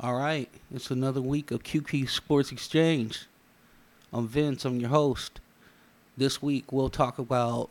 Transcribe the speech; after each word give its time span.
All 0.00 0.14
right, 0.14 0.48
it's 0.72 0.90
another 0.90 1.20
week 1.20 1.50
of 1.50 1.62
QQ 1.62 2.08
Sports 2.08 2.52
Exchange. 2.52 3.26
I'm 4.12 4.26
Vince, 4.26 4.64
I'm 4.64 4.80
your 4.80 4.90
host. 4.90 5.40
This 6.16 6.40
week 6.42 6.72
we'll 6.72 6.88
talk 6.88 7.18
about 7.18 7.68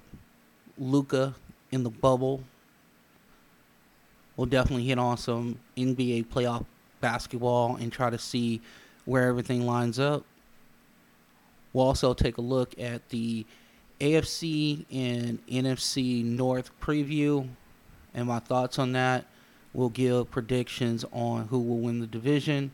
Luka 0.78 1.36
in 1.72 1.84
the 1.84 1.90
bubble. 1.90 2.44
We'll 4.38 4.46
definitely 4.46 4.86
hit 4.86 5.00
on 5.00 5.18
some 5.18 5.60
NBA 5.76 6.28
playoff 6.28 6.64
basketball 7.02 7.76
and 7.76 7.92
try 7.92 8.12
to 8.12 8.20
see 8.20 8.62
where 9.06 9.28
everything 9.28 9.66
lines 9.66 10.00
up. 10.00 10.24
We'll 11.74 11.86
also 11.86 12.14
take 12.14 12.38
a 12.38 12.42
look 12.42 12.80
at 12.80 13.10
the 13.10 13.46
AFC 14.00 14.86
and 14.92 15.46
NFC 15.48 16.24
North 16.24 16.70
preview 16.80 17.48
and 18.14 18.28
my 18.28 18.40
thoughts 18.40 18.78
on 18.78 18.92
that. 18.94 19.26
We'll 19.74 19.90
give 19.90 20.32
predictions 20.32 21.04
on 21.12 21.48
who 21.48 21.60
will 21.60 21.80
win 21.80 22.00
the 22.00 22.08
division. 22.08 22.72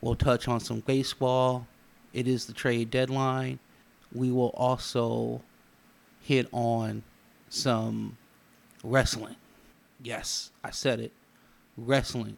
We'll 0.00 0.14
touch 0.14 0.46
on 0.48 0.60
some 0.60 0.80
baseball. 0.80 1.66
It 2.12 2.28
is 2.28 2.46
the 2.46 2.52
trade 2.52 2.90
deadline. 2.90 3.58
We 4.12 4.30
will 4.30 4.50
also 4.50 5.42
hit 6.22 6.48
on 6.52 7.02
some 7.48 8.16
wrestling. 8.82 9.36
Yes, 10.02 10.50
I 10.62 10.70
said 10.70 11.00
it. 11.00 11.12
Wrestling. 11.76 12.36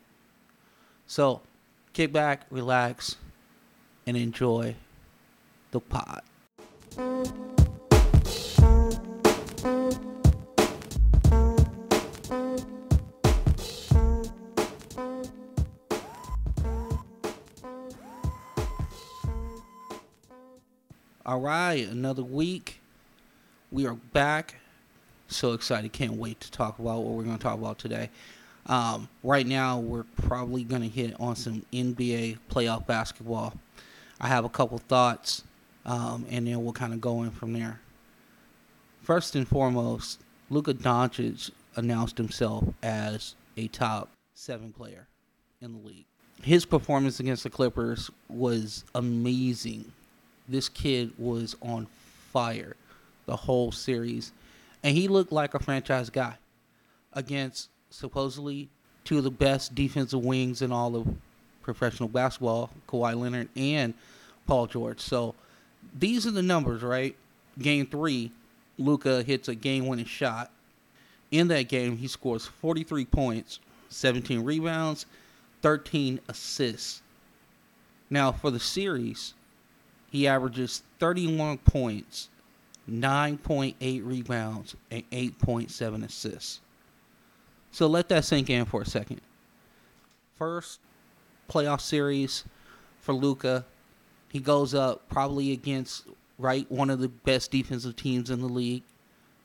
So, 1.07 1.43
kick 1.93 2.12
back, 2.12 2.47
relax, 2.51 3.17
and 4.06 4.17
enjoy 4.17 4.77
the 5.70 5.81
pod. 5.81 6.23
All 21.27 21.41
right, 21.41 21.86
another 21.86 22.23
week. 22.23 22.81
We 23.70 23.86
are 23.86 23.95
back. 23.95 24.56
So 25.29 25.53
excited. 25.53 25.93
Can't 25.93 26.15
wait 26.15 26.41
to 26.41 26.51
talk 26.51 26.79
about 26.79 27.03
what 27.03 27.15
we're 27.15 27.25
going 27.25 27.37
to 27.37 27.43
talk 27.43 27.59
about 27.59 27.79
today. 27.79 28.11
Um, 28.67 29.09
right 29.23 29.47
now, 29.47 29.79
we're 29.79 30.05
probably 30.23 30.65
going 30.65 30.83
to 30.83 30.89
hit 30.89 31.15
on 31.20 31.37
some 31.37 31.65
NBA 31.73 32.39
playoff 32.51 32.87
basketball. 32.87 33.55
I 34.20 34.29
have 34.29 34.45
a 34.45 34.48
couple 34.48 34.79
thoughts, 34.79 35.45
um, 35.87 36.27
and 36.31 36.47
then 36.47 36.62
we'll 36.62 36.73
kind 36.73 36.93
of 36.93 37.01
go 37.01 37.23
in 37.23 37.31
from 37.31 37.53
there. 37.53 37.81
First 39.03 39.37
and 39.37 39.47
foremost, 39.47 40.20
Luka 40.51 40.75
Doncic 40.75 41.51
announced 41.77 42.19
himself 42.19 42.65
as 42.83 43.35
a 43.57 43.69
top 43.69 44.11
seven 44.35 44.73
player 44.73 45.07
in 45.63 45.73
the 45.73 45.89
league. 45.89 46.05
His 46.42 46.65
performance 46.65 47.20
against 47.20 47.42
the 47.42 47.51
Clippers 47.51 48.11
was 48.29 48.85
amazing 48.95 49.92
this 50.48 50.69
kid 50.69 51.13
was 51.19 51.55
on 51.61 51.87
fire 52.33 52.75
the 53.27 53.37
whole 53.37 53.70
series. 53.70 54.33
And 54.83 54.97
he 54.97 55.09
looked 55.09 55.33
like 55.33 55.55
a 55.55 55.59
franchise 55.59 56.11
guy 56.11 56.37
against 57.12 57.71
supposedly 57.91 58.69
two 59.05 59.19
of 59.19 59.25
the 59.25 59.31
best 59.31 59.75
defensive 59.75 60.25
wings 60.25 60.62
in 60.62 60.70
all 60.70 60.95
of 60.95 61.09
professional 61.62 62.09
basketball, 62.09 62.70
Kawhi 62.89 63.19
Leonard 63.19 63.48
and 63.57 63.95
Paul 64.47 64.67
George. 64.67 65.01
So 65.01 65.35
these 65.98 66.27
are 66.27 66.31
the 66.31 66.43
numbers, 66.43 66.83
right? 66.83 67.17
Game 67.58 67.86
three, 67.86 68.30
Luka 68.79 69.23
hits 69.23 69.48
a 69.48 69.55
game 69.55 69.86
winning 69.86 70.05
shot. 70.05 70.51
In 71.31 71.48
that 71.48 71.69
game, 71.69 71.97
he 71.98 72.08
scores 72.08 72.47
43 72.47 73.05
points, 73.07 73.61
17 73.89 74.42
rebounds, 74.45 75.07
13 75.63 76.20
assists. 76.29 77.02
Now, 78.08 78.33
for 78.33 78.51
the 78.51 78.61
series, 78.61 79.35
he 80.11 80.27
averages 80.27 80.83
31 80.98 81.58
points, 81.58 82.31
9.8 82.89 84.01
rebounds, 84.05 84.77
and 84.91 85.09
8.7 85.11 86.05
assists. 86.05 86.61
So 87.71 87.87
let 87.87 88.09
that 88.09 88.25
sink 88.25 88.49
in 88.51 88.65
for 88.65 88.83
a 88.83 88.87
second. 88.87 89.21
First 90.37 90.81
playoff 91.49 91.81
series 91.81 92.45
for 93.01 93.13
Luka, 93.13 93.65
He 94.31 94.41
goes 94.41 94.75
up 94.75 95.09
probably 95.09 95.53
against 95.53 96.05
right 96.39 96.71
one 96.71 96.91
of 96.91 97.01
the 97.01 97.09
best 97.09 97.51
defensive 97.51 97.97
teams 97.97 98.31
in 98.31 98.41
the 98.41 98.49
league. 98.49 98.83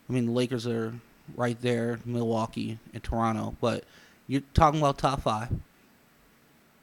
I 0.10 0.14
mean 0.14 0.28
the 0.28 0.32
Lakers 0.32 0.68
are 0.68 0.94
right 1.36 1.60
there, 1.62 2.00
Milwaukee 2.06 2.80
and 2.94 3.04
Toronto, 3.04 3.56
but 3.62 3.86
you're 4.28 4.42
talking 4.54 4.80
about 4.80 4.98
top 4.98 5.22
five 5.22 5.50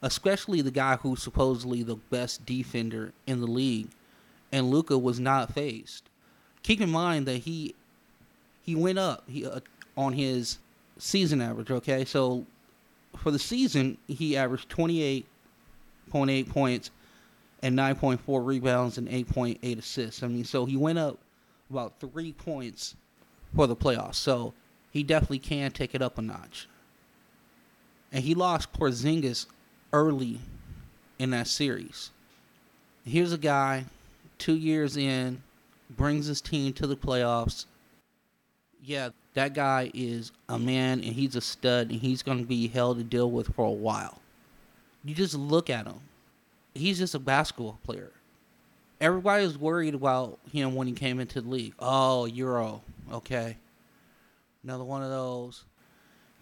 especially 0.02 0.62
the 0.62 0.70
guy 0.70 0.96
who's 0.96 1.22
supposedly 1.22 1.82
the 1.82 1.96
best 1.96 2.46
defender 2.46 3.12
in 3.26 3.40
the 3.40 3.46
league, 3.46 3.88
and 4.50 4.70
Luka 4.70 4.98
was 4.98 5.20
not 5.20 5.52
fazed. 5.52 6.09
Keep 6.62 6.80
in 6.80 6.90
mind 6.90 7.26
that 7.26 7.38
he 7.38 7.74
he 8.62 8.74
went 8.74 8.98
up 8.98 9.24
he, 9.28 9.46
uh, 9.46 9.60
on 9.96 10.12
his 10.12 10.58
season 10.98 11.40
average. 11.40 11.70
Okay, 11.70 12.04
so 12.04 12.44
for 13.16 13.30
the 13.30 13.38
season 13.38 13.98
he 14.06 14.36
averaged 14.36 14.68
twenty 14.68 15.02
eight 15.02 15.26
point 16.10 16.30
eight 16.30 16.48
points 16.48 16.90
and 17.62 17.74
nine 17.74 17.96
point 17.96 18.20
four 18.20 18.42
rebounds 18.42 18.98
and 18.98 19.08
eight 19.08 19.28
point 19.28 19.58
eight 19.62 19.78
assists. 19.78 20.22
I 20.22 20.28
mean, 20.28 20.44
so 20.44 20.64
he 20.64 20.76
went 20.76 20.98
up 20.98 21.18
about 21.70 22.00
three 22.00 22.32
points 22.32 22.96
for 23.54 23.66
the 23.66 23.76
playoffs. 23.76 24.16
So 24.16 24.52
he 24.90 25.02
definitely 25.02 25.38
can 25.38 25.70
take 25.70 25.94
it 25.94 26.02
up 26.02 26.18
a 26.18 26.22
notch. 26.22 26.68
And 28.12 28.24
he 28.24 28.34
lost 28.34 28.72
Porzingis 28.72 29.46
early 29.92 30.40
in 31.18 31.30
that 31.30 31.46
series. 31.46 32.10
Here's 33.04 33.32
a 33.32 33.38
guy, 33.38 33.84
two 34.38 34.56
years 34.56 34.96
in, 34.96 35.42
brings 35.96 36.26
his 36.26 36.40
team 36.40 36.72
to 36.74 36.86
the 36.86 36.96
playoffs. 36.96 37.66
Yeah, 38.82 39.10
that 39.34 39.54
guy 39.54 39.90
is 39.94 40.32
a 40.48 40.58
man 40.58 41.00
and 41.00 41.12
he's 41.12 41.36
a 41.36 41.40
stud 41.40 41.90
and 41.90 42.00
he's 42.00 42.22
going 42.22 42.38
to 42.38 42.46
be 42.46 42.68
hell 42.68 42.94
to 42.94 43.02
deal 43.02 43.30
with 43.30 43.54
for 43.54 43.66
a 43.66 43.70
while. 43.70 44.20
You 45.04 45.14
just 45.14 45.34
look 45.34 45.70
at 45.70 45.86
him. 45.86 46.00
He's 46.74 46.98
just 46.98 47.14
a 47.14 47.18
basketball 47.18 47.78
player. 47.82 48.12
Everybody 49.00 49.44
was 49.44 49.58
worried 49.58 49.94
about 49.94 50.38
him 50.52 50.74
when 50.74 50.86
he 50.86 50.92
came 50.92 51.20
into 51.20 51.40
the 51.40 51.48
league. 51.48 51.74
Oh, 51.78 52.26
Euro. 52.26 52.82
Okay. 53.12 53.56
Another 54.62 54.84
one 54.84 55.02
of 55.02 55.10
those. 55.10 55.64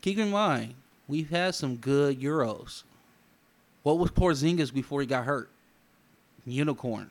Keep 0.01 0.19
in 0.19 0.31
mind, 0.31 0.75
we've 1.07 1.31
had 1.31 1.55
some 1.55 1.77
good 1.77 2.21
Euros. 2.21 2.83
What 3.83 3.99
was 3.99 4.11
Porzingis 4.11 4.73
before 4.73 5.01
he 5.01 5.07
got 5.07 5.25
hurt? 5.25 5.51
Unicorn. 6.45 7.11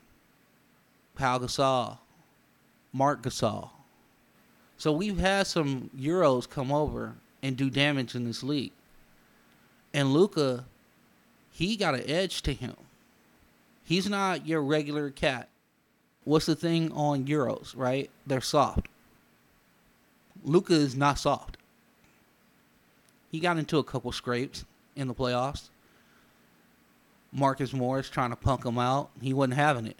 Pau 1.16 1.40
Gasol. 1.40 1.98
Marc 2.98 3.22
Gasol. 3.22 3.70
So 4.78 4.92
we've 4.92 5.20
had 5.20 5.46
some 5.48 5.92
Euros 5.98 6.50
come 6.50 6.72
over 6.72 7.16
and 7.44 7.56
do 7.56 7.70
damage 7.70 8.16
in 8.16 8.26
this 8.26 8.42
league. 8.42 8.72
And 9.94 10.14
Luka, 10.14 10.66
he 11.52 11.76
got 11.76 11.94
an 11.94 12.10
edge 12.10 12.42
to 12.44 12.54
him. 12.54 12.76
He's 13.84 14.10
not 14.10 14.48
your 14.48 14.62
regular 14.62 15.12
cat. 15.12 15.48
What's 16.24 16.48
the 16.48 16.56
thing 16.56 16.92
on 16.92 17.26
Euros, 17.26 17.74
right? 17.78 18.10
They're 18.26 18.42
soft. 18.42 18.88
Luka 20.44 20.74
is 20.74 20.96
not 20.96 21.20
soft. 21.20 21.58
He 23.32 23.40
got 23.40 23.58
into 23.58 23.78
a 23.78 23.84
couple 23.84 24.12
scrapes 24.12 24.66
in 24.96 25.08
the 25.08 25.14
playoffs. 25.14 25.70
Marcus 27.32 27.74
Morris 27.74 28.10
trying 28.10 28.32
to 28.32 28.36
punk 28.36 28.66
him 28.66 28.80
out. 28.80 29.10
He 29.22 29.34
wasn't 29.34 29.56
having 29.56 29.86
it. 29.86 29.98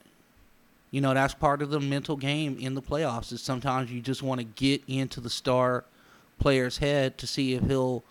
You 0.92 1.02
know, 1.02 1.14
that's 1.14 1.34
part 1.34 1.62
of 1.62 1.70
the 1.70 1.80
mental 1.80 2.16
game 2.16 2.58
in 2.60 2.74
the 2.74 2.82
playoffs 2.82 3.34
is 3.34 3.42
sometimes 3.42 3.92
you 3.92 4.02
just 4.02 4.24
want 4.24 4.40
to 4.40 4.46
get 4.46 4.82
into 4.88 5.20
the 5.20 5.30
star 5.30 5.84
player's 6.40 6.78
head 6.78 7.18
to 7.18 7.28
see 7.28 7.54
if 7.56 7.64
he'll 7.64 8.04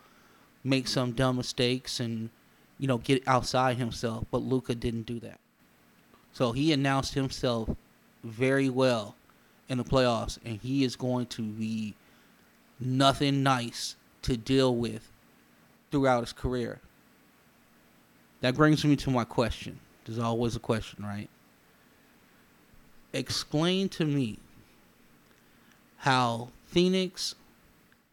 make 0.63 0.87
some 0.89 1.13
dumb 1.13 1.37
mistakes 1.37 2.01
and, 2.01 2.29
you 2.79 2.87
know, 2.87 2.99
get 2.99 3.27
outside 3.27 3.79
himself. 3.79 4.27
But 4.31 4.43
Luka 4.43 4.75
didn't 4.75 5.07
do 5.07 5.19
that. 5.21 5.41
So 6.33 6.53
he 6.53 6.73
announced 6.73 7.15
himself 7.15 7.71
very 8.23 8.69
well 8.69 9.15
in 9.69 9.79
the 9.79 9.85
playoffs, 9.85 10.39
and 10.45 10.61
he 10.61 10.85
is 10.85 10.97
going 10.97 11.27
to 11.27 11.43
be 11.43 11.95
nothing 12.79 13.43
nice 13.43 13.97
to 14.23 14.37
deal 14.37 14.75
with 14.75 15.11
throughout 15.91 16.21
his 16.21 16.33
career. 16.33 16.81
That 18.43 18.55
brings 18.55 18.85
me 18.85 18.97
to 18.97 19.11
my 19.11 19.25
question. 19.25 19.81
There's 20.05 20.19
always 20.19 20.57
a 20.57 20.61
question, 20.61 21.05
right? 21.05 21.31
Explain 23.17 23.89
to 23.89 24.05
me 24.05 24.39
how 25.97 26.51
Phoenix, 26.67 27.35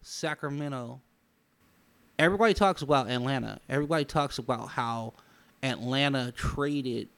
Sacramento, 0.02 1.02
everybody 2.18 2.54
talks 2.54 2.82
about 2.82 3.10
Atlanta. 3.10 3.60
Everybody 3.68 4.06
talks 4.06 4.38
about 4.38 4.70
how 4.70 5.12
Atlanta 5.62 6.32
traded 6.32 7.10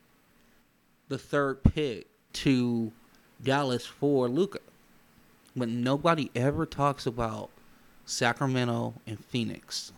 the 1.10 1.20
third 1.20 1.64
pick 1.64 2.08
to 2.34 2.92
Dallas 3.44 3.86
for 3.86 4.28
Luka. 4.30 4.60
But 5.56 5.70
nobody 5.70 6.32
ever 6.36 6.66
talks 6.66 7.06
about 7.06 7.52
Sacramento 8.04 8.96
and 9.06 9.24
Phoenix. 9.24 9.94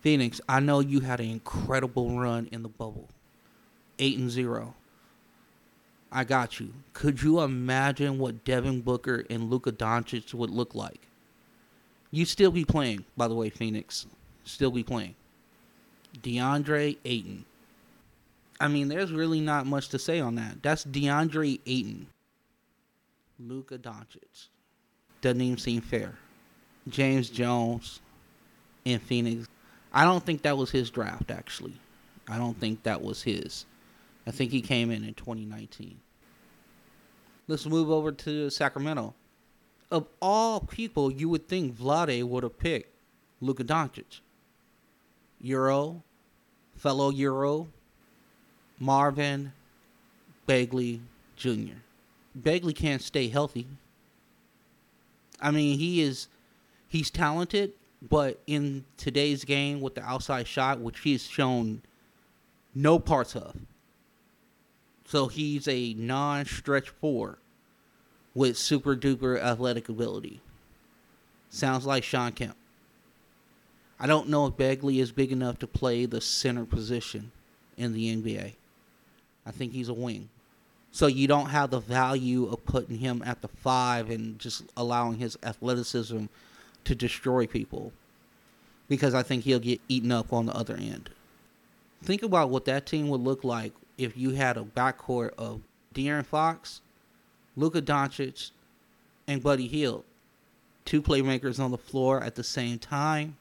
Phoenix, 0.00 0.40
I 0.48 0.58
know 0.58 0.80
you 0.80 0.98
had 0.98 1.20
an 1.20 1.30
incredible 1.30 2.18
run 2.18 2.48
in 2.50 2.64
the 2.64 2.68
bubble. 2.68 3.08
8 4.00 4.18
and 4.18 4.30
0. 4.30 4.74
I 6.12 6.24
got 6.24 6.58
you. 6.58 6.72
Could 6.92 7.22
you 7.22 7.40
imagine 7.40 8.18
what 8.18 8.44
Devin 8.44 8.80
Booker 8.80 9.24
and 9.30 9.48
Luka 9.50 9.70
Doncic 9.70 10.34
would 10.34 10.50
look 10.50 10.74
like? 10.74 11.06
You 12.10 12.24
still 12.24 12.50
be 12.50 12.64
playing, 12.64 13.04
by 13.16 13.28
the 13.28 13.34
way, 13.34 13.50
Phoenix. 13.50 14.06
Still 14.44 14.72
be 14.72 14.82
playing. 14.82 15.14
DeAndre 16.22 16.96
Ayton. 17.04 17.44
I 18.60 18.68
mean, 18.68 18.88
there's 18.88 19.12
really 19.12 19.40
not 19.40 19.66
much 19.66 19.88
to 19.90 19.98
say 19.98 20.18
on 20.20 20.34
that. 20.34 20.62
That's 20.62 20.84
DeAndre 20.84 21.60
Ayton. 21.64 22.08
Luka 23.38 23.78
Doncic. 23.78 24.48
Doesn't 25.20 25.40
even 25.40 25.58
seem 25.58 25.80
fair. 25.80 26.14
James 26.88 27.30
Jones 27.30 28.00
in 28.84 28.98
Phoenix. 28.98 29.46
I 29.92 30.04
don't 30.04 30.24
think 30.24 30.42
that 30.42 30.56
was 30.56 30.70
his 30.70 30.90
draft, 30.90 31.30
actually. 31.30 31.74
I 32.28 32.38
don't 32.38 32.58
think 32.58 32.82
that 32.82 33.02
was 33.02 33.22
his. 33.22 33.66
I 34.30 34.32
think 34.32 34.52
he 34.52 34.62
came 34.62 34.92
in 34.92 35.02
in 35.02 35.14
2019. 35.14 35.98
Let's 37.48 37.66
move 37.66 37.90
over 37.90 38.12
to 38.12 38.48
Sacramento. 38.48 39.12
Of 39.90 40.06
all 40.22 40.60
people, 40.60 41.10
you 41.10 41.28
would 41.28 41.48
think 41.48 41.76
Vlade 41.76 42.22
would 42.22 42.44
have 42.44 42.56
picked 42.56 42.94
Luka 43.40 43.64
Doncic. 43.64 44.20
Euro, 45.40 46.04
fellow 46.76 47.10
Euro, 47.10 47.66
Marvin 48.78 49.52
Bagley 50.46 51.00
Jr. 51.34 51.80
Bagley 52.32 52.72
can't 52.72 53.02
stay 53.02 53.26
healthy. 53.26 53.66
I 55.40 55.50
mean, 55.50 55.76
he 55.76 56.02
is 56.02 56.28
he's 56.86 57.10
talented, 57.10 57.72
but 58.00 58.40
in 58.46 58.84
today's 58.96 59.44
game 59.44 59.80
with 59.80 59.96
the 59.96 60.04
outside 60.04 60.46
shot, 60.46 60.78
which 60.78 61.00
he's 61.00 61.26
shown 61.26 61.82
no 62.76 63.00
parts 63.00 63.34
of. 63.34 63.56
So 65.10 65.26
he's 65.26 65.66
a 65.66 65.92
non 65.94 66.44
stretch 66.44 66.88
four 66.88 67.38
with 68.32 68.56
super 68.56 68.94
duper 68.94 69.42
athletic 69.42 69.88
ability. 69.88 70.40
Sounds 71.48 71.84
like 71.84 72.04
Sean 72.04 72.30
Kemp. 72.30 72.54
I 73.98 74.06
don't 74.06 74.28
know 74.28 74.46
if 74.46 74.56
Bagley 74.56 75.00
is 75.00 75.10
big 75.10 75.32
enough 75.32 75.58
to 75.58 75.66
play 75.66 76.06
the 76.06 76.20
center 76.20 76.64
position 76.64 77.32
in 77.76 77.92
the 77.92 78.14
NBA. 78.14 78.52
I 79.44 79.50
think 79.50 79.72
he's 79.72 79.88
a 79.88 79.94
wing. 79.94 80.28
So 80.92 81.08
you 81.08 81.26
don't 81.26 81.50
have 81.50 81.70
the 81.70 81.80
value 81.80 82.46
of 82.46 82.64
putting 82.64 82.98
him 82.98 83.20
at 83.26 83.42
the 83.42 83.48
five 83.48 84.10
and 84.10 84.38
just 84.38 84.62
allowing 84.76 85.18
his 85.18 85.36
athleticism 85.42 86.26
to 86.84 86.94
destroy 86.94 87.48
people. 87.48 87.92
Because 88.88 89.12
I 89.12 89.24
think 89.24 89.42
he'll 89.42 89.58
get 89.58 89.80
eaten 89.88 90.12
up 90.12 90.32
on 90.32 90.46
the 90.46 90.54
other 90.54 90.76
end. 90.76 91.10
Think 92.00 92.22
about 92.22 92.50
what 92.50 92.64
that 92.66 92.86
team 92.86 93.08
would 93.08 93.22
look 93.22 93.42
like 93.42 93.72
if 94.00 94.16
you 94.16 94.30
had 94.30 94.56
a 94.56 94.62
backcourt 94.62 95.34
of 95.36 95.60
De'Aaron 95.94 96.24
Fox, 96.24 96.80
Luka 97.56 97.82
Doncic, 97.82 98.50
and 99.28 99.42
Buddy 99.42 99.68
Hield. 99.68 100.04
Two 100.84 101.02
playmakers 101.02 101.60
on 101.60 101.70
the 101.70 101.78
floor 101.78 102.22
at 102.22 102.34
the 102.34 102.42
same 102.42 102.78
time. 102.78 103.36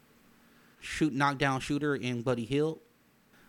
Shoot 0.81 1.13
knockdown 1.13 1.61
shooter 1.61 1.95
in 1.95 2.21
Buddy 2.21 2.45
Hield. 2.45 2.79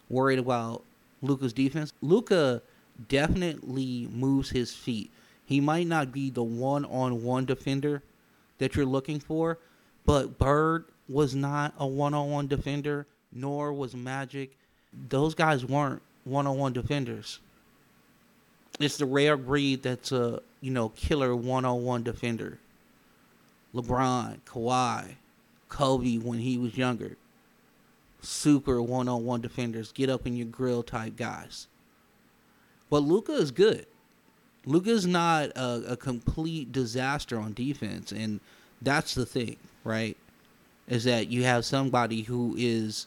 Worried 0.09 0.39
about 0.39 0.85
Luka's 1.23 1.53
defense. 1.53 1.93
Luka 2.01 2.63
definitely 3.09 4.09
moves 4.13 4.51
his 4.51 4.73
feet. 4.73 5.11
He 5.45 5.61
might 5.61 5.87
not 5.87 6.13
be 6.13 6.31
the 6.31 6.43
one 6.43 6.85
on 6.85 7.25
one 7.25 7.45
defender 7.45 8.03
that 8.59 8.77
you're 8.77 8.87
looking 8.87 9.19
for, 9.19 9.59
but 10.07 10.39
Bird 10.39 10.85
was 11.09 11.35
not 11.35 11.75
a 11.79 11.87
one 11.87 12.15
on 12.15 12.31
one 12.31 12.47
defender, 12.47 13.07
nor 13.33 13.73
was 13.73 13.97
Magic. 13.97 14.57
Those 15.09 15.35
guys 15.35 15.65
weren't 15.65 16.03
one 16.31 16.47
on 16.47 16.57
one 16.57 16.73
defenders. 16.73 17.41
It's 18.79 18.97
the 18.97 19.07
rare 19.07 19.37
breed 19.37 19.83
that's 19.83 20.13
a, 20.13 20.41
you 20.61 20.71
know, 20.71 20.91
killer 20.91 21.35
one 21.37 21.65
on 21.65 21.85
one 21.85 22.03
defender. 22.03 22.59
LeBron, 23.75 24.41
Kawhi, 24.47 25.17
Kobe 25.69 26.19
when 26.19 26.39
he 26.39 26.57
was 26.57 26.79
younger. 26.79 27.17
Super 28.23 28.81
one 28.83 29.09
on 29.09 29.25
one 29.25 29.41
defenders, 29.41 29.93
get 29.93 30.11
up 30.11 30.27
in 30.27 30.37
your 30.37 30.47
grill 30.47 30.83
type 30.83 31.17
guys. 31.17 31.67
But 32.91 32.99
Luka 32.99 33.33
is 33.33 33.51
good. 33.51 33.87
Luka 34.67 34.91
is 34.91 35.07
not 35.07 35.51
a, 35.57 35.93
a, 35.93 35.97
complete 35.97 36.71
disaster 36.71 37.39
on 37.39 37.55
defense, 37.55 38.13
and 38.13 38.41
that's 38.83 39.15
the 39.15 39.25
thing, 39.25 39.57
right? 39.85 40.19
Is 40.87 41.05
that 41.05 41.29
you 41.29 41.45
have 41.45 41.65
somebody 41.65 42.23
who 42.23 42.55
is 42.59 43.07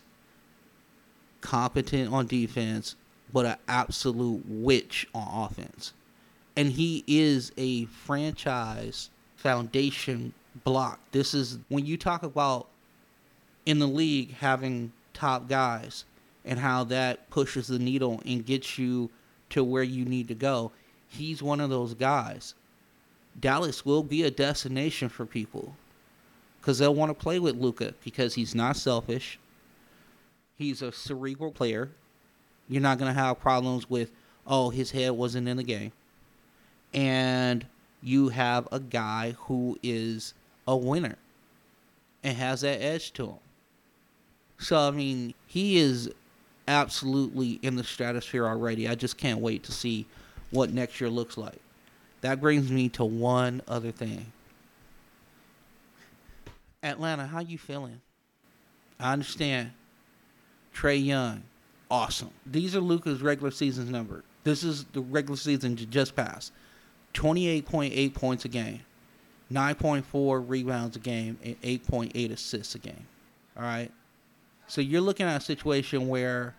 competent 1.41 2.11
on 2.11 2.25
defense, 2.25 2.95
but 3.33 3.45
an 3.45 3.57
absolute 3.67 4.43
witch 4.47 5.07
on 5.13 5.45
offense, 5.45 5.93
and 6.55 6.71
he 6.71 7.03
is 7.07 7.51
a 7.57 7.85
franchise 7.85 9.09
foundation 9.35 10.33
block. 10.63 10.99
This 11.11 11.33
is 11.33 11.57
when 11.67 11.85
you 11.85 11.97
talk 11.97 12.23
about 12.23 12.67
in 13.65 13.79
the 13.79 13.87
league 13.87 14.35
having 14.35 14.93
top 15.13 15.49
guys 15.49 16.05
and 16.45 16.59
how 16.59 16.83
that 16.85 17.29
pushes 17.29 17.67
the 17.67 17.79
needle 17.79 18.21
and 18.25 18.45
gets 18.45 18.77
you 18.77 19.09
to 19.49 19.63
where 19.63 19.83
you 19.83 20.05
need 20.05 20.27
to 20.27 20.35
go. 20.35 20.71
He's 21.07 21.41
one 21.41 21.59
of 21.59 21.69
those 21.69 21.93
guys. 21.93 22.53
Dallas 23.39 23.85
will 23.85 24.03
be 24.03 24.23
a 24.23 24.31
destination 24.31 25.09
for 25.09 25.25
people 25.25 25.75
because 26.59 26.79
they'll 26.79 26.93
want 26.93 27.09
to 27.09 27.13
play 27.13 27.39
with 27.39 27.55
Luka 27.55 27.93
because 28.03 28.35
he's 28.35 28.53
not 28.53 28.75
selfish. 28.75 29.39
He's 30.55 30.81
a 30.81 30.91
cerebral 30.91 31.51
player. 31.51 31.91
You're 32.67 32.81
not 32.81 32.97
going 32.97 33.13
to 33.13 33.19
have 33.19 33.39
problems 33.39 33.89
with, 33.89 34.11
oh, 34.47 34.69
his 34.69 34.91
head 34.91 35.11
wasn't 35.11 35.47
in 35.47 35.57
the 35.57 35.63
game. 35.63 35.91
And 36.93 37.65
you 38.01 38.29
have 38.29 38.67
a 38.71 38.79
guy 38.79 39.35
who 39.39 39.77
is 39.81 40.33
a 40.67 40.75
winner 40.75 41.15
and 42.23 42.37
has 42.37 42.61
that 42.61 42.81
edge 42.81 43.13
to 43.13 43.27
him. 43.27 43.39
So, 44.59 44.77
I 44.77 44.91
mean, 44.91 45.33
he 45.47 45.77
is 45.77 46.09
absolutely 46.67 47.59
in 47.61 47.75
the 47.75 47.83
stratosphere 47.83 48.45
already. 48.45 48.87
I 48.87 48.95
just 48.95 49.17
can't 49.17 49.39
wait 49.39 49.63
to 49.63 49.71
see 49.71 50.05
what 50.51 50.71
next 50.71 51.01
year 51.01 51.09
looks 51.09 51.37
like. 51.37 51.59
That 52.21 52.39
brings 52.39 52.71
me 52.71 52.87
to 52.89 53.03
one 53.03 53.61
other 53.67 53.91
thing. 53.91 54.31
Atlanta, 56.81 57.25
how 57.27 57.39
you 57.39 57.57
feeling? 57.57 58.01
I 58.99 59.13
understand. 59.13 59.71
Trae 60.73 61.03
Young, 61.03 61.43
awesome. 61.93 62.31
These 62.47 62.75
are 62.75 62.81
Luka's 62.81 63.21
regular 63.21 63.51
season 63.51 63.91
number. 63.91 64.23
This 64.43 64.63
is 64.63 64.85
the 64.93 65.01
regular 65.01 65.37
season 65.37 65.75
just 65.75 66.15
passed. 66.15 66.51
28.8 67.13 68.15
points 68.15 68.45
a 68.45 68.47
game, 68.47 68.79
9.4 69.51 70.43
rebounds 70.49 70.95
a 70.95 70.99
game, 70.99 71.37
and 71.43 71.61
8.8 71.61 72.31
assists 72.31 72.73
a 72.73 72.79
game. 72.79 73.05
All 73.55 73.61
right. 73.61 73.91
So 74.65 74.81
you're 74.81 75.01
looking 75.01 75.27
at 75.27 75.39
a 75.39 75.45
situation 75.45 76.07
where 76.07 76.55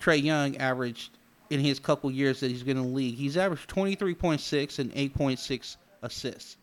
Trae 0.00 0.22
Young 0.22 0.56
averaged 0.56 1.10
in 1.50 1.60
his 1.60 1.78
couple 1.78 2.10
years 2.10 2.40
that 2.40 2.50
he's 2.50 2.62
been 2.62 2.78
in 2.78 2.84
the 2.84 2.88
league, 2.88 3.16
he's 3.16 3.36
averaged 3.36 3.68
23.6 3.68 4.78
and 4.78 4.94
8.6 4.94 5.76
assists. 6.00 6.56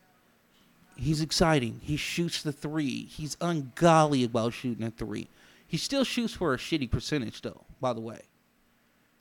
He's 0.95 1.21
exciting. 1.21 1.79
He 1.83 1.97
shoots 1.97 2.41
the 2.41 2.51
three. 2.51 3.05
He's 3.05 3.37
ungodly 3.39 4.23
about 4.23 4.53
shooting 4.53 4.87
a 4.87 4.89
three. 4.89 5.27
He 5.69 5.77
still 5.77 6.03
shoots 6.03 6.33
for 6.33 6.53
a 6.53 6.57
shitty 6.57 6.91
percentage, 6.91 7.41
though, 7.41 7.61
by 7.79 7.93
the 7.93 8.01
way. 8.01 8.23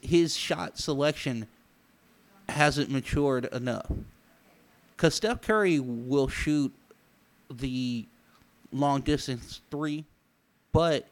His 0.01 0.37
shot 0.37 0.79
selection 0.79 1.47
hasn't 2.49 2.91
matured 2.91 3.45
enough. 3.53 3.93
Because 4.97 5.15
Steph 5.15 5.43
Curry 5.43 5.79
will 5.79 6.27
shoot 6.27 6.75
the 7.49 8.07
long 8.73 9.03
distance 9.03 9.61
three 9.71 10.05
but 10.73 11.07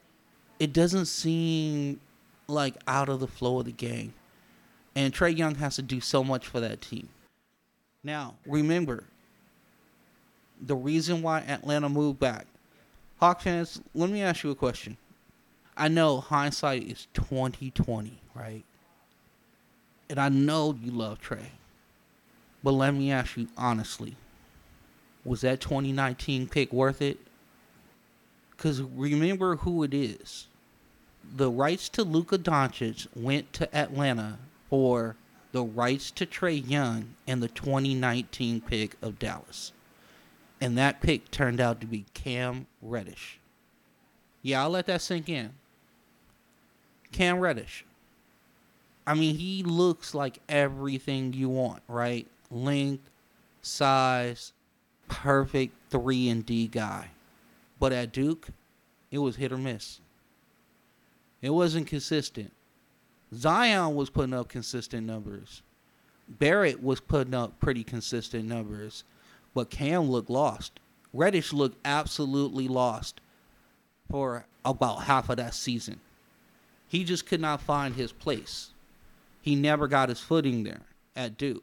it 0.58 0.72
doesn't 0.72 1.06
seem 1.06 2.00
like 2.46 2.74
out 2.86 3.08
of 3.08 3.20
the 3.20 3.26
flow 3.26 3.58
of 3.58 3.66
the 3.66 3.72
game. 3.72 4.14
And 4.94 5.12
Trae 5.12 5.36
Young 5.36 5.56
has 5.56 5.76
to 5.76 5.82
do 5.82 6.00
so 6.00 6.24
much 6.24 6.46
for 6.46 6.60
that 6.60 6.80
team. 6.80 7.08
Now, 8.02 8.36
remember, 8.46 9.04
the 10.60 10.76
reason 10.76 11.20
why 11.20 11.40
Atlanta 11.40 11.88
moved 11.88 12.18
back. 12.18 12.46
Hawk 13.18 13.40
fans, 13.40 13.80
let 13.94 14.08
me 14.08 14.22
ask 14.22 14.44
you 14.44 14.50
a 14.50 14.54
question. 14.54 14.96
I 15.76 15.88
know 15.88 16.20
hindsight 16.20 16.84
is 16.84 17.06
twenty 17.12 17.70
twenty, 17.70 18.18
right? 18.34 18.64
And 20.08 20.18
I 20.18 20.28
know 20.28 20.76
you 20.80 20.90
love 20.90 21.20
Trae. 21.20 21.50
But 22.62 22.72
let 22.72 22.94
me 22.94 23.10
ask 23.10 23.36
you 23.36 23.48
honestly. 23.56 24.16
Was 25.24 25.40
that 25.40 25.60
2019 25.60 26.46
pick 26.46 26.72
worth 26.72 27.02
it? 27.02 27.18
Because 28.50 28.80
remember 28.80 29.56
who 29.56 29.82
it 29.82 29.92
is. 29.92 30.46
The 31.34 31.50
rights 31.50 31.88
to 31.90 32.04
Luka 32.04 32.38
Doncic 32.38 33.08
went 33.16 33.52
to 33.54 33.76
Atlanta 33.76 34.38
for 34.70 35.16
the 35.50 35.64
rights 35.64 36.10
to 36.12 36.26
Trae 36.26 36.68
Young 36.68 37.14
and 37.26 37.42
the 37.42 37.48
2019 37.48 38.60
pick 38.60 38.96
of 39.02 39.18
Dallas. 39.18 39.72
And 40.60 40.78
that 40.78 41.00
pick 41.00 41.30
turned 41.30 41.60
out 41.60 41.80
to 41.80 41.86
be 41.86 42.06
Cam 42.14 42.66
Reddish. 42.80 43.40
Yeah, 44.42 44.62
I'll 44.62 44.70
let 44.70 44.86
that 44.86 45.02
sink 45.02 45.28
in. 45.28 45.54
Cam 47.16 47.40
Reddish. 47.40 47.86
I 49.06 49.14
mean, 49.14 49.36
he 49.36 49.62
looks 49.62 50.14
like 50.14 50.40
everything 50.50 51.32
you 51.32 51.48
want, 51.48 51.82
right? 51.88 52.26
Length, 52.50 53.08
size, 53.62 54.52
perfect 55.08 55.74
3 55.88 56.28
and 56.28 56.44
D 56.44 56.66
guy. 56.66 57.08
But 57.80 57.92
at 57.92 58.12
Duke, 58.12 58.48
it 59.10 59.16
was 59.18 59.36
hit 59.36 59.50
or 59.50 59.56
miss. 59.56 60.00
It 61.40 61.50
wasn't 61.50 61.86
consistent. 61.86 62.52
Zion 63.34 63.94
was 63.94 64.10
putting 64.10 64.34
up 64.34 64.48
consistent 64.48 65.06
numbers. 65.06 65.62
Barrett 66.28 66.82
was 66.82 67.00
putting 67.00 67.32
up 67.34 67.58
pretty 67.60 67.82
consistent 67.82 68.46
numbers. 68.46 69.04
But 69.54 69.70
Cam 69.70 70.10
looked 70.10 70.28
lost. 70.28 70.80
Reddish 71.14 71.54
looked 71.54 71.78
absolutely 71.82 72.68
lost 72.68 73.22
for 74.10 74.44
about 74.66 75.04
half 75.04 75.30
of 75.30 75.38
that 75.38 75.54
season. 75.54 76.00
He 76.88 77.04
just 77.04 77.26
could 77.26 77.40
not 77.40 77.60
find 77.60 77.94
his 77.94 78.12
place. 78.12 78.70
He 79.42 79.54
never 79.54 79.88
got 79.88 80.08
his 80.08 80.20
footing 80.20 80.64
there 80.64 80.82
at 81.14 81.36
Duke. 81.38 81.62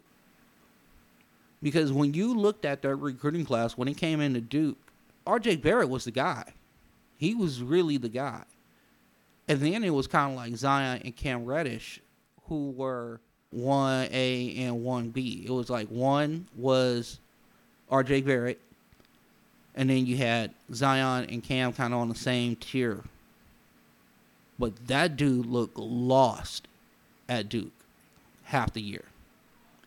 Because 1.61 1.91
when 1.91 2.13
you 2.13 2.33
looked 2.33 2.65
at 2.65 2.81
their 2.81 2.95
recruiting 2.95 3.45
class, 3.45 3.77
when 3.77 3.87
he 3.87 3.93
came 3.93 4.19
into 4.19 4.41
Duke, 4.41 4.77
RJ 5.25 5.61
Barrett 5.61 5.89
was 5.89 6.03
the 6.05 6.11
guy. 6.11 6.43
He 7.17 7.33
was 7.33 7.61
really 7.61 7.97
the 7.97 8.09
guy. 8.09 8.43
And 9.47 9.59
then 9.59 9.83
it 9.83 9.91
was 9.91 10.07
kind 10.07 10.31
of 10.31 10.37
like 10.37 10.55
Zion 10.55 11.01
and 11.03 11.15
Cam 11.15 11.45
Reddish, 11.45 12.01
who 12.47 12.71
were 12.71 13.19
1A 13.55 14.59
and 14.59 14.83
1B. 14.83 15.45
It 15.45 15.51
was 15.51 15.69
like 15.69 15.87
one 15.87 16.47
was 16.55 17.19
RJ 17.91 18.25
Barrett, 18.25 18.59
and 19.75 19.89
then 19.89 20.05
you 20.05 20.17
had 20.17 20.51
Zion 20.73 21.25
and 21.29 21.43
Cam 21.43 21.73
kind 21.73 21.93
of 21.93 21.99
on 21.99 22.09
the 22.09 22.15
same 22.15 22.55
tier. 22.55 23.03
But 24.63 24.87
that 24.87 25.17
dude 25.17 25.45
looked 25.45 25.77
lost 25.77 26.69
at 27.27 27.49
Duke 27.49 27.73
half 28.43 28.71
the 28.71 28.81
year. 28.81 29.03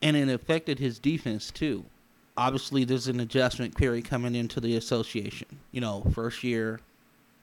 And 0.03 0.15
it 0.15 0.29
affected 0.29 0.77
his 0.77 0.99
defense 0.99 1.49
too. 1.49 1.85
Obviously, 2.37 2.83
there's 2.83 3.07
an 3.07 3.19
adjustment 3.19 3.75
period 3.75 4.05
coming 4.05 4.35
into 4.35 4.59
the 4.59 4.77
association. 4.77 5.47
You 5.71 5.81
know, 5.81 6.03
first 6.13 6.43
year, 6.43 6.79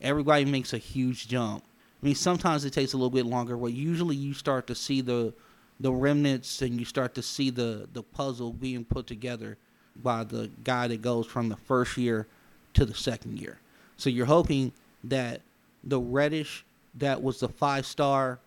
everybody 0.00 0.44
makes 0.44 0.72
a 0.72 0.78
huge 0.78 1.26
jump. 1.26 1.64
I 2.00 2.06
mean, 2.06 2.14
sometimes 2.14 2.64
it 2.64 2.72
takes 2.72 2.92
a 2.92 2.96
little 2.96 3.10
bit 3.10 3.26
longer, 3.26 3.56
but 3.56 3.72
usually 3.72 4.14
you 4.14 4.32
start 4.32 4.68
to 4.68 4.76
see 4.76 5.00
the 5.00 5.34
the 5.80 5.90
remnants 5.90 6.62
and 6.62 6.78
you 6.78 6.84
start 6.86 7.16
to 7.16 7.22
see 7.22 7.50
the 7.50 7.88
the 7.94 8.04
puzzle 8.04 8.52
being 8.52 8.84
put 8.84 9.08
together 9.08 9.58
by 9.96 10.22
the 10.22 10.52
guy 10.62 10.86
that 10.86 11.02
goes 11.02 11.26
from 11.26 11.48
the 11.48 11.56
first 11.56 11.96
year 11.96 12.28
to 12.74 12.84
the 12.84 12.94
second 12.94 13.40
year. 13.40 13.58
So 13.96 14.08
you're 14.08 14.26
hoping 14.26 14.70
that 15.02 15.40
the 15.82 15.98
Reddish 15.98 16.64
that 16.96 17.22
was 17.22 17.40
the 17.40 17.48
five 17.48 17.86
star 17.86 18.40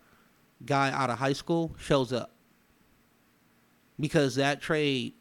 guy 0.64 0.90
out 0.90 1.10
of 1.10 1.18
high 1.18 1.32
school 1.32 1.74
shows 1.78 2.12
up 2.12 2.32
because 4.00 4.36
that 4.36 4.60
trade 4.60 5.14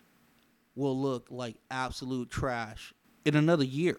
will 0.76 1.00
look 1.00 1.28
like 1.30 1.56
absolute 1.72 2.30
trash 2.30 2.94
in 3.26 3.36
another 3.36 3.64
year. 3.64 3.98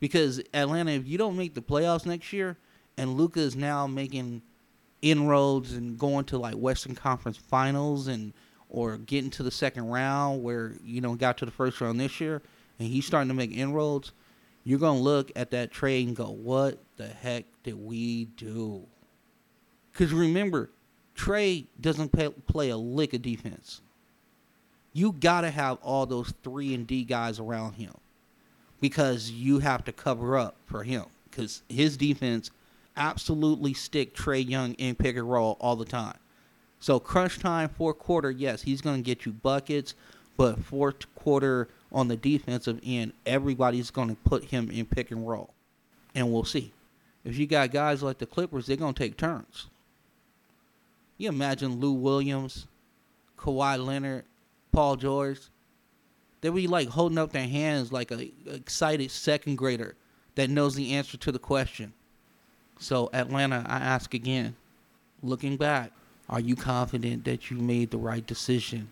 Because 0.00 0.40
Atlanta, 0.52 0.92
if 0.92 1.06
you 1.06 1.18
don't 1.18 1.36
make 1.36 1.54
the 1.54 1.62
playoffs 1.62 2.06
next 2.06 2.32
year, 2.32 2.56
and 2.96 3.16
Luka 3.16 3.40
is 3.40 3.56
now 3.56 3.86
making 3.86 4.42
inroads 5.00 5.72
and 5.72 5.98
going 5.98 6.24
to 6.26 6.38
like 6.38 6.54
Western 6.54 6.94
Conference 6.94 7.36
Finals 7.36 8.08
and 8.08 8.32
or 8.68 8.96
getting 8.96 9.30
to 9.30 9.42
the 9.42 9.50
second 9.50 9.88
round 9.88 10.42
where 10.42 10.74
you 10.82 11.00
know 11.00 11.14
got 11.14 11.36
to 11.38 11.44
the 11.44 11.50
first 11.50 11.80
round 11.80 12.00
this 12.00 12.20
year, 12.20 12.42
and 12.78 12.88
he's 12.88 13.06
starting 13.06 13.28
to 13.28 13.34
make 13.34 13.52
inroads, 13.52 14.12
you're 14.64 14.78
gonna 14.78 15.00
look 15.00 15.30
at 15.36 15.50
that 15.50 15.70
trade 15.70 16.06
and 16.06 16.16
go, 16.16 16.30
"What 16.30 16.82
the 16.96 17.08
heck 17.08 17.44
did 17.62 17.74
we 17.74 18.26
do?" 18.26 18.86
Because 19.92 20.12
remember, 20.12 20.70
Trae 21.14 21.66
doesn't 21.80 22.12
pay, 22.12 22.30
play 22.30 22.70
a 22.70 22.76
lick 22.76 23.12
of 23.14 23.22
defense. 23.22 23.80
You 24.92 25.12
gotta 25.12 25.50
have 25.50 25.78
all 25.82 26.06
those 26.06 26.32
three 26.42 26.74
and 26.74 26.86
D 26.86 27.04
guys 27.04 27.38
around 27.38 27.74
him 27.74 27.94
because 28.80 29.30
you 29.30 29.60
have 29.60 29.84
to 29.84 29.92
cover 29.92 30.36
up 30.36 30.56
for 30.66 30.82
him 30.82 31.04
because 31.30 31.62
his 31.68 31.96
defense 31.96 32.50
absolutely 32.96 33.74
stick 33.74 34.14
Trae 34.14 34.46
Young 34.46 34.74
in 34.74 34.94
pick 34.94 35.16
and 35.16 35.30
roll 35.30 35.56
all 35.60 35.76
the 35.76 35.84
time. 35.84 36.18
So 36.80 36.98
crunch 36.98 37.38
time, 37.38 37.68
fourth 37.68 37.98
quarter, 37.98 38.30
yes, 38.30 38.62
he's 38.62 38.80
going 38.80 38.96
to 38.96 39.02
get 39.02 39.24
you 39.24 39.32
buckets, 39.32 39.94
but 40.36 40.58
fourth 40.58 41.12
quarter 41.14 41.68
on 41.92 42.08
the 42.08 42.16
defensive 42.16 42.80
end, 42.84 43.12
everybody's 43.26 43.90
going 43.90 44.08
to 44.08 44.14
put 44.14 44.44
him 44.44 44.70
in 44.70 44.86
pick 44.86 45.10
and 45.10 45.28
roll, 45.28 45.52
and 46.14 46.32
we'll 46.32 46.44
see. 46.44 46.72
If 47.24 47.36
you 47.36 47.46
got 47.46 47.70
guys 47.70 48.02
like 48.02 48.18
the 48.18 48.26
Clippers, 48.26 48.66
they're 48.66 48.76
going 48.76 48.94
to 48.94 49.02
take 49.02 49.16
turns. 49.16 49.66
You 51.18 51.28
imagine 51.28 51.78
Lou 51.78 51.92
Williams, 51.92 52.66
Kawhi 53.38 53.84
Leonard, 53.84 54.24
Paul 54.72 54.96
George. 54.96 55.40
They 56.40 56.50
would 56.50 56.56
be 56.56 56.66
like 56.66 56.88
holding 56.88 57.18
up 57.18 57.30
their 57.30 57.46
hands 57.46 57.92
like 57.92 58.10
a 58.10 58.32
excited 58.46 59.10
second 59.10 59.56
grader 59.56 59.94
that 60.34 60.50
knows 60.50 60.74
the 60.74 60.94
answer 60.94 61.16
to 61.18 61.30
the 61.30 61.38
question. 61.38 61.92
So, 62.80 63.10
Atlanta, 63.12 63.64
I 63.68 63.76
ask 63.76 64.14
again, 64.14 64.56
looking 65.22 65.56
back, 65.56 65.92
are 66.28 66.40
you 66.40 66.56
confident 66.56 67.24
that 67.24 67.50
you 67.50 67.58
made 67.58 67.90
the 67.90 67.98
right 67.98 68.26
decision 68.26 68.88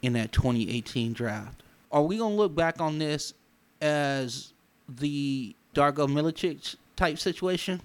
in 0.00 0.14
that 0.14 0.32
2018 0.32 1.12
draft? 1.12 1.62
Are 1.92 2.02
we 2.02 2.16
to 2.16 2.24
look 2.24 2.54
back 2.54 2.80
on 2.80 2.98
this 2.98 3.34
as 3.82 4.54
the 4.88 5.54
Darko 5.74 6.08
Milicic 6.08 6.76
type 6.96 7.18
situation? 7.18 7.82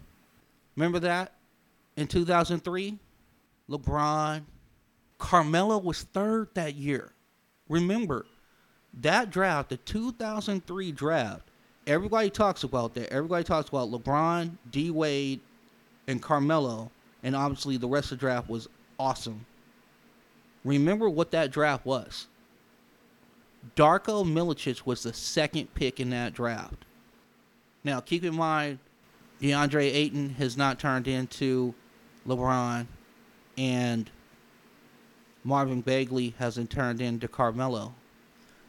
Remember 0.76 1.00
that 1.00 1.34
in 1.98 2.08
2003? 2.08 2.98
LeBron, 3.70 4.44
Carmelo 5.18 5.78
was 5.78 6.04
third 6.04 6.48
that 6.54 6.76
year. 6.76 7.12
Remember, 7.68 8.26
that 9.02 9.30
draft, 9.30 9.70
the 9.70 9.78
2003 9.78 10.92
draft, 10.94 11.50
everybody 11.86 12.30
talks 12.30 12.64
about 12.64 12.94
that. 12.94 13.12
Everybody 13.12 13.44
talks 13.44 13.68
about 13.68 13.92
LeBron, 13.92 14.52
D 14.72 14.90
Wade, 14.90 15.42
and 16.08 16.22
Carmelo, 16.22 16.90
and 17.24 17.36
obviously 17.36 17.76
the 17.76 17.88
rest 17.88 18.14
of 18.14 18.20
the 18.20 18.22
draft 18.22 18.50
was 18.50 18.70
awesome. 18.98 19.46
Remember 20.64 21.10
what 21.10 21.32
that 21.32 21.52
draft 21.52 21.86
was. 21.86 22.28
Darko 23.76 24.26
Milicic 24.26 24.86
was 24.86 25.04
the 25.04 25.14
second 25.14 25.74
pick 25.74 26.00
in 26.00 26.10
that 26.12 26.34
draft. 26.34 26.86
Now, 27.84 28.00
keep 28.00 28.24
in 28.24 28.36
mind, 28.36 28.80
DeAndre 29.42 29.94
Ayton 29.94 30.32
has 30.32 30.58
not 30.58 30.80
turned 30.80 31.08
into 31.08 31.74
LeBron 32.28 32.88
and 33.58 34.10
Marvin 35.44 35.82
Bagley 35.82 36.36
hasn't 36.40 36.70
turned 36.70 37.02
into 37.02 37.28
Carmelo. 37.28 37.94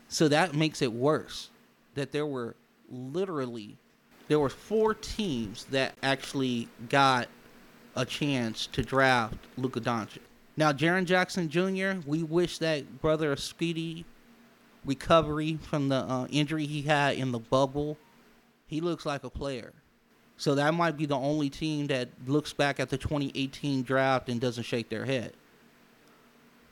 So 0.09 0.28
that 0.28 0.54
makes 0.54 0.80
it 0.80 0.92
worse 0.92 1.50
that 1.95 2.12
there 2.12 2.26
were 2.26 2.54
literally 2.90 3.76
there 4.28 4.38
were 4.38 4.50
four 4.50 4.95
teams 4.95 5.64
that 5.66 5.95
actually 6.02 6.68
got 6.88 7.28
a 7.97 8.04
chance 8.04 8.66
to 8.68 8.83
draft 8.83 9.38
Luka 9.57 9.80
Doncic. 9.80 10.21
Now, 10.57 10.73
Jaren 10.73 11.07
Jackson 11.07 11.49
Jr., 11.49 12.07
we 12.07 12.23
wish 12.23 12.59
that 12.59 13.00
brother 13.00 13.33
a 13.33 13.38
speedy 13.38 14.04
recovery 14.88 15.59
from 15.62 15.90
the 15.90 15.97
uh, 15.97 16.26
injury 16.30 16.66
he 16.66 16.83
had 16.83 17.16
in 17.16 17.30
the 17.30 17.38
bubble. 17.38 17.97
He 18.66 18.80
looks 18.80 19.07
like 19.07 19.23
a 19.23 19.30
player. 19.30 19.73
So 20.37 20.54
that 20.54 20.73
might 20.75 20.97
be 20.97 21.07
the 21.07 21.16
only 21.16 21.50
team 21.50 21.88
that 21.88 22.09
looks 22.26 22.52
back 22.52 22.80
at 22.80 22.88
the 22.88 22.97
2018 22.97 23.83
draft 23.83 24.28
and 24.28 24.40
doesn't 24.40 24.64
shake 24.64 24.88
their 24.88 25.04
head. 25.04 25.35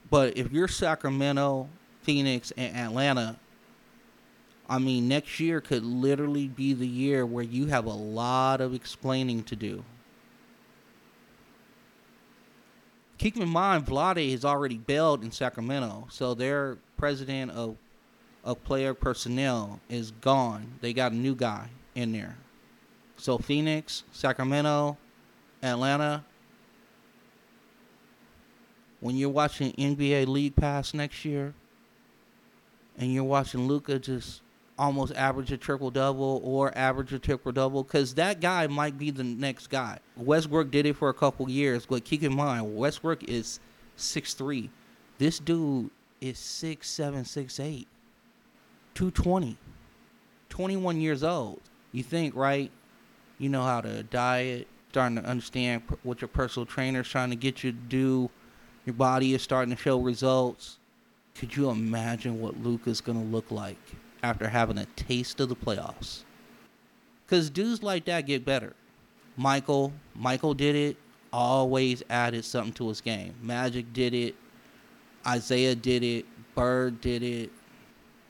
But 0.09 0.37
if 0.37 0.53
you're 0.53 0.69
Sacramento, 0.69 1.69
Phoenix, 2.03 2.53
and 2.57 2.77
Atlanta, 2.77 3.37
I 4.69 4.79
mean, 4.79 5.09
next 5.09 5.39
year 5.39 5.61
could 5.61 5.85
literally 5.85 6.49
be 6.49 6.73
the 6.75 6.87
year 6.87 7.27
where 7.27 7.45
you 7.45 7.67
have 7.67 7.87
a 7.87 7.91
lot 7.91 8.61
of 8.61 8.73
explaining 8.73 9.43
to 9.45 9.57
do. 9.57 9.85
Keep 13.19 13.39
in 13.39 13.49
mind, 13.49 13.87
Vlade 13.87 14.31
has 14.31 14.45
already 14.45 14.77
bailed 14.77 15.25
in 15.25 15.33
Sacramento, 15.33 16.07
so 16.11 16.35
their 16.35 16.79
president 16.97 17.51
of 17.53 17.77
of 18.47 18.63
player 18.65 18.95
personnel 18.95 19.81
is 19.91 20.13
gone. 20.13 20.79
They 20.81 20.95
got 20.95 21.13
a 21.13 21.17
new 21.17 21.35
guy 21.35 21.69
in 21.95 22.13
there. 22.13 22.37
So 23.19 23.37
Phoenix, 23.39 24.05
Sacramento, 24.13 24.97
Atlanta. 25.63 26.25
When 29.01 29.17
you're 29.17 29.29
watching 29.29 29.73
NBA 29.73 30.29
League 30.29 30.57
Pass 30.57 30.95
next 30.95 31.25
year, 31.25 31.55
and 32.97 33.13
you're 33.13 33.25
watching 33.25 33.67
Luka 33.67 33.99
just 33.99 34.43
almost 34.79 35.15
average 35.15 35.53
a 35.53 35.57
triple 35.57 35.91
double 35.91 36.41
or 36.45 36.77
average 36.77 37.13
a 37.13 37.19
triple 37.19 37.53
double 37.53 37.83
because 37.83 38.15
that 38.15 38.41
guy 38.41 38.67
might 38.67 38.97
be 38.97 39.11
the 39.11 39.25
next 39.25 39.69
guy. 39.69 39.99
Westbrook 40.17 40.71
did 40.71 40.87
it 40.87 40.97
for 40.97 41.09
a 41.09 41.15
couple 41.15 41.51
years, 41.51 41.85
but 41.87 42.05
keep 42.05 42.23
in 42.23 42.35
mind 42.35 42.77
Westbrook 42.77 43.25
is 43.25 43.59
six 43.97 44.35
three. 44.35 44.71
This 45.19 45.39
dude 45.39 45.91
is 46.21 46.39
six 46.39 46.89
seven, 46.89 47.25
six 47.25 47.59
eight, 47.61 47.89
two 48.97 49.13
twenty. 49.13 49.57
21 50.49 51.03
years 51.03 51.23
old. 51.23 51.61
You 51.93 52.03
think, 52.03 52.35
right? 52.35 52.71
You 53.39 53.51
know 53.51 53.63
how 53.63 53.83
to 53.83 54.03
diet, 54.05 54.67
starting 54.91 55.17
to 55.17 55.25
understand 55.25 55.83
what 56.03 56.23
your 56.23 56.29
personal 56.29 56.65
trainer 56.65 57.03
is 57.03 57.09
trying 57.09 57.29
to 57.29 57.37
get 57.37 57.63
you 57.63 57.73
to 57.73 57.79
do. 57.79 58.31
Your 58.87 58.95
body 58.95 59.35
is 59.35 59.43
starting 59.43 59.77
to 59.77 59.81
show 59.81 60.01
results. 60.01 60.79
Could 61.35 61.55
you 61.55 61.69
imagine 61.69 62.41
what 62.41 62.63
Luka's 62.63 63.03
going 63.03 63.21
to 63.21 63.27
look 63.27 63.51
like 63.51 63.77
after 64.23 64.49
having 64.49 64.79
a 64.79 64.87
taste 64.97 65.41
of 65.41 65.51
the 65.51 65.57
playoffs? 65.57 66.23
Because 67.27 67.51
dudes 67.51 67.83
like 67.83 68.07
that 68.07 68.27
get 68.27 68.47
better. 68.47 68.73
Michael, 69.37 69.93
Michael 70.15 70.55
did 70.55 70.75
it, 70.75 70.97
always 71.35 72.03
added 72.09 72.47
something 72.47 72.73
to 72.75 72.89
his 72.89 73.03
game. 73.03 73.35
Magic 73.43 73.93
did 73.93 74.15
it. 74.15 74.35
Isiah 75.31 75.75
did 75.75 76.03
it. 76.03 76.25
Bird 76.55 77.03
did 77.03 77.23
it. 77.23 77.51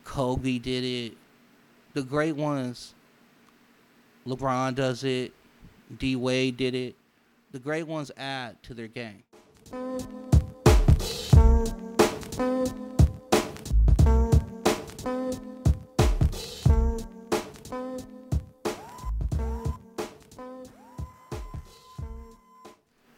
Kobe 0.06 0.58
did 0.58 0.84
it. 0.84 1.18
The 1.92 2.02
great 2.02 2.36
ones. 2.36 2.94
LeBron 4.26 4.74
does 4.74 5.04
it. 5.04 5.32
D 5.98 6.16
Wade 6.16 6.56
did 6.56 6.74
it. 6.74 6.94
The 7.52 7.58
great 7.58 7.86
ones 7.86 8.10
add 8.16 8.62
to 8.62 8.72
their 8.72 8.86
game. 8.86 9.22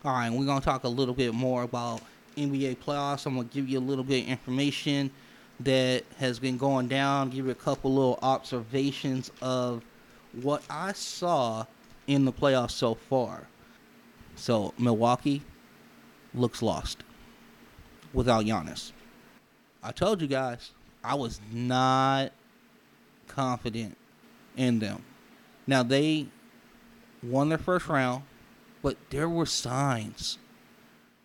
All 0.05 0.15
right, 0.15 0.31
we're 0.33 0.47
going 0.47 0.59
to 0.59 0.65
talk 0.65 0.85
a 0.85 0.89
little 0.89 1.15
bit 1.15 1.35
more 1.35 1.63
about 1.63 2.01
NBA 2.37 2.79
playoffs. 2.79 3.27
I'm 3.27 3.35
going 3.35 3.49
to 3.49 3.55
give 3.55 3.69
you 3.69 3.79
a 3.79 3.81
little 3.81 4.05
bit 4.05 4.25
of 4.25 4.31
information 4.31 5.11
that 5.61 6.05
has 6.19 6.39
been 6.39 6.57
going 6.57 6.89
down, 6.89 7.31
give 7.31 7.47
you 7.47 7.51
a 7.51 7.55
couple 7.55 7.93
little 7.93 8.19
observations 8.23 9.31
of 9.43 9.85
what 10.33 10.63
I 10.71 10.93
saw 10.93 11.67
in 12.07 12.25
the 12.25 12.33
playoffs 12.33 12.73
so 12.73 12.95
far. 12.95 13.49
So, 14.37 14.73
Milwaukee 14.79 15.43
looks 16.35 16.63
lost 16.63 17.03
without 18.13 18.45
Giannis. 18.45 18.93
I 19.83 19.91
told 19.91 20.21
you 20.21 20.29
guys, 20.29 20.73
I 21.03 21.15
was 21.15 21.41
not 21.53 22.33
confident 23.27 23.97
in 24.57 24.79
them. 24.79 25.05
Now, 25.67 25.83
they 25.83 26.27
won 27.23 27.49
their 27.49 27.59
first 27.59 27.89
round, 27.89 28.25
but 28.83 28.97
there 29.11 29.29
were 29.29 29.47
signs. 29.47 30.39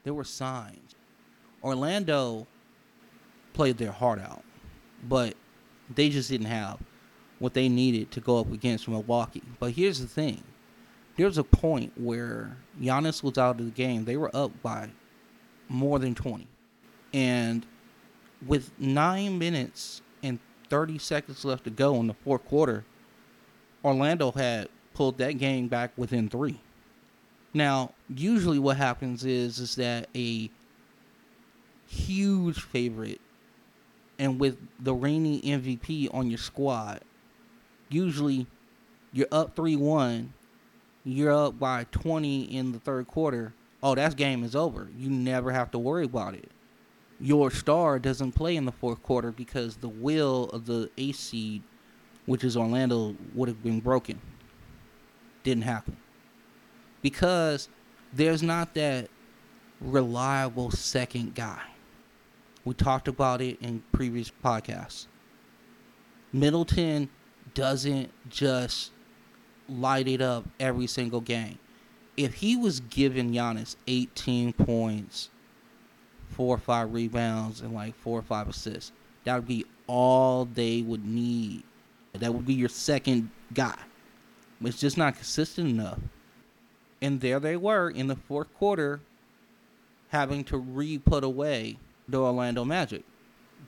There 0.04 0.14
were 0.14 0.24
signs. 0.24 0.96
Orlando 1.64 2.48
played 3.54 3.78
their 3.78 3.92
heart 3.92 4.20
out, 4.20 4.44
but 5.08 5.36
they 5.94 6.10
just 6.10 6.30
didn't 6.30 6.48
have 6.48 6.80
what 7.40 7.54
they 7.54 7.70
needed 7.70 8.12
to 8.12 8.20
go 8.20 8.40
up 8.40 8.52
against 8.52 8.88
Milwaukee. 8.88 9.44
But 9.60 9.72
here's 9.72 10.00
the 10.00 10.08
thing 10.08 10.44
there's 11.18 11.38
a 11.38 11.44
point 11.44 11.94
where 11.96 12.58
Giannis 12.80 13.22
was 13.22 13.38
out 13.38 13.60
of 13.60 13.66
the 13.66 13.72
game. 13.72 14.06
They 14.06 14.18
were 14.18 14.36
up 14.36 14.52
by 14.62 14.90
more 15.70 16.00
than 16.00 16.16
20. 16.16 16.48
And 17.14 17.66
with 18.46 18.72
nine 18.80 19.38
minutes 19.38 20.02
and 20.24 20.40
30 20.70 20.98
seconds 20.98 21.46
left 21.46 21.66
to 21.66 21.70
go 21.70 21.96
in 21.96 22.08
the 22.08 22.14
fourth 22.14 22.46
quarter, 22.46 22.84
Orlando 23.84 24.32
had 24.32 24.70
pulled 24.94 25.18
that 25.18 25.34
game 25.34 25.68
back 25.68 25.92
within 25.98 26.30
three. 26.30 26.60
Now, 27.54 27.94
usually 28.10 28.58
what 28.58 28.78
happens 28.78 29.24
is 29.24 29.60
is 29.60 29.76
that 29.76 30.10
a 30.16 30.50
huge 31.88 32.60
favorite 32.60 33.22
and 34.20 34.40
with 34.40 34.58
the 34.80 34.94
reigning 34.94 35.42
MVP 35.42 36.14
on 36.14 36.30
your 36.30 36.38
squad, 36.38 37.02
usually 37.90 38.48
you're 39.12 39.28
up 39.32 39.56
3 39.56 39.76
1, 39.76 40.34
you're 41.04 41.32
up 41.32 41.60
by 41.60 41.86
20 41.92 42.44
in 42.44 42.72
the 42.72 42.80
third 42.80 43.08
quarter. 43.08 43.54
Oh, 43.82 43.96
that 43.96 44.16
game 44.16 44.44
is 44.44 44.56
over. 44.56 44.90
You 44.98 45.10
never 45.10 45.52
have 45.52 45.72
to 45.72 45.80
worry 45.80 46.06
about 46.06 46.36
it. 46.36 46.50
Your 47.20 47.52
star 47.52 48.00
doesn't 48.00 48.32
play 48.34 48.56
in 48.56 48.66
the 48.66 48.72
fourth 48.72 49.04
quarter 49.04 49.32
because 49.32 49.78
the 49.78 49.90
will 49.90 50.46
of 50.46 50.66
the 50.66 50.90
A 50.98 51.12
seed, 51.12 51.64
which 52.26 52.44
is 52.44 52.58
Orlando, 52.58 53.16
would 53.34 53.50
have 53.50 53.62
been 53.62 53.80
broken. 53.80 54.20
Didn't 55.44 55.64
happen. 55.64 55.98
Because 57.02 57.70
there's 58.14 58.42
not 58.42 58.74
that 58.76 59.10
reliable 59.82 60.72
second 60.72 61.36
guy. 61.36 61.62
We 62.66 62.74
talked 62.74 63.08
about 63.08 63.42
it 63.42 63.62
in 63.62 63.84
previous 63.92 64.32
podcasts. 64.44 65.08
Middleton 66.32 67.10
doesn't 67.54 68.10
just 68.30 68.92
light 69.68 70.08
it 70.08 70.22
up 70.22 70.46
every 70.60 70.88
single 70.88 71.22
game. 71.22 71.60
If 72.16 72.36
he 72.36 72.56
was 72.56 72.80
giving 72.80 73.32
Giannis 73.32 73.76
18 73.88 74.54
points, 74.54 75.30
four 76.30 76.56
or 76.56 76.60
five 76.60 76.94
rebounds, 76.94 77.62
and 77.62 77.74
like 77.74 77.96
four 77.96 78.20
or 78.20 78.24
five 78.24 78.48
assists, 78.48 78.92
that 79.24 79.36
would 79.36 79.48
be 79.48 79.66
all 79.88 80.46
they 80.46 80.82
would 80.82 81.06
need. 81.06 81.64
That 82.14 82.34
would 82.34 82.46
be 82.46 82.54
your 82.54 82.70
second 82.70 83.30
guy. 83.54 83.78
It's 84.62 84.80
just 84.80 84.98
not 84.98 85.16
consistent 85.16 85.70
enough. 85.70 86.00
And 87.02 87.20
there 87.20 87.40
they 87.40 87.58
were 87.58 87.90
in 87.90 88.08
the 88.08 88.16
fourth 88.16 88.54
quarter, 88.54 89.02
having 90.10 90.44
to 90.46 90.58
re 90.58 90.98
put 90.98 91.24
away 91.24 91.78
the 92.08 92.20
Orlando 92.20 92.66
Magic. 92.66 93.04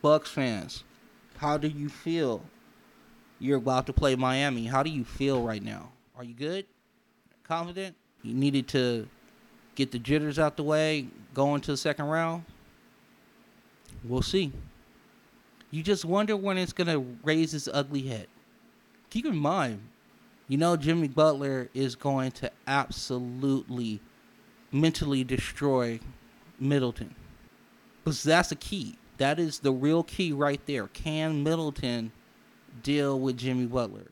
Bucks 0.02 0.30
fans, 0.30 0.84
how 1.38 1.58
do 1.58 1.68
you 1.68 1.90
feel? 1.90 2.44
You're 3.40 3.58
about 3.58 3.86
to 3.88 3.94
play 3.94 4.16
Miami. 4.16 4.66
How 4.66 4.84
do 4.84 4.90
you 4.90 5.04
feel 5.04 5.42
right 5.42 5.64
now? 5.64 5.92
Are 6.18 6.24
you 6.24 6.34
good? 6.34 6.66
Confident? 7.44 7.96
You 8.22 8.34
needed 8.34 8.68
to 8.70 9.08
get 9.76 9.92
the 9.92 10.00
jitters 10.00 10.40
out 10.40 10.58
the 10.58 10.64
way, 10.64 11.08
go 11.34 11.54
into 11.56 11.72
the 11.72 11.78
second 11.78 12.06
round? 12.06 12.46
We'll 14.04 14.22
see. 14.22 14.52
You 15.72 15.84
just 15.84 16.06
wonder 16.06 16.38
when 16.38 16.58
it's 16.58 16.74
going 16.74 16.88
to 16.88 17.06
raise 17.24 17.54
its 17.54 17.68
ugly 17.72 18.04
head. 18.04 18.28
Keep 19.10 19.26
in 19.26 19.38
mind, 19.38 19.82
you 20.48 20.58
know 20.58 20.78
Jimmy 20.78 21.08
Butler 21.08 21.70
is 21.74 21.96
going 21.96 22.32
to 22.34 22.52
absolutely 22.68 24.00
mentally 24.72 25.24
destroy 25.24 26.00
Middleton. 26.60 27.16
Because 28.06 28.22
that's 28.22 28.50
the 28.50 28.56
key. 28.56 28.98
That 29.18 29.40
is 29.40 29.60
the 29.60 29.72
real 29.72 30.04
key 30.04 30.32
right 30.32 30.62
there. 30.68 30.88
Can 30.90 31.44
Middleton 31.44 32.12
deal 32.84 33.20
with 33.20 33.38
Jimmy 33.38 33.66
Butler 33.66 34.12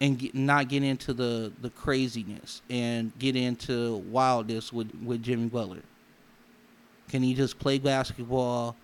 and 0.00 0.16
get, 0.16 0.34
not 0.34 0.68
get 0.68 0.84
into 0.84 1.12
the, 1.12 1.52
the 1.60 1.70
craziness 1.70 2.62
and 2.70 3.12
get 3.18 3.34
into 3.34 3.96
wildness 3.96 4.72
with, 4.72 4.92
with 5.02 5.24
Jimmy 5.24 5.48
Butler? 5.48 5.82
Can 7.08 7.22
he 7.22 7.34
just 7.34 7.58
play 7.58 7.80
basketball, 7.80 8.76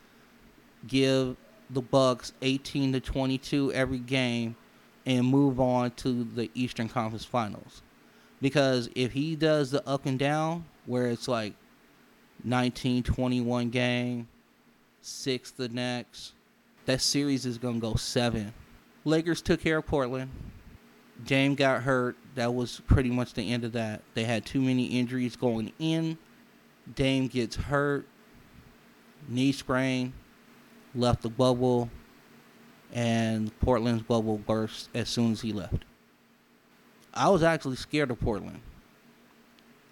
give 0.88 1.36
the 1.70 1.80
Bucks 1.80 2.32
18 2.42 2.94
to 2.94 3.00
22 3.00 3.72
every 3.72 3.98
game, 3.98 4.56
and 5.06 5.24
move 5.24 5.60
on 5.60 5.92
to 5.92 6.24
the 6.24 6.50
Eastern 6.54 6.88
Conference 6.88 7.24
Finals? 7.24 7.82
Because 8.40 8.90
if 8.96 9.12
he 9.12 9.36
does 9.36 9.70
the 9.70 9.86
up 9.86 10.04
and 10.06 10.18
down, 10.18 10.64
where 10.86 11.06
it's 11.06 11.28
like 11.28 11.54
19 12.44 13.04
21 13.04 13.70
game, 13.70 14.28
six 15.02 15.50
the 15.50 15.68
next. 15.68 16.32
That 16.86 17.00
series 17.00 17.46
is 17.46 17.58
going 17.58 17.74
to 17.74 17.80
go 17.80 17.94
seven. 17.94 18.54
Lakers 19.04 19.42
took 19.42 19.60
care 19.60 19.78
of 19.78 19.86
Portland. 19.86 20.30
Dame 21.24 21.54
got 21.54 21.82
hurt. 21.82 22.16
That 22.34 22.54
was 22.54 22.80
pretty 22.86 23.10
much 23.10 23.34
the 23.34 23.52
end 23.52 23.64
of 23.64 23.72
that. 23.72 24.02
They 24.14 24.24
had 24.24 24.46
too 24.46 24.60
many 24.60 24.86
injuries 24.86 25.36
going 25.36 25.72
in. 25.78 26.18
Dame 26.94 27.28
gets 27.28 27.56
hurt. 27.56 28.06
Knee 29.28 29.52
sprain. 29.52 30.12
Left 30.94 31.22
the 31.22 31.30
bubble. 31.30 31.90
And 32.92 33.56
Portland's 33.60 34.02
bubble 34.02 34.38
burst 34.38 34.88
as 34.94 35.08
soon 35.08 35.32
as 35.32 35.40
he 35.40 35.52
left. 35.52 35.84
I 37.14 37.28
was 37.28 37.42
actually 37.42 37.76
scared 37.76 38.10
of 38.10 38.20
Portland. 38.20 38.60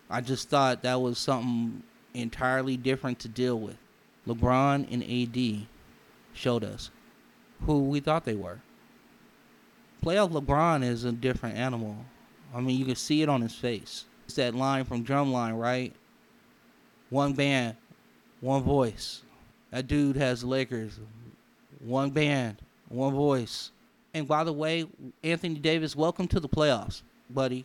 I 0.08 0.20
just 0.20 0.48
thought 0.48 0.82
that 0.82 1.00
was 1.00 1.18
something 1.18 1.82
entirely 2.14 2.76
different 2.76 3.20
to 3.20 3.28
deal 3.28 3.58
with. 3.58 3.76
LeBron 4.26 4.86
and 4.90 5.02
AD 5.02 5.66
showed 6.34 6.64
us 6.64 6.90
who 7.62 7.84
we 7.84 8.00
thought 8.00 8.24
they 8.24 8.34
were. 8.34 8.60
Playoff 10.04 10.30
LeBron 10.30 10.82
is 10.82 11.04
a 11.04 11.12
different 11.12 11.56
animal. 11.56 11.96
I 12.54 12.60
mean, 12.60 12.78
you 12.78 12.84
can 12.84 12.96
see 12.96 13.22
it 13.22 13.28
on 13.28 13.42
his 13.42 13.54
face. 13.54 14.06
It's 14.24 14.34
that 14.36 14.54
line 14.54 14.84
from 14.84 15.04
Drumline, 15.04 15.58
right? 15.58 15.94
One 17.10 17.32
band, 17.32 17.76
one 18.40 18.62
voice. 18.62 19.22
That 19.70 19.86
dude 19.86 20.16
has 20.16 20.42
Lakers. 20.44 20.98
One 21.80 22.10
band, 22.10 22.62
one 22.88 23.14
voice. 23.14 23.72
And 24.14 24.26
by 24.26 24.44
the 24.44 24.52
way, 24.52 24.86
Anthony 25.22 25.56
Davis, 25.56 25.94
welcome 25.94 26.28
to 26.28 26.40
the 26.40 26.48
playoffs, 26.48 27.02
buddy. 27.28 27.64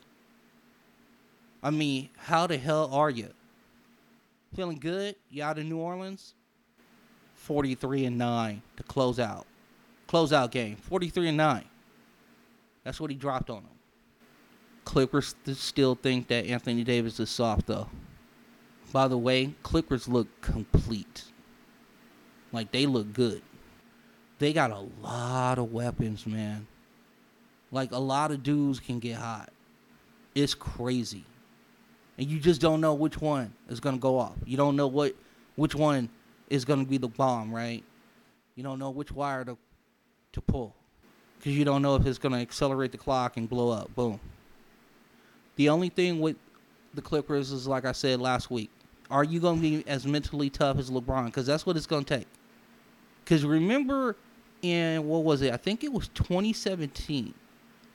I 1.64 1.72
mean, 1.72 2.10
how 2.18 2.48
the 2.48 2.58
hell 2.58 2.90
are 2.94 3.10
you? 3.10 3.30
Feeling 4.56 4.80
good? 4.80 5.16
You 5.30 5.44
out 5.44 5.58
of 5.58 5.66
New 5.66 5.78
Orleans? 5.78 6.34
43 7.46 8.06
and 8.06 8.18
9 8.18 8.62
to 8.78 8.84
close 8.84 9.20
out. 9.20 9.46
Close 10.08 10.34
out 10.34 10.52
game. 10.52 10.76
43 10.78 11.30
and 11.30 11.38
9. 11.38 11.64
That's 12.84 13.00
what 13.00 13.12
he 13.12 13.16
dropped 13.16 13.52
on 13.52 13.64
them. 13.64 13.72
Clippers 14.84 15.36
still 15.54 15.94
think 15.96 16.28
that 16.28 16.46
Anthony 16.46 16.84
Davis 16.84 17.20
is 17.20 17.30
soft 17.30 17.68
though. 17.68 17.88
By 18.92 19.08
the 19.08 19.18
way, 19.18 19.54
Clippers 19.62 20.08
look 20.08 20.28
complete. 20.42 21.26
Like 22.52 22.72
they 22.72 22.88
look 22.88 23.14
good. 23.14 23.44
They 24.40 24.52
got 24.52 24.72
a 24.72 24.86
lot 25.02 25.60
of 25.60 25.72
weapons, 25.72 26.26
man. 26.26 26.66
Like 27.72 27.92
a 27.92 28.00
lot 28.00 28.32
of 28.32 28.42
dudes 28.42 28.80
can 28.80 29.00
get 29.00 29.18
hot. 29.18 29.52
It's 30.34 30.56
crazy. 30.56 31.26
And 32.18 32.28
you 32.28 32.40
just 32.40 32.60
don't 32.60 32.82
know 32.82 32.94
which 32.96 33.22
one 33.22 33.54
is 33.70 33.80
going 33.80 33.96
to 33.96 34.02
go 34.02 34.18
off. 34.18 34.36
You 34.46 34.58
don't 34.58 34.76
know 34.76 34.88
what 34.88 35.16
which 35.56 35.76
one 35.76 36.10
is 36.50 36.66
going 36.66 36.84
to 36.84 36.90
be 36.90 36.98
the 36.98 37.08
bomb, 37.08 37.54
right? 37.54 37.84
You 38.56 38.64
don't 38.64 38.80
know 38.80 38.90
which 38.90 39.12
wire 39.12 39.44
to 39.46 39.58
to 40.34 40.42
pull 40.42 40.76
cuz 41.42 41.54
you 41.54 41.64
don't 41.64 41.82
know 41.82 41.96
if 41.96 42.06
it's 42.06 42.18
going 42.18 42.34
to 42.34 42.40
accelerate 42.40 42.92
the 42.92 42.98
clock 42.98 43.38
and 43.38 43.48
blow 43.48 43.70
up. 43.70 43.94
Boom. 43.96 44.20
The 45.56 45.70
only 45.70 45.90
thing 45.90 46.20
with 46.20 46.36
the 46.94 47.02
Clippers 47.02 47.52
is 47.52 47.68
like 47.68 47.86
I 47.86 47.92
said 47.92 48.20
last 48.20 48.52
week. 48.52 48.70
Are 49.10 49.24
you 49.24 49.40
going 49.40 49.58
to 49.58 49.62
be 49.62 49.88
as 49.88 50.06
mentally 50.06 50.50
tough 50.50 50.78
as 50.78 50.90
LeBron 50.90 51.32
cuz 51.32 51.46
that's 51.46 51.66
what 51.66 51.78
it's 51.78 51.86
going 51.86 52.06
to 52.06 52.18
take. 52.18 52.28
Cuz 53.26 53.46
remember 53.46 54.16
in 54.62 55.08
what 55.08 55.24
was 55.24 55.42
it? 55.42 55.54
I 55.54 55.58
think 55.58 55.84
it 55.84 55.94
was 55.94 56.10
2017. 56.10 57.34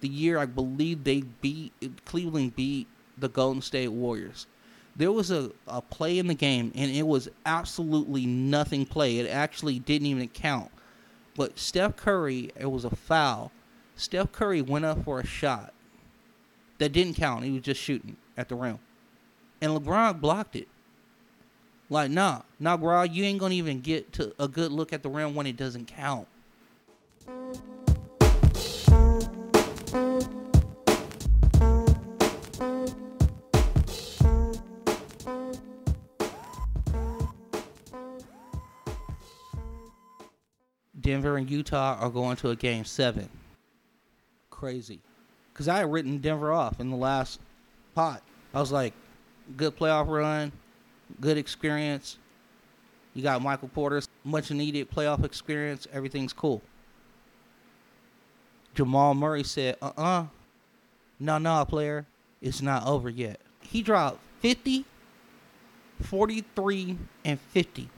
The 0.01 0.09
year 0.09 0.39
I 0.39 0.47
believe 0.47 1.05
they 1.05 1.23
beat 1.23 1.73
Cleveland 2.05 2.57
beat 2.57 2.87
the 3.19 3.29
Golden 3.29 3.61
State 3.61 3.89
Warriors. 3.89 4.47
There 4.96 5.12
was 5.12 5.31
a, 5.31 5.53
a 5.66 5.81
play 5.81 6.18
in 6.18 6.26
the 6.26 6.35
game, 6.35 6.72
and 6.74 6.90
it 6.90 7.07
was 7.07 7.29
absolutely 7.46 8.26
nothing 8.26 8.85
play. 8.87 9.18
It 9.18 9.29
actually 9.29 9.79
didn't 9.79 10.07
even 10.07 10.29
count. 10.29 10.70
But 11.37 11.59
Steph 11.59 11.96
Curry, 11.96 12.50
it 12.57 12.70
was 12.70 12.85
a 12.85 12.94
foul. 12.94 13.53
Steph 13.96 14.33
Curry 14.33 14.62
went 14.62 14.85
up 14.85 15.05
for 15.05 15.20
a 15.20 15.26
shot 15.26 15.72
that 16.79 16.92
didn't 16.92 17.14
count. 17.14 17.44
He 17.44 17.50
was 17.53 17.62
just 17.62 17.81
shooting 17.81 18.16
at 18.37 18.48
the 18.48 18.57
rim. 18.57 18.79
And 19.61 19.72
LeBron 19.72 20.20
blocked 20.20 20.57
it. 20.57 20.68
Like, 21.88 22.11
nah, 22.11 22.42
nah, 22.59 22.76
bro, 22.76 23.03
you 23.03 23.24
ain't 23.24 23.40
gonna 23.40 23.55
even 23.55 23.81
get 23.81 24.12
to 24.14 24.33
a 24.38 24.48
good 24.48 24.70
look 24.72 24.92
at 24.92 25.03
the 25.03 25.09
rim 25.09 25.35
when 25.35 25.46
it 25.46 25.57
doesn't 25.57 25.87
count. 25.87 26.29
Denver 41.11 41.37
and 41.37 41.51
Utah 41.51 41.99
are 41.99 42.09
going 42.09 42.37
to 42.37 42.51
a 42.51 42.57
game 42.57 42.85
seven. 42.85 43.29
Crazy. 44.49 45.01
Because 45.53 45.66
I 45.66 45.79
had 45.79 45.90
written 45.90 46.18
Denver 46.18 46.53
off 46.53 46.79
in 46.79 46.88
the 46.88 46.96
last 46.96 47.40
pot. 47.96 48.23
I 48.55 48.61
was 48.61 48.70
like, 48.70 48.94
good 49.57 49.77
playoff 49.77 50.07
run, 50.07 50.53
good 51.20 51.37
experience. 51.37 52.16
You 53.14 53.25
got 53.25 53.42
Michael 53.42 53.66
Porter's 53.66 54.07
much 54.23 54.53
needed 54.53 54.88
playoff 54.88 55.25
experience. 55.25 55.88
Everything's 55.92 56.33
cool. 56.33 56.62
Jamal 58.77 59.14
Murray 59.14 59.42
said, 59.42 59.79
uh 59.83 59.87
uh-uh. 59.87 60.20
uh, 60.20 60.27
no, 61.18 61.38
no, 61.38 61.64
player, 61.64 62.07
it's 62.40 62.62
not 62.62 62.87
over 62.87 63.11
yet. 63.11 63.40
He 63.62 63.83
dropped 63.83 64.20
50, 64.42 64.85
43, 66.03 66.99
and 67.25 67.40
50 67.40 67.90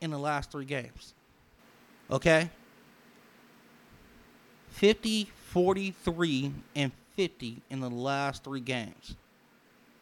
in 0.00 0.10
the 0.10 0.18
last 0.18 0.50
three 0.50 0.64
games. 0.64 1.12
Okay? 2.10 2.50
50, 4.70 5.30
43, 5.48 6.52
and 6.74 6.92
50 7.16 7.62
in 7.70 7.80
the 7.80 7.90
last 7.90 8.44
three 8.44 8.60
games. 8.60 9.16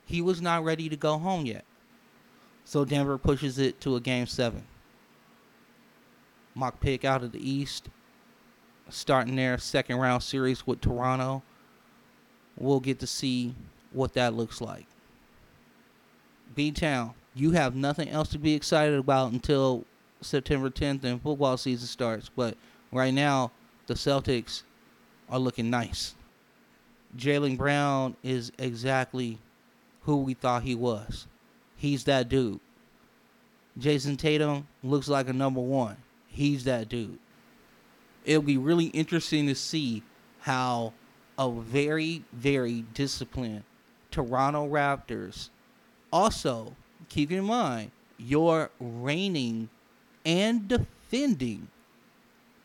He 0.06 0.22
was 0.22 0.40
not 0.40 0.64
ready 0.64 0.88
to 0.88 0.96
go 0.96 1.18
home 1.18 1.46
yet. 1.46 1.64
So 2.64 2.84
Denver 2.84 3.18
pushes 3.18 3.58
it 3.58 3.80
to 3.80 3.96
a 3.96 4.00
game 4.00 4.26
seven. 4.26 4.64
Mock 6.54 6.80
pick 6.80 7.04
out 7.04 7.22
of 7.22 7.32
the 7.32 7.50
East, 7.50 7.88
starting 8.88 9.36
their 9.36 9.58
second 9.58 9.96
round 9.96 10.22
series 10.22 10.66
with 10.66 10.80
Toronto. 10.80 11.42
We'll 12.56 12.80
get 12.80 12.98
to 13.00 13.06
see 13.06 13.54
what 13.92 14.14
that 14.14 14.34
looks 14.34 14.60
like. 14.60 14.86
B 16.54 16.70
Town, 16.70 17.14
you 17.34 17.52
have 17.52 17.74
nothing 17.74 18.08
else 18.08 18.28
to 18.30 18.38
be 18.38 18.54
excited 18.54 18.98
about 18.98 19.32
until 19.32 19.84
September 20.20 20.70
10th 20.70 21.04
and 21.04 21.22
football 21.22 21.57
season 21.57 21.87
starts. 21.87 22.31
But 22.35 22.57
right 22.92 23.12
now, 23.12 23.52
the 23.87 23.94
Celtics 23.94 24.62
are 25.28 25.38
looking 25.38 25.70
nice. 25.70 26.14
Jaylen 27.16 27.57
Brown 27.57 28.16
is 28.22 28.52
exactly 28.59 29.38
who 30.02 30.18
we 30.18 30.35
thought 30.35 30.62
he 30.62 30.74
was. 30.74 31.26
He's 31.76 32.04
that 32.04 32.28
dude. 32.28 32.61
Jayson 33.78 34.16
Tatum 34.16 34.66
looks 34.83 35.09
like 35.09 35.28
a 35.28 35.33
number 35.33 35.61
one. 35.61 35.96
He's 36.26 36.64
that 36.64 36.88
dude. 36.88 37.18
It'll 38.24 38.42
be 38.42 38.57
really 38.57 38.87
interesting 38.87 39.46
to 39.46 39.54
see 39.54 40.02
how 40.40 40.92
a 41.38 41.50
very, 41.50 42.24
very 42.33 42.85
disciplined 42.92 43.62
Toronto 44.11 44.68
Raptors 44.68 45.50
also 46.12 46.74
keep 47.09 47.31
in 47.31 47.44
mind 47.44 47.90
your 48.18 48.70
reigning 48.81 49.68
and 50.28 50.68
defending 50.68 51.66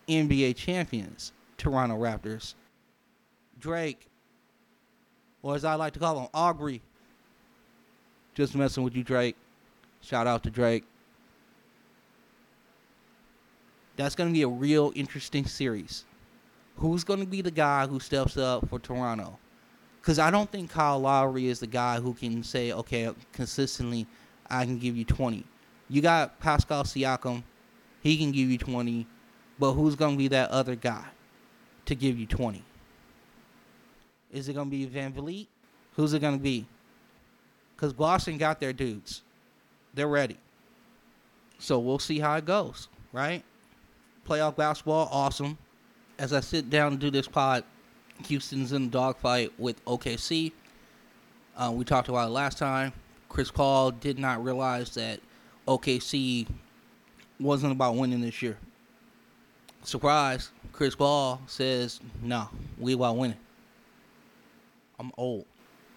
NBA 0.10 0.58
champions, 0.58 1.32
Toronto 1.58 1.98
Raptors. 1.98 2.56
Drake, 3.58 4.08
or 5.42 5.56
as 5.56 5.64
I 5.64 5.76
like 5.76 5.94
to 5.94 6.00
call 6.00 6.20
him, 6.20 6.28
Aubrey. 6.34 6.82
Just 8.36 8.56
messing 8.56 8.84
with 8.84 8.94
you, 8.94 9.04
Drake. 9.04 9.38
Shout 10.02 10.28
out 10.28 10.44
to 10.44 10.50
Drake. 10.50 10.84
That's 13.96 14.16
going 14.16 14.30
to 14.30 14.34
be 14.34 14.42
a 14.42 14.48
real 14.48 14.92
interesting 14.96 15.46
series. 15.46 16.04
Who's 16.76 17.06
going 17.06 17.22
to 17.22 17.26
be 17.26 17.42
the 17.42 17.52
guy 17.52 17.88
who 17.88 18.02
steps 18.02 18.36
up 18.36 18.68
for 18.68 18.80
Toronto? 18.80 19.38
Because 20.02 20.20
I 20.20 20.30
don't 20.30 20.52
think 20.52 20.70
Kyle 20.70 21.00
Lowry 21.00 21.48
is 21.48 21.62
the 21.62 21.68
guy 21.68 22.02
who 22.02 22.14
can 22.14 22.44
say, 22.44 22.74
okay, 22.74 23.10
consistently, 23.32 24.06
I 24.50 24.66
can 24.66 24.78
give 24.80 24.98
you 24.98 25.06
20. 25.06 25.46
You 25.88 26.02
got 26.02 26.38
Pascal 26.42 26.84
Siakam, 26.84 27.44
he 28.04 28.18
can 28.18 28.34
give 28.34 28.50
you 28.50 28.58
20, 28.58 29.08
but 29.58 29.72
who's 29.72 29.96
going 29.96 30.16
to 30.16 30.18
be 30.18 30.28
that 30.28 30.52
other 30.52 30.76
guy 30.76 31.06
to 31.86 31.96
give 31.96 32.20
you 32.20 32.28
20? 32.28 32.62
Is 34.32 34.50
it 34.50 34.54
going 34.54 34.70
to 34.70 34.72
be 34.72 34.86
VanVleet? 34.86 35.48
Who's 35.96 36.14
it 36.14 36.20
going 36.20 36.38
to 36.38 36.44
be? 36.44 36.66
Because 37.76 37.94
Boston 37.94 38.38
got 38.38 38.60
their 38.60 38.74
dudes. 38.74 39.22
They're 39.94 40.08
ready. 40.08 40.38
So 41.60 41.80
we'll 41.80 42.00
see 42.00 42.20
how 42.20 42.36
it 42.36 42.46
goes, 42.46 42.90
right? 43.14 43.42
Playoff 44.28 44.58
basketball, 44.58 45.08
awesome. 45.10 45.58
As 46.20 46.34
I 46.34 46.42
sit 46.42 46.70
down 46.70 46.94
and 46.94 47.02
do 47.02 47.10
this 47.10 47.28
pod, 47.28 47.64
Houston's 48.26 48.74
in 48.74 48.86
the 48.86 48.92
dogfight 48.92 49.54
with 49.58 49.84
OKC. 49.86 50.52
Uh, 51.56 51.72
we 51.74 51.86
talked 51.86 52.10
about 52.10 52.28
it 52.28 52.32
last 52.32 52.58
time. 52.58 52.92
Chris 53.30 53.50
Paul 53.50 53.92
did 53.92 54.20
not 54.20 54.44
realize 54.44 54.94
that 54.96 55.20
OKC 55.68 56.48
wasn't 57.40 57.72
about 57.72 57.96
winning 57.96 58.22
this 58.22 58.42
year. 58.42 58.58
Surprise, 59.84 60.52
Chris 60.72 60.96
Paul 60.96 61.42
says, 61.46 62.00
no, 62.22 62.50
we 62.78 62.94
about 62.94 63.18
winning. 63.18 63.38
I'm 65.00 65.12
old. 65.18 65.46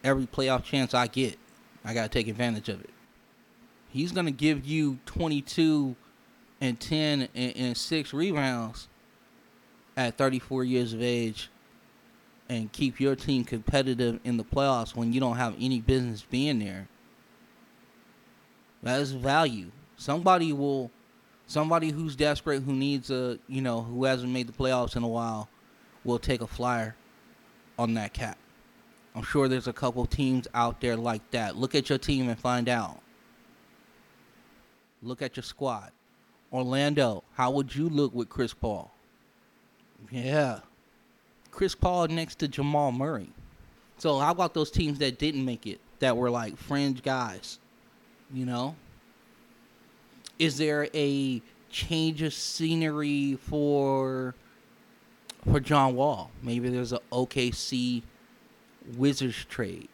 Every 0.03 0.27
playoff 0.27 0.65
chance 0.65 0.95
I 0.95 1.07
get, 1.07 1.39
I 1.85 1.95
got 1.95 2.03
to 2.03 2.09
take 2.09 2.29
advantage 2.29 2.69
of 2.69 2.81
it. 2.81 2.91
He's 3.89 4.13
to 4.27 4.33
give 4.33 4.67
you 4.67 4.99
22 5.07 5.95
and 6.61 6.79
10 6.79 7.29
and, 7.35 7.57
and 7.57 7.77
6 7.77 8.13
rebounds 8.13 8.89
at 9.97 10.19
34 10.19 10.65
years 10.65 10.93
of 10.93 11.03
age 11.03 11.49
and 12.49 12.71
keep 12.73 13.01
your 13.01 13.17
team 13.17 13.45
competitive 13.45 14.21
in 14.25 14.37
the 14.37 14.45
playoffs 14.45 14.95
when 14.95 15.13
you 15.13 15.21
don't 15.21 15.37
have 15.37 15.55
any 15.59 15.81
business 15.81 16.23
being 16.23 16.59
there. 16.59 16.89
That 18.83 19.01
is 19.01 19.13
value. 19.13 19.71
Somebody 19.97 20.53
will 20.53 20.91
somebody 21.47 21.91
who's 21.91 22.17
desperate, 22.17 22.63
who 22.63 22.73
needs 22.73 23.11
a, 23.11 23.39
you 23.49 23.61
know, 23.61 23.83
who 23.83 24.05
hasn't 24.05 24.33
made 24.33 24.47
the 24.47 24.53
playoffs 24.53 24.97
in 24.97 25.03
a 25.03 25.09
while, 25.09 25.49
will 26.05 26.19
take 26.19 26.41
a 26.41 26.47
flyer 26.47 26.95
on 27.79 27.95
that 27.95 28.13
cap. 28.13 28.39
I'm 29.15 29.23
sure 29.23 29.49
there's 29.49 29.67
a 29.67 29.73
couple 29.73 30.05
teams 30.07 30.47
out 30.55 30.81
there 30.81 30.97
like 30.97 31.31
that. 31.31 31.57
Look 31.57 31.75
at 31.75 31.89
your 31.89 31.99
team 31.99 32.29
and 32.29 32.39
find 32.39 32.69
out. 32.69 33.01
Look 35.03 35.23
at 35.23 35.37
your 35.37 35.45
squad. 35.45 35.91
Orlando, 36.53 37.25
how 37.35 37.51
would 37.53 37.75
you 37.75 37.89
look 37.89 38.15
with 38.15 38.29
Chris 38.29 38.53
Paul? 38.53 38.91
Yeah. 40.11 40.61
Chris 41.51 41.75
Paul 41.75 42.09
next 42.09 42.39
to 42.41 42.49
Jamal 42.49 42.93
Murray. 42.93 43.31
So 43.99 44.19
how 44.19 44.31
about 44.31 44.53
those 44.53 44.71
teams 44.71 44.99
that 44.99 45.19
didn't 45.19 45.45
make 45.45 45.67
it 45.67 45.81
that 46.01 46.17
were 46.17 46.31
like 46.31 46.57
fringe 46.57 47.03
guys? 47.03 47.59
You 48.33 48.45
know? 48.45 48.77
Is 50.39 50.59
there 50.59 50.89
a 50.95 51.41
change 51.71 52.23
of 52.23 52.35
scenery 52.35 53.39
for 53.41 54.35
for 55.51 55.61
John 55.61 55.95
Wall? 55.95 56.31
Maybe 56.43 56.69
there's 56.69 56.93
a 56.93 57.01
OKC 57.13 58.03
Wizards 58.97 59.45
trade 59.49 59.89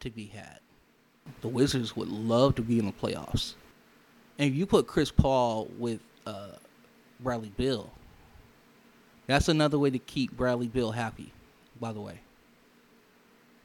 to 0.00 0.10
be 0.10 0.26
had. 0.26 0.58
The 1.40 1.48
Wizards 1.48 1.94
would 1.96 2.08
love 2.08 2.54
to 2.56 2.62
be 2.62 2.78
in 2.78 2.86
the 2.86 2.92
playoffs. 2.92 3.54
And 4.38 4.50
if 4.50 4.56
you 4.56 4.66
put 4.66 4.86
Chris 4.86 5.10
Paul 5.10 5.68
with 5.78 6.00
uh, 6.26 6.56
Bradley 7.20 7.52
Beal, 7.56 7.90
that's 9.26 9.48
another 9.48 9.78
way 9.78 9.90
to 9.90 9.98
keep 9.98 10.36
Bradley 10.36 10.68
Beal 10.68 10.90
happy, 10.90 11.32
by 11.80 11.92
the 11.92 12.00
way. 12.00 12.20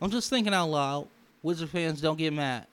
I'm 0.01 0.11
just 0.11 0.29
thinking 0.29 0.53
out 0.53 0.69
loud. 0.69 1.07
Wizard 1.41 1.69
fans, 1.69 2.01
don't 2.01 2.17
get 2.17 2.33
mad. 2.33 2.67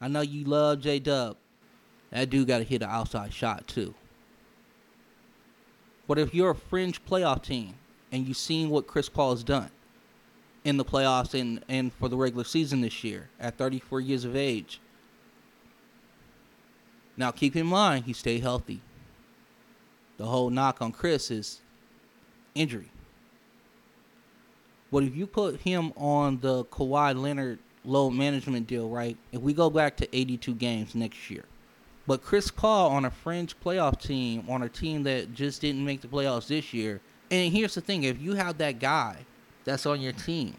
I 0.00 0.08
know 0.08 0.22
you 0.22 0.44
love 0.44 0.80
J 0.80 0.98
Dub. 0.98 1.36
That 2.14 2.30
dude 2.30 2.46
got 2.46 2.58
to 2.58 2.64
hit 2.64 2.80
an 2.80 2.90
outside 2.90 3.34
shot, 3.34 3.66
too. 3.66 3.92
But 6.06 6.16
if 6.16 6.32
you're 6.32 6.50
a 6.50 6.54
fringe 6.54 7.04
playoff 7.04 7.42
team 7.42 7.74
and 8.12 8.28
you've 8.28 8.36
seen 8.36 8.70
what 8.70 8.86
Chris 8.86 9.08
Paul 9.08 9.32
has 9.32 9.42
done 9.42 9.70
in 10.62 10.76
the 10.76 10.84
playoffs 10.84 11.38
and, 11.38 11.64
and 11.68 11.92
for 11.92 12.08
the 12.08 12.16
regular 12.16 12.44
season 12.44 12.82
this 12.82 13.02
year 13.02 13.30
at 13.40 13.58
34 13.58 14.00
years 14.00 14.24
of 14.24 14.36
age, 14.36 14.80
now 17.16 17.32
keep 17.32 17.56
in 17.56 17.66
mind 17.66 18.04
he 18.04 18.12
stayed 18.12 18.42
healthy. 18.42 18.80
The 20.16 20.26
whole 20.26 20.50
knock 20.50 20.80
on 20.80 20.92
Chris 20.92 21.32
is 21.32 21.62
injury. 22.54 22.92
But 24.92 25.02
if 25.02 25.16
you 25.16 25.26
put 25.26 25.62
him 25.62 25.92
on 25.96 26.38
the 26.38 26.64
Kawhi 26.66 27.20
Leonard 27.20 27.58
load 27.84 28.10
management 28.10 28.68
deal, 28.68 28.88
right? 28.88 29.16
If 29.32 29.40
we 29.40 29.52
go 29.52 29.68
back 29.68 29.96
to 29.96 30.16
82 30.16 30.54
games 30.54 30.94
next 30.94 31.28
year, 31.28 31.46
but 32.06 32.22
Chris 32.22 32.50
Paul 32.50 32.90
on 32.90 33.04
a 33.04 33.10
fringe 33.10 33.54
playoff 33.60 34.00
team, 34.00 34.44
on 34.48 34.62
a 34.62 34.68
team 34.68 35.02
that 35.04 35.34
just 35.34 35.60
didn't 35.60 35.84
make 35.84 36.00
the 36.00 36.08
playoffs 36.08 36.48
this 36.48 36.74
year, 36.74 37.00
and 37.30 37.52
here's 37.52 37.74
the 37.74 37.80
thing: 37.80 38.02
if 38.04 38.20
you 38.20 38.34
have 38.34 38.58
that 38.58 38.78
guy 38.78 39.24
that's 39.64 39.86
on 39.86 40.00
your 40.00 40.12
team 40.12 40.54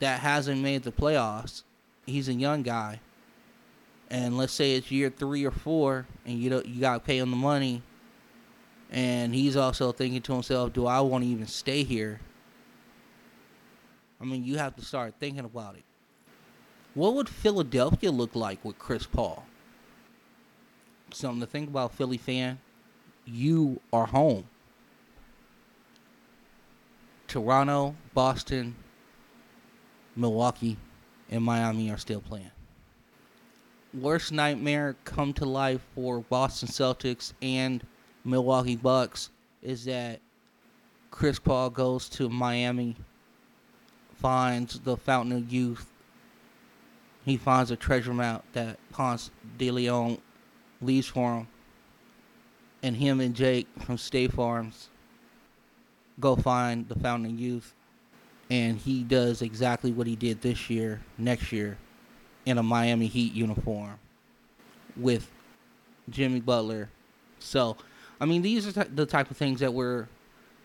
that 0.00 0.20
hasn't 0.20 0.60
made 0.60 0.82
the 0.82 0.92
playoffs, 0.92 1.62
he's 2.06 2.28
a 2.28 2.34
young 2.34 2.62
guy, 2.62 3.00
and 4.10 4.36
let's 4.36 4.52
say 4.52 4.74
it's 4.74 4.90
year 4.90 5.10
three 5.10 5.44
or 5.44 5.52
four, 5.52 6.06
and 6.26 6.38
you 6.38 6.62
you 6.64 6.80
got 6.80 6.94
to 6.94 7.00
pay 7.00 7.18
him 7.18 7.30
the 7.30 7.36
money, 7.36 7.82
and 8.90 9.34
he's 9.34 9.56
also 9.56 9.92
thinking 9.92 10.22
to 10.22 10.32
himself, 10.32 10.72
"Do 10.72 10.86
I 10.86 11.00
want 11.00 11.24
to 11.24 11.30
even 11.30 11.46
stay 11.46 11.84
here?" 11.84 12.20
I 14.20 14.24
mean, 14.24 14.44
you 14.44 14.58
have 14.58 14.76
to 14.76 14.84
start 14.84 15.14
thinking 15.18 15.44
about 15.44 15.76
it. 15.76 15.84
What 16.94 17.14
would 17.14 17.28
Philadelphia 17.28 18.10
look 18.10 18.34
like 18.34 18.62
with 18.64 18.78
Chris 18.78 19.06
Paul? 19.06 19.46
Something 21.12 21.40
to 21.40 21.46
think 21.46 21.68
about, 21.68 21.92
Philly 21.92 22.18
fan. 22.18 22.58
You 23.24 23.80
are 23.92 24.06
home. 24.06 24.44
Toronto, 27.26 27.94
Boston, 28.12 28.74
Milwaukee, 30.16 30.76
and 31.30 31.44
Miami 31.44 31.90
are 31.90 31.98
still 31.98 32.20
playing. 32.20 32.50
Worst 33.92 34.32
nightmare 34.32 34.96
come 35.04 35.32
to 35.34 35.44
life 35.44 35.80
for 35.94 36.20
Boston 36.20 36.68
Celtics 36.68 37.32
and 37.42 37.84
Milwaukee 38.24 38.76
Bucks 38.76 39.30
is 39.62 39.84
that 39.84 40.20
Chris 41.10 41.38
Paul 41.38 41.70
goes 41.70 42.08
to 42.10 42.28
Miami, 42.28 42.96
finds 44.14 44.78
the 44.80 44.96
Fountain 44.96 45.36
of 45.36 45.52
Youth. 45.52 45.86
He 47.24 47.36
finds 47.36 47.70
a 47.70 47.76
treasure 47.76 48.14
map 48.14 48.44
that 48.52 48.78
Ponce 48.90 49.30
de 49.58 49.70
Leon 49.70 50.18
leaves 50.80 51.06
for 51.06 51.34
him. 51.34 51.48
And 52.82 52.96
him 52.96 53.20
and 53.20 53.34
Jake 53.34 53.66
from 53.80 53.98
State 53.98 54.32
Farms 54.32 54.88
go 56.18 56.36
find 56.36 56.88
the 56.88 56.98
Fountain 56.98 57.32
of 57.32 57.38
Youth. 57.38 57.74
And 58.48 58.78
he 58.78 59.04
does 59.04 59.42
exactly 59.42 59.92
what 59.92 60.06
he 60.06 60.16
did 60.16 60.40
this 60.40 60.68
year, 60.70 61.00
next 61.16 61.52
year, 61.52 61.78
in 62.46 62.58
a 62.58 62.62
Miami 62.62 63.06
Heat 63.06 63.32
uniform 63.32 63.98
with 64.96 65.30
Jimmy 66.08 66.40
Butler. 66.40 66.88
So, 67.38 67.76
I 68.20 68.26
mean, 68.26 68.42
these 68.42 68.66
are 68.66 68.84
the 68.84 69.06
type 69.06 69.30
of 69.30 69.36
things 69.36 69.60
that 69.60 69.72
we're 69.72 70.08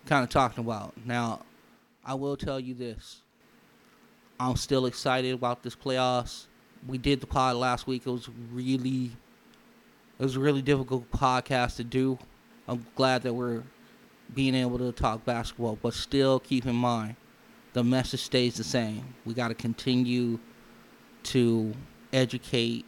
kind 0.05 0.23
of 0.23 0.29
talking 0.29 0.63
about. 0.63 0.93
Now, 1.05 1.41
I 2.03 2.15
will 2.15 2.37
tell 2.37 2.59
you 2.59 2.73
this. 2.73 3.21
I'm 4.39 4.55
still 4.55 4.85
excited 4.85 5.33
about 5.33 5.63
this 5.63 5.75
playoffs. 5.75 6.47
We 6.87 6.97
did 6.97 7.21
the 7.21 7.27
pod 7.27 7.55
last 7.55 7.87
week. 7.87 8.03
It 8.05 8.09
was 8.09 8.29
really 8.51 9.11
it 10.17 10.23
was 10.23 10.35
a 10.35 10.39
really 10.39 10.61
difficult 10.61 11.09
podcast 11.11 11.75
to 11.77 11.83
do. 11.83 12.17
I'm 12.67 12.85
glad 12.95 13.23
that 13.23 13.33
we're 13.33 13.63
being 14.33 14.55
able 14.55 14.77
to 14.79 14.91
talk 14.91 15.25
basketball, 15.25 15.77
but 15.81 15.93
still 15.93 16.39
keep 16.39 16.65
in 16.65 16.75
mind 16.75 17.15
the 17.73 17.83
message 17.83 18.21
stays 18.21 18.55
the 18.55 18.63
same. 18.63 19.13
We 19.25 19.33
got 19.33 19.49
to 19.49 19.53
continue 19.53 20.39
to 21.23 21.73
educate 22.13 22.85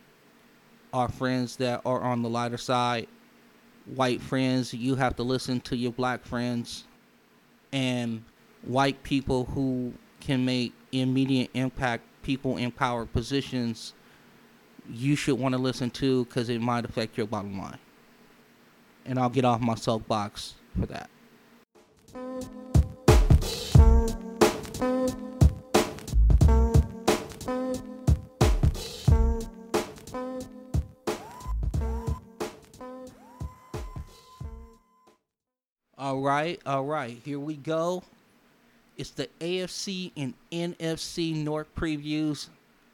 our 0.94 1.10
friends 1.10 1.58
that 1.58 1.82
are 1.86 2.02
on 2.02 2.22
the 2.22 2.30
lighter 2.30 2.58
side. 2.58 3.08
White 3.94 4.22
friends, 4.22 4.74
you 4.74 4.96
have 4.96 5.16
to 5.18 5.24
listen 5.24 5.60
to 5.62 5.76
your 5.76 5.92
black 5.92 6.26
friends 6.26 6.86
and 7.74 8.24
white 8.62 9.04
people 9.04 9.46
who 9.46 9.94
can 10.22 10.46
make 10.46 10.74
immediate 10.94 11.50
impact 11.54 12.04
people 12.24 12.58
in 12.58 12.72
power 12.72 13.06
positions 13.06 13.94
you 14.90 15.16
should 15.16 15.40
want 15.40 15.54
to 15.54 15.60
listen 15.60 15.90
to 15.92 16.26
because 16.26 16.50
it 16.50 16.62
might 16.62 16.86
affect 16.86 17.18
your 17.18 17.28
bottom 17.28 17.58
line. 17.58 17.78
And 19.06 19.18
I'll 19.20 19.30
get 19.30 19.46
off 19.46 19.62
my 19.62 19.76
soapbox 19.76 20.56
for 20.80 20.86
that. 20.88 21.10
All 36.00 36.22
right, 36.22 36.62
all 36.66 36.86
right, 36.86 37.18
here 37.26 37.40
we 37.40 37.56
go. 37.56 38.04
It's 38.98 39.12
the 39.12 39.30
AFC 39.40 40.12
and 40.18 40.34
NFC 40.52 41.36
North 41.36 41.68
previews. 41.76 42.48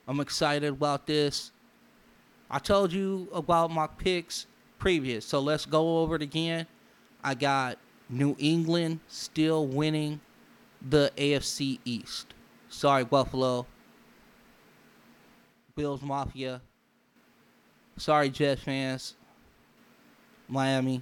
I'm 0.07 0.19
excited 0.19 0.73
about 0.73 1.07
this. 1.07 1.52
I 2.53 2.59
told 2.59 2.93
you 2.93 3.27
about 3.33 3.71
my 3.71 3.87
picks 3.87 4.45
previous, 4.77 5.25
so 5.25 5.39
let's 5.39 5.65
go 5.65 6.03
over 6.03 6.17
it 6.17 6.21
again. 6.21 6.67
I 7.23 7.33
got 7.33 7.79
New 8.09 8.35
England 8.37 8.99
still 9.07 9.65
winning 9.65 10.21
the 10.79 11.11
AFC 11.17 11.79
East. 11.83 12.35
Sorry, 12.69 13.05
Buffalo. 13.05 13.65
Bills 15.75 16.03
Mafia. 16.03 16.61
Sorry, 17.97 18.29
Jets 18.29 18.61
fans. 18.61 19.15
Miami. 20.47 21.01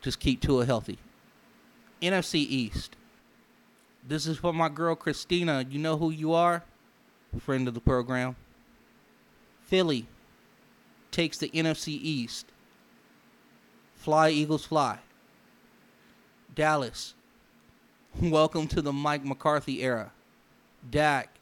Just 0.00 0.20
keep 0.20 0.40
Tua 0.40 0.64
healthy. 0.64 1.00
NFC 2.00 2.36
East. 2.36 2.94
This 4.06 4.28
is 4.28 4.38
for 4.38 4.52
my 4.52 4.68
girl 4.68 4.94
Christina. 4.94 5.66
You 5.68 5.80
know 5.80 5.96
who 5.96 6.10
you 6.10 6.34
are? 6.34 6.62
Friend 7.40 7.66
of 7.66 7.74
the 7.74 7.80
program. 7.80 8.36
Philly 9.64 10.06
takes 11.10 11.38
the 11.38 11.48
NFC 11.50 11.88
East. 11.88 12.46
Fly, 13.94 14.30
Eagles, 14.30 14.64
fly. 14.64 14.98
Dallas, 16.54 17.14
welcome 18.20 18.66
to 18.68 18.82
the 18.82 18.92
Mike 18.92 19.24
McCarthy 19.24 19.82
era. 19.82 20.12
Dak, 20.90 21.38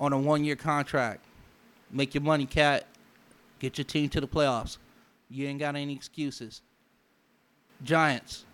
on 0.00 0.12
a 0.12 0.18
one 0.18 0.44
year 0.44 0.56
contract. 0.56 1.24
Make 1.90 2.14
your 2.14 2.22
money, 2.22 2.46
cat. 2.46 2.86
Get 3.58 3.78
your 3.78 3.84
team 3.84 4.08
to 4.10 4.20
the 4.20 4.28
playoffs. 4.28 4.78
You 5.30 5.46
ain't 5.46 5.58
got 5.58 5.74
any 5.74 5.94
excuses. 5.94 6.62
Giants, 7.82 8.44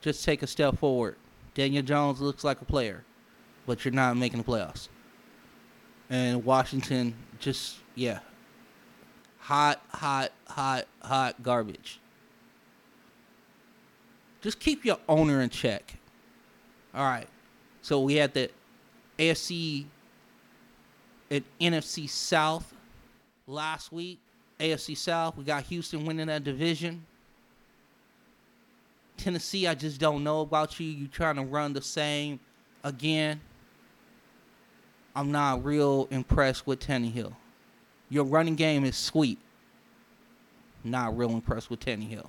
just 0.00 0.24
take 0.24 0.42
a 0.42 0.46
step 0.46 0.78
forward. 0.78 1.16
Daniel 1.54 1.82
Jones 1.82 2.20
looks 2.20 2.44
like 2.44 2.60
a 2.60 2.64
player, 2.64 3.04
but 3.66 3.84
you're 3.84 3.92
not 3.92 4.16
making 4.16 4.38
the 4.38 4.44
playoffs. 4.44 4.88
And 6.08 6.44
Washington, 6.44 7.14
just 7.38 7.76
yeah. 7.94 8.20
Hot, 9.38 9.80
hot, 9.88 10.32
hot, 10.46 10.86
hot 11.02 11.42
garbage. 11.42 11.98
Just 14.40 14.58
keep 14.60 14.84
your 14.84 14.98
owner 15.08 15.40
in 15.40 15.50
check. 15.50 15.94
All 16.94 17.04
right. 17.04 17.28
So 17.80 18.00
we 18.00 18.16
had 18.16 18.34
the 18.34 18.50
AFC 19.18 19.86
and 21.30 21.44
NFC 21.60 22.08
South 22.08 22.74
last 23.46 23.92
week. 23.92 24.18
AFC 24.60 24.96
South, 24.96 25.36
we 25.36 25.44
got 25.44 25.64
Houston 25.64 26.04
winning 26.04 26.28
that 26.28 26.44
division. 26.44 27.04
Tennessee, 29.16 29.66
I 29.66 29.74
just 29.74 30.00
don't 30.00 30.22
know 30.22 30.40
about 30.40 30.78
you. 30.78 30.86
You 30.86 31.08
trying 31.08 31.36
to 31.36 31.42
run 31.42 31.72
the 31.72 31.82
same 31.82 32.38
again. 32.84 33.40
I'm 35.14 35.30
not 35.30 35.64
real 35.64 36.08
impressed 36.10 36.66
with 36.66 36.80
Tannehill. 36.80 37.34
Your 38.12 38.24
running 38.24 38.56
game 38.56 38.84
is 38.84 38.94
sweet. 38.94 39.38
Not 40.84 41.16
real 41.16 41.30
impressed 41.30 41.70
with 41.70 41.80
Tannehill. 41.80 42.28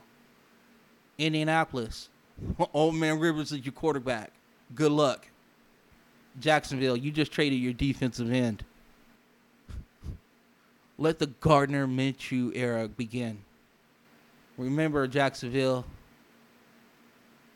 Indianapolis, 1.17 2.07
Old 2.73 2.95
Man 2.95 3.19
Rivers 3.19 3.51
is 3.51 3.65
your 3.65 3.73
quarterback. 3.73 4.31
Good 4.73 4.93
luck. 4.93 5.27
Jacksonville, 6.39 6.95
you 6.95 7.11
just 7.11 7.33
traded 7.33 7.59
your 7.59 7.73
defensive 7.73 8.31
end. 8.31 8.63
Let 10.97 11.19
the 11.19 11.27
Gardner 11.27 11.85
Minshew 11.85 12.55
era 12.55 12.87
begin. 12.87 13.39
Remember, 14.57 15.05
Jacksonville, 15.05 15.83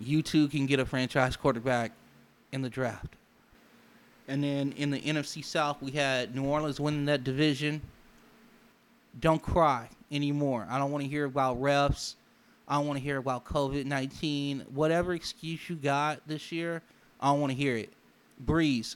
you 0.02 0.22
too 0.22 0.50
can 0.50 0.66
get 0.66 0.82
a 0.82 0.86
franchise 0.86 1.38
quarterback 1.38 1.94
in 2.52 2.62
the 2.62 2.70
draft. 2.70 3.16
And 4.28 4.44
then 4.44 4.74
in 4.74 4.92
the 4.92 5.00
NFC 5.00 5.46
South, 5.46 5.82
we 5.82 5.92
had 5.92 6.36
New 6.36 6.44
Orleans 6.44 6.82
winning 6.82 7.06
that 7.06 7.24
division. 7.24 7.82
Don't 9.20 9.42
cry 9.42 9.90
anymore. 10.12 10.68
I 10.70 10.78
don't 10.78 10.92
want 10.92 11.04
to 11.04 11.10
hear 11.10 11.26
about 11.26 11.60
refs. 11.60 12.16
I 12.68 12.76
don't 12.76 12.88
want 12.88 12.98
to 12.98 13.04
hear 13.04 13.18
about 13.18 13.46
COVID 13.46 13.86
19. 13.86 14.66
Whatever 14.74 15.14
excuse 15.14 15.70
you 15.70 15.76
got 15.76 16.28
this 16.28 16.52
year, 16.52 16.82
I 17.20 17.32
don't 17.32 17.42
want 17.42 17.52
to 17.52 17.58
hear 17.58 17.76
it. 17.78 17.92
Brees, 18.46 18.96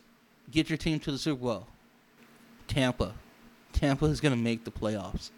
get 0.52 0.70
your 0.70 0.78
team 0.78 1.00
to 1.00 1.12
the 1.12 1.18
Super 1.18 1.42
Bowl. 1.42 1.68
Tampa. 2.68 3.14
Tampa 3.74 4.06
is 4.06 4.20
going 4.20 4.34
to 4.34 4.42
make 4.42 4.64
the 4.64 4.72
playoffs. 4.72 5.32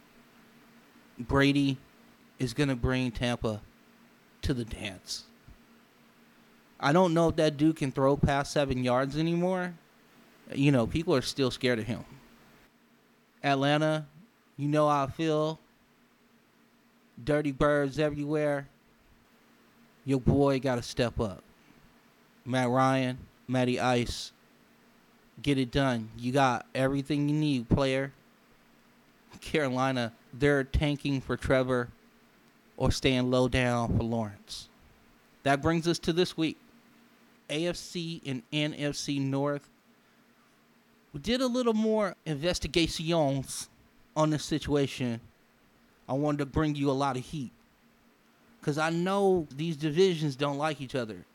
Brady 1.17 1.77
is 2.39 2.53
going 2.53 2.69
to 2.69 2.75
bring 2.75 3.11
Tampa 3.11 3.61
to 4.41 4.53
the 4.53 4.65
dance. 4.65 5.23
I 6.79 6.91
don't 6.91 7.13
know 7.13 7.29
if 7.29 7.37
that 7.37 7.55
dude 7.55 7.77
can 7.77 7.91
throw 7.91 8.17
past 8.17 8.51
seven 8.51 8.83
yards 8.83 9.17
anymore. 9.17 9.73
You 10.53 10.71
know, 10.71 10.85
people 10.85 11.15
are 11.15 11.21
still 11.21 11.51
scared 11.51 11.79
of 11.79 11.85
him. 11.85 12.03
Atlanta, 13.43 14.05
you 14.63 14.69
know 14.69 14.87
how 14.87 15.03
I 15.03 15.07
feel. 15.07 15.59
Dirty 17.21 17.51
birds 17.51 17.99
everywhere. 17.99 18.69
Your 20.05 20.21
boy 20.21 20.59
got 20.61 20.75
to 20.75 20.81
step 20.81 21.19
up. 21.19 21.43
Matt 22.45 22.69
Ryan, 22.69 23.17
Matty 23.45 23.77
Ice, 23.77 24.31
get 25.41 25.57
it 25.57 25.69
done. 25.69 26.09
You 26.17 26.31
got 26.31 26.65
everything 26.73 27.27
you 27.27 27.35
need, 27.35 27.67
player. 27.67 28.13
Carolina, 29.41 30.13
they're 30.33 30.63
tanking 30.63 31.19
for 31.19 31.35
Trevor 31.35 31.89
or 32.77 32.89
staying 32.89 33.29
low 33.29 33.49
down 33.49 33.97
for 33.97 34.03
Lawrence. 34.03 34.69
That 35.43 35.61
brings 35.61 35.89
us 35.89 35.99
to 35.99 36.13
this 36.13 36.37
week. 36.37 36.57
AFC 37.49 38.21
and 38.25 38.43
NFC 38.53 39.19
North. 39.19 39.69
We 41.11 41.19
did 41.19 41.41
a 41.41 41.47
little 41.47 41.73
more 41.73 42.15
investigations 42.25 43.67
on 44.15 44.29
this 44.29 44.43
situation. 44.43 45.19
I 46.07 46.13
wanted 46.13 46.39
to 46.39 46.45
bring 46.45 46.75
you 46.75 46.89
a 46.89 46.93
lot 46.93 47.17
of 47.17 47.23
heat. 47.23 47.51
Because 48.59 48.77
I 48.77 48.89
know 48.89 49.47
these 49.55 49.75
divisions 49.75 50.35
don't 50.35 50.57
like 50.57 50.79
each 50.79 50.95
other. 50.95 51.25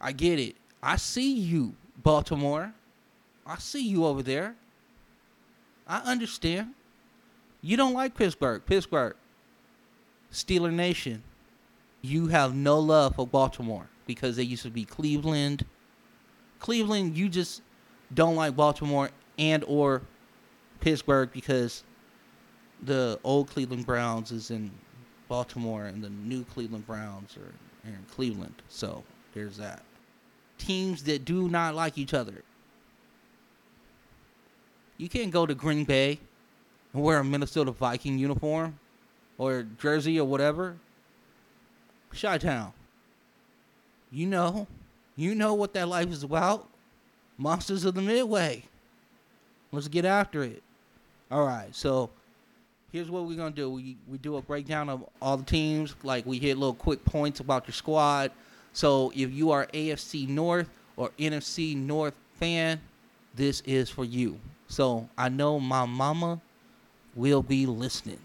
I 0.00 0.12
get 0.12 0.38
it. 0.38 0.56
I 0.82 0.96
see 0.96 1.34
you, 1.34 1.74
Baltimore. 2.02 2.72
I 3.46 3.58
see 3.58 3.86
you 3.86 4.06
over 4.06 4.22
there. 4.22 4.54
I 5.86 5.98
understand. 5.98 6.74
You 7.60 7.76
don't 7.76 7.94
like 7.94 8.14
Pittsburgh. 8.14 8.62
Pittsburgh. 8.64 9.16
Steeler 10.32 10.72
Nation. 10.72 11.22
You 12.02 12.28
have 12.28 12.54
no 12.54 12.78
love 12.78 13.16
for 13.16 13.26
Baltimore 13.26 13.88
because 14.06 14.36
they 14.36 14.42
used 14.42 14.62
to 14.62 14.70
be 14.70 14.84
Cleveland. 14.84 15.64
Cleveland, 16.60 17.16
you 17.16 17.28
just 17.28 17.62
don't 18.14 18.36
like 18.36 18.56
Baltimore 18.56 19.10
and 19.38 19.64
or 19.66 20.02
Pittsburgh 20.80 21.30
because 21.32 21.84
the 22.82 23.18
old 23.24 23.48
Cleveland 23.48 23.86
Browns 23.86 24.32
is 24.32 24.50
in 24.50 24.70
Baltimore 25.28 25.86
and 25.86 26.02
the 26.02 26.10
new 26.10 26.44
Cleveland 26.44 26.86
Browns 26.86 27.36
are 27.36 27.52
in 27.88 27.98
Cleveland. 28.14 28.54
So 28.68 29.02
there's 29.34 29.56
that. 29.56 29.82
Teams 30.58 31.02
that 31.04 31.24
do 31.24 31.48
not 31.48 31.74
like 31.74 31.98
each 31.98 32.14
other. 32.14 32.42
You 34.96 35.08
can't 35.08 35.30
go 35.30 35.44
to 35.46 35.54
Green 35.54 35.84
Bay 35.84 36.18
and 36.92 37.02
wear 37.02 37.18
a 37.18 37.24
Minnesota 37.24 37.70
Viking 37.70 38.18
uniform 38.18 38.78
or 39.38 39.66
jersey 39.78 40.18
or 40.18 40.26
whatever. 40.26 40.76
Chi 42.18 42.38
Town. 42.38 42.72
You 44.10 44.26
know, 44.26 44.66
you 45.16 45.34
know 45.34 45.52
what 45.52 45.74
that 45.74 45.88
life 45.88 46.10
is 46.10 46.22
about. 46.22 46.68
Monsters 47.36 47.84
of 47.84 47.94
the 47.94 48.00
Midway. 48.00 48.64
Let's 49.72 49.88
get 49.88 50.06
after 50.06 50.42
it. 50.42 50.62
All 51.30 51.44
right, 51.44 51.74
so 51.74 52.10
here's 52.96 53.10
what 53.10 53.26
we're 53.26 53.36
gonna 53.36 53.50
do. 53.50 53.68
We 53.68 53.98
we 54.08 54.16
do 54.16 54.36
a 54.36 54.42
breakdown 54.42 54.88
of 54.88 55.04
all 55.20 55.36
the 55.36 55.44
teams. 55.44 55.94
Like 56.02 56.24
we 56.24 56.38
hit 56.38 56.56
little 56.56 56.74
quick 56.74 57.04
points 57.04 57.40
about 57.40 57.66
your 57.66 57.74
squad. 57.74 58.30
So 58.72 59.12
if 59.14 59.30
you 59.32 59.50
are 59.50 59.66
AFC 59.66 60.26
North 60.26 60.70
or 60.96 61.10
NFC 61.18 61.76
North 61.76 62.14
fan, 62.34 62.80
this 63.34 63.60
is 63.66 63.90
for 63.90 64.04
you. 64.04 64.40
So 64.68 65.10
I 65.18 65.28
know 65.28 65.60
my 65.60 65.84
mama 65.84 66.40
will 67.14 67.42
be 67.42 67.66
listening 67.66 68.20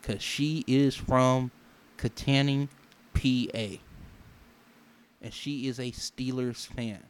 because 0.00 0.22
she 0.22 0.64
is 0.68 0.94
from 0.94 1.50
Kittanning, 1.98 2.68
PA 3.14 3.78
and 5.20 5.34
she 5.34 5.66
is 5.66 5.80
a 5.80 5.90
Steelers 5.90 6.64
fan. 6.64 7.02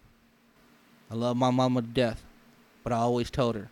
I 1.10 1.14
love 1.14 1.36
my 1.36 1.50
mama 1.50 1.82
to 1.82 1.88
death, 1.88 2.24
but 2.82 2.94
I 2.94 2.96
always 2.96 3.30
told 3.30 3.54
her, 3.54 3.68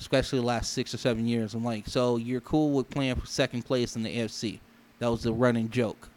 especially 0.00 0.40
the 0.40 0.46
last 0.46 0.72
six 0.72 0.94
or 0.94 0.98
seven 0.98 1.26
years, 1.26 1.54
I'm 1.54 1.64
like, 1.64 1.86
so 1.86 2.16
you're 2.16 2.40
cool 2.40 2.70
with 2.70 2.90
playing 2.90 3.16
for 3.16 3.26
second 3.26 3.62
place 3.64 3.96
in 3.96 4.02
the 4.02 4.16
AFC? 4.16 4.60
That 4.98 5.10
was 5.10 5.22
the 5.22 5.32
running 5.32 5.70
joke 5.70 6.08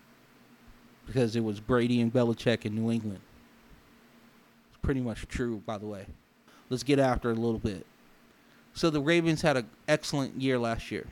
because 1.05 1.35
it 1.35 1.43
was 1.43 1.59
Brady 1.59 2.01
and 2.01 2.11
Belichick 2.11 2.65
in 2.65 2.75
New 2.75 2.91
England. 2.91 3.21
It's 4.69 4.79
pretty 4.81 5.01
much 5.01 5.27
true, 5.27 5.61
by 5.65 5.77
the 5.77 5.85
way. 5.85 6.05
Let's 6.69 6.83
get 6.83 6.99
after 6.99 7.31
it 7.31 7.37
a 7.37 7.41
little 7.41 7.59
bit. 7.59 7.85
So 8.73 8.89
the 8.89 9.01
Ravens 9.01 9.41
had 9.41 9.57
an 9.57 9.69
excellent 9.87 10.39
year 10.41 10.57
last 10.57 10.91
year. 10.91 11.05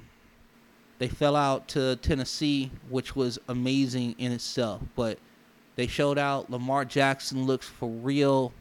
They 0.99 1.07
fell 1.07 1.35
out 1.35 1.67
to 1.69 1.95
Tennessee, 1.97 2.71
which 2.89 3.15
was 3.15 3.39
amazing 3.47 4.15
in 4.17 4.31
itself, 4.31 4.81
but 4.95 5.17
they 5.75 5.87
showed 5.87 6.17
out. 6.17 6.49
Lamar 6.49 6.85
Jackson 6.85 7.45
looks 7.45 7.67
for 7.67 7.89
real. 7.89 8.53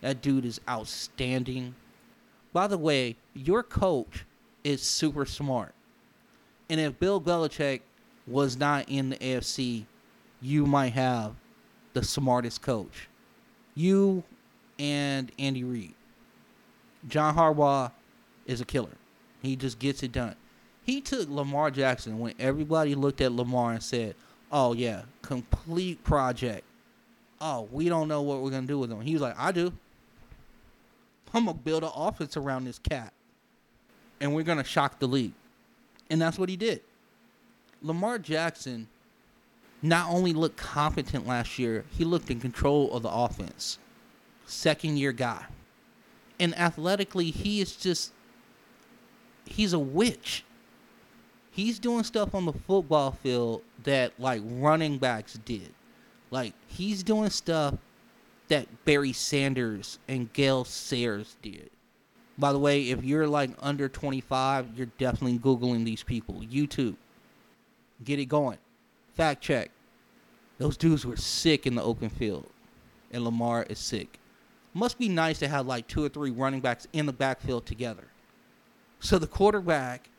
That 0.00 0.22
dude 0.22 0.44
is 0.44 0.60
outstanding. 0.68 1.74
By 2.52 2.66
the 2.66 2.78
way, 2.78 3.16
your 3.34 3.62
coach 3.62 4.24
is 4.64 4.82
super 4.82 5.24
smart. 5.24 5.74
And 6.68 6.80
if 6.80 6.98
Bill 6.98 7.20
Belichick 7.20 7.80
was 8.26 8.56
not 8.56 8.88
in 8.88 9.10
the 9.10 9.16
AFC, 9.16 9.84
you 10.40 10.66
might 10.66 10.92
have 10.92 11.34
the 11.92 12.04
smartest 12.04 12.62
coach. 12.62 13.08
You 13.74 14.22
and 14.78 15.30
Andy 15.38 15.64
Reid. 15.64 15.94
John 17.08 17.34
Harbaugh 17.34 17.92
is 18.46 18.60
a 18.60 18.64
killer. 18.64 18.96
He 19.42 19.56
just 19.56 19.78
gets 19.78 20.02
it 20.02 20.12
done. 20.12 20.36
He 20.84 21.00
took 21.00 21.28
Lamar 21.28 21.70
Jackson 21.70 22.18
when 22.18 22.34
everybody 22.38 22.94
looked 22.94 23.20
at 23.20 23.32
Lamar 23.32 23.72
and 23.72 23.82
said, 23.82 24.14
oh 24.50 24.72
yeah, 24.72 25.02
complete 25.22 26.02
project. 26.04 26.64
Oh, 27.40 27.68
we 27.72 27.88
don't 27.88 28.08
know 28.08 28.22
what 28.22 28.42
we're 28.42 28.50
gonna 28.50 28.66
do 28.66 28.78
with 28.78 28.90
him. 28.90 29.00
He 29.00 29.12
was 29.12 29.22
like, 29.22 29.38
I 29.38 29.52
do. 29.52 29.72
I'm 31.32 31.46
gonna 31.46 31.58
build 31.58 31.84
an 31.84 31.90
offense 31.94 32.36
around 32.36 32.64
this 32.64 32.78
cat, 32.78 33.12
and 34.20 34.34
we're 34.34 34.44
gonna 34.44 34.64
shock 34.64 34.98
the 34.98 35.06
league, 35.06 35.32
and 36.08 36.20
that's 36.20 36.38
what 36.38 36.48
he 36.48 36.56
did. 36.56 36.82
Lamar 37.82 38.18
Jackson 38.18 38.88
not 39.82 40.10
only 40.10 40.32
looked 40.32 40.56
competent 40.56 41.26
last 41.26 41.58
year, 41.58 41.84
he 41.90 42.04
looked 42.04 42.30
in 42.30 42.40
control 42.40 42.92
of 42.92 43.02
the 43.02 43.10
offense. 43.10 43.78
Second 44.46 44.98
year 44.98 45.12
guy. 45.12 45.46
And 46.38 46.58
athletically, 46.58 47.30
he 47.30 47.60
is 47.60 47.76
just 47.76 48.12
he's 49.46 49.72
a 49.72 49.78
witch 49.78 50.44
he's 51.50 51.78
doing 51.78 52.04
stuff 52.04 52.34
on 52.34 52.46
the 52.46 52.52
football 52.52 53.12
field 53.12 53.62
that 53.84 54.12
like 54.18 54.42
running 54.44 54.98
backs 54.98 55.34
did. 55.44 55.72
Like 56.30 56.54
he's 56.66 57.02
doing 57.02 57.30
stuff 57.30 57.74
that 58.50 58.84
Barry 58.84 59.12
Sanders 59.12 59.98
and 60.06 60.32
Gale 60.32 60.64
Sayers 60.64 61.36
did. 61.40 61.70
By 62.36 62.52
the 62.52 62.58
way, 62.58 62.90
if 62.90 63.04
you're 63.04 63.26
like 63.26 63.50
under 63.60 63.88
25, 63.88 64.76
you're 64.76 64.86
definitely 64.98 65.38
googling 65.38 65.84
these 65.84 66.02
people. 66.02 66.36
YouTube. 66.36 66.96
Get 68.04 68.18
it 68.18 68.26
going. 68.26 68.58
Fact 69.14 69.42
check. 69.42 69.70
Those 70.58 70.76
dudes 70.76 71.06
were 71.06 71.16
sick 71.16 71.66
in 71.66 71.74
the 71.74 71.82
open 71.82 72.08
field. 72.08 72.46
And 73.12 73.24
Lamar 73.24 73.66
is 73.68 73.78
sick. 73.78 74.18
Must 74.72 74.98
be 74.98 75.08
nice 75.08 75.38
to 75.40 75.48
have 75.48 75.66
like 75.66 75.86
two 75.86 76.04
or 76.04 76.08
three 76.08 76.30
running 76.30 76.60
backs 76.60 76.86
in 76.92 77.06
the 77.06 77.12
backfield 77.12 77.66
together. 77.66 78.08
So 79.00 79.18
the 79.18 79.26
quarterback 79.26 80.10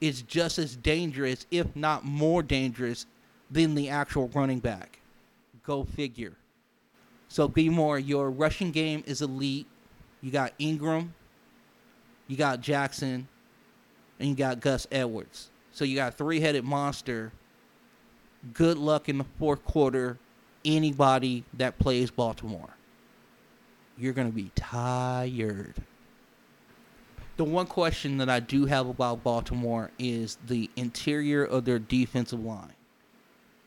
is 0.00 0.22
just 0.22 0.58
as 0.58 0.76
dangerous, 0.76 1.46
if 1.50 1.74
not 1.74 2.04
more 2.04 2.42
dangerous, 2.42 3.06
than 3.50 3.74
the 3.74 3.88
actual 3.88 4.28
running 4.28 4.58
back. 4.58 4.98
Go 5.62 5.84
figure. 5.84 6.34
So 7.34 7.48
be 7.48 7.68
more. 7.68 7.98
Your 7.98 8.30
rushing 8.30 8.70
game 8.70 9.02
is 9.06 9.20
elite. 9.20 9.66
You 10.20 10.30
got 10.30 10.52
Ingram, 10.60 11.14
you 12.28 12.36
got 12.36 12.60
Jackson, 12.60 13.26
and 14.20 14.28
you 14.28 14.36
got 14.36 14.60
Gus 14.60 14.86
Edwards. 14.92 15.50
So 15.72 15.84
you 15.84 15.96
got 15.96 16.12
a 16.12 16.16
three-headed 16.16 16.62
monster. 16.62 17.32
Good 18.52 18.78
luck 18.78 19.08
in 19.08 19.18
the 19.18 19.26
fourth 19.36 19.64
quarter. 19.64 20.16
Anybody 20.64 21.42
that 21.54 21.76
plays 21.80 22.08
Baltimore, 22.08 22.76
you're 23.98 24.12
gonna 24.12 24.30
be 24.30 24.52
tired. 24.54 25.74
The 27.36 27.42
one 27.42 27.66
question 27.66 28.18
that 28.18 28.30
I 28.30 28.38
do 28.38 28.66
have 28.66 28.86
about 28.86 29.24
Baltimore 29.24 29.90
is 29.98 30.38
the 30.46 30.70
interior 30.76 31.44
of 31.44 31.64
their 31.64 31.80
defensive 31.80 32.44
line. 32.44 32.74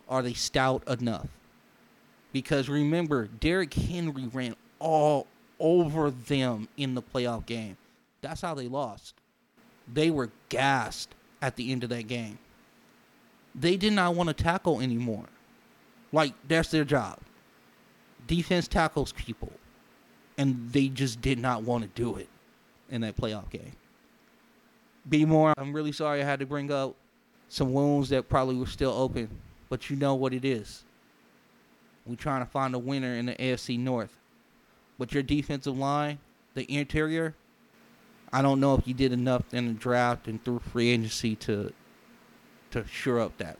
Are 0.08 0.22
they 0.22 0.36
stout 0.36 0.88
enough? 0.88 1.37
Because 2.34 2.70
remember, 2.70 3.28
Derrick 3.28 3.74
Henry 3.74 4.28
ran 4.28 4.56
all 4.80 5.28
over 5.60 6.12
them 6.12 6.68
in 6.78 6.94
the 6.96 7.02
playoff 7.02 7.46
game. 7.46 7.78
That's 8.22 8.42
how 8.42 8.54
they 8.54 8.68
lost. 8.68 9.16
They 9.92 10.12
were 10.12 10.32
gassed 10.50 11.16
at 11.42 11.56
the 11.56 11.72
end 11.72 11.84
of 11.84 11.90
that 11.90 12.08
game. 12.08 12.40
They 13.56 13.78
did 13.78 13.94
not 13.94 14.16
want 14.16 14.28
to 14.28 14.34
tackle 14.34 14.82
anymore. 14.82 15.26
Like, 16.12 16.34
that's 16.48 16.70
their 16.70 16.84
job. 16.86 17.20
Defense 18.28 18.68
tackles 18.68 19.14
people. 19.14 19.52
And 20.38 20.72
they 20.72 20.90
just 20.90 21.22
did 21.22 21.40
not 21.40 21.64
want 21.64 21.84
to 21.84 21.90
do 22.02 22.18
it 22.18 22.30
in 22.90 23.02
that 23.02 23.16
playoff 23.16 23.50
game. 23.50 23.74
Be 25.10 25.26
more, 25.26 25.54
I'm 25.58 25.74
really 25.74 25.92
sorry 25.92 26.22
I 26.22 26.26
had 26.26 26.40
to 26.42 26.46
bring 26.46 26.72
up 26.72 26.96
some 27.50 27.74
wounds 27.74 28.10
that 28.10 28.30
probably 28.30 28.56
were 28.56 28.68
still 28.68 28.92
open, 28.92 29.30
but 29.70 29.90
you 29.90 29.96
know 29.96 30.16
what 30.16 30.34
it 30.34 30.44
is. 30.46 30.84
We're 32.08 32.16
trying 32.16 32.44
to 32.44 32.50
find 32.50 32.74
a 32.74 32.80
winner 32.80 33.14
in 33.16 33.26
the 33.26 33.34
AFC 33.34 33.78
North. 33.78 34.18
But 34.98 35.14
your 35.14 35.24
defensive 35.24 35.78
line, 35.78 36.20
the 36.54 36.64
interior, 36.74 37.36
I 38.32 38.42
don't 38.42 38.60
know 38.60 38.76
if 38.76 38.88
you 38.88 38.94
did 38.94 39.12
enough 39.12 39.54
in 39.54 39.68
the 39.68 39.74
draft 39.74 40.28
and 40.28 40.44
through 40.44 40.60
free 40.60 40.90
agency 40.90 41.36
to 41.38 41.74
to 42.72 42.86
shore 42.88 43.20
up 43.22 43.38
that. 43.38 43.58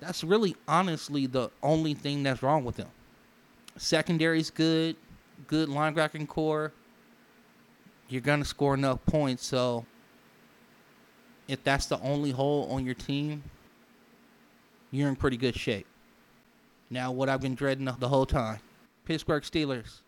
That's 0.00 0.24
really 0.24 0.56
honestly 0.66 1.26
the 1.26 1.50
only 1.62 1.94
thing 1.94 2.22
that's 2.22 2.42
wrong 2.42 2.64
with 2.64 2.76
them. 2.76 2.88
Secondary's 3.76 4.50
good, 4.50 4.96
good 5.46 5.68
linebacking 5.68 6.28
core. 6.28 6.72
You're 8.08 8.22
gonna 8.22 8.44
score 8.44 8.74
enough 8.74 9.04
points, 9.04 9.46
so 9.46 9.84
if 11.46 11.62
that's 11.62 11.86
the 11.86 12.00
only 12.00 12.30
hole 12.30 12.68
on 12.70 12.86
your 12.86 12.94
team, 12.94 13.42
you're 14.90 15.08
in 15.08 15.16
pretty 15.16 15.36
good 15.36 15.54
shape. 15.54 15.86
Now, 16.90 17.12
what 17.12 17.28
I've 17.28 17.40
been 17.40 17.54
dreading 17.54 17.88
the 17.98 18.08
whole 18.08 18.26
time 18.26 18.60
Pittsburgh 19.04 19.42
Steelers. 19.42 20.00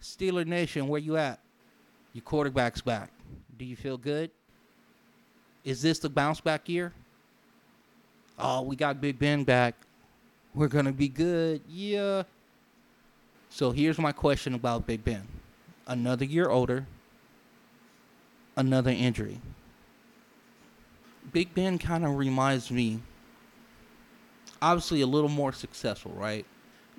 Steeler 0.00 0.46
Nation, 0.46 0.88
where 0.88 1.00
you 1.00 1.16
at? 1.16 1.38
Your 2.12 2.22
quarterback's 2.22 2.80
back. 2.80 3.10
Do 3.58 3.64
you 3.64 3.76
feel 3.76 3.96
good? 3.96 4.30
Is 5.64 5.80
this 5.80 5.98
the 5.98 6.08
bounce 6.08 6.40
back 6.40 6.68
year? 6.68 6.92
Oh, 8.38 8.62
we 8.62 8.74
got 8.74 9.00
Big 9.00 9.18
Ben 9.18 9.44
back. 9.44 9.74
We're 10.54 10.68
going 10.68 10.86
to 10.86 10.92
be 10.92 11.08
good. 11.08 11.62
Yeah. 11.68 12.24
So 13.50 13.70
here's 13.70 13.98
my 13.98 14.12
question 14.12 14.54
about 14.54 14.86
Big 14.86 15.04
Ben. 15.04 15.22
Another 15.86 16.24
year 16.24 16.48
older, 16.48 16.86
another 18.56 18.90
injury. 18.90 19.40
Big 21.32 21.54
Ben 21.54 21.78
kind 21.78 22.04
of 22.04 22.16
reminds 22.16 22.70
me 22.70 23.00
obviously 24.62 25.00
a 25.00 25.06
little 25.06 25.28
more 25.28 25.52
successful, 25.52 26.12
right? 26.12 26.46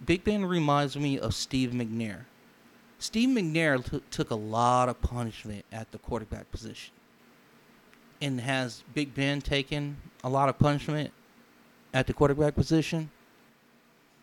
Big 0.05 0.24
Ben 0.24 0.45
reminds 0.45 0.97
me 0.97 1.18
of 1.18 1.34
Steve 1.34 1.72
McNair. 1.72 2.26
Steve 2.99 3.30
McNair 3.30 3.89
t- 3.89 4.03
took 4.11 4.30
a 4.30 4.36
lot 4.36 4.89
of 4.89 5.01
punishment 5.01 5.66
at 5.72 5.91
the 5.91 5.97
quarterback 5.97 6.51
position. 6.51 6.93
And 8.22 8.39
has 8.41 8.84
Big 8.93 9.16
Ben 9.16 9.41
taken 9.41 9.97
a 10.24 10.30
lot 10.30 10.49
of 10.49 10.59
punishment 10.59 11.11
at 11.93 12.05
the 12.05 12.14
quarterback 12.14 12.53
position? 12.53 13.09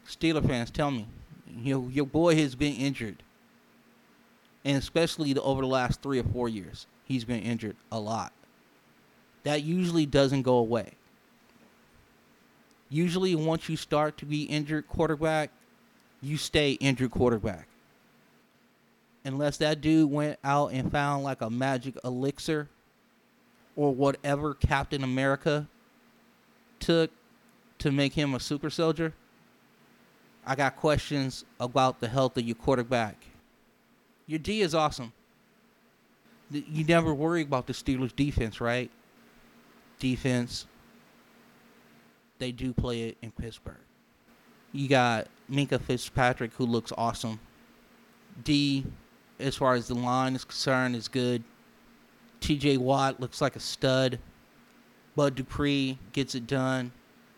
Steeler 0.06 0.46
fans, 0.46 0.70
tell 0.70 0.90
me. 0.90 1.06
Your, 1.62 1.90
your 1.90 2.06
boy 2.06 2.36
has 2.36 2.54
been 2.54 2.74
injured. 2.74 3.22
And 4.64 4.76
especially 4.76 5.32
the, 5.32 5.42
over 5.42 5.62
the 5.62 5.66
last 5.66 6.02
three 6.02 6.18
or 6.18 6.24
four 6.24 6.48
years, 6.48 6.86
he's 7.04 7.24
been 7.24 7.40
injured 7.40 7.76
a 7.90 7.98
lot. 7.98 8.32
That 9.44 9.62
usually 9.62 10.04
doesn't 10.04 10.42
go 10.42 10.56
away 10.56 10.94
usually 12.90 13.34
once 13.34 13.68
you 13.68 13.76
start 13.76 14.18
to 14.18 14.26
be 14.26 14.42
injured 14.42 14.86
quarterback, 14.88 15.50
you 16.20 16.36
stay 16.36 16.72
injured 16.72 17.12
quarterback. 17.12 17.68
Unless 19.24 19.58
that 19.58 19.80
dude 19.80 20.10
went 20.10 20.38
out 20.44 20.72
and 20.72 20.90
found 20.90 21.24
like 21.24 21.40
a 21.40 21.48
magic 21.48 21.96
elixir 22.04 22.68
or 23.76 23.94
whatever 23.94 24.54
Captain 24.54 25.04
America 25.04 25.68
took 26.80 27.10
to 27.78 27.90
make 27.92 28.14
him 28.14 28.34
a 28.34 28.40
super 28.40 28.70
soldier. 28.70 29.14
I 30.46 30.54
got 30.54 30.76
questions 30.76 31.44
about 31.58 32.00
the 32.00 32.08
health 32.08 32.36
of 32.36 32.44
your 32.44 32.56
quarterback. 32.56 33.16
Your 34.26 34.38
D 34.38 34.62
is 34.62 34.74
awesome. 34.74 35.12
You 36.50 36.84
never 36.84 37.14
worry 37.14 37.42
about 37.42 37.66
the 37.66 37.72
Steelers' 37.72 38.14
defense, 38.14 38.60
right? 38.60 38.90
Defense, 39.98 40.66
they 42.40 42.50
do 42.50 42.72
play 42.72 43.02
it 43.02 43.18
in 43.22 43.30
Pittsburgh. 43.30 43.76
You 44.72 44.88
got 44.88 45.28
Minkah 45.50 45.80
Fitzpatrick, 45.80 46.52
who 46.54 46.66
looks 46.66 46.92
awesome. 46.98 47.38
D, 48.42 48.84
as 49.38 49.56
far 49.56 49.74
as 49.74 49.86
the 49.86 49.94
line 49.94 50.34
is 50.34 50.44
concerned, 50.44 50.96
is 50.96 51.06
good. 51.06 51.44
TJ 52.40 52.78
Watt 52.78 53.20
looks 53.20 53.40
like 53.40 53.54
a 53.54 53.60
stud. 53.60 54.18
Bud 55.14 55.34
Dupree 55.34 55.98
gets 56.12 56.34
it 56.34 56.46
done. 56.46 56.92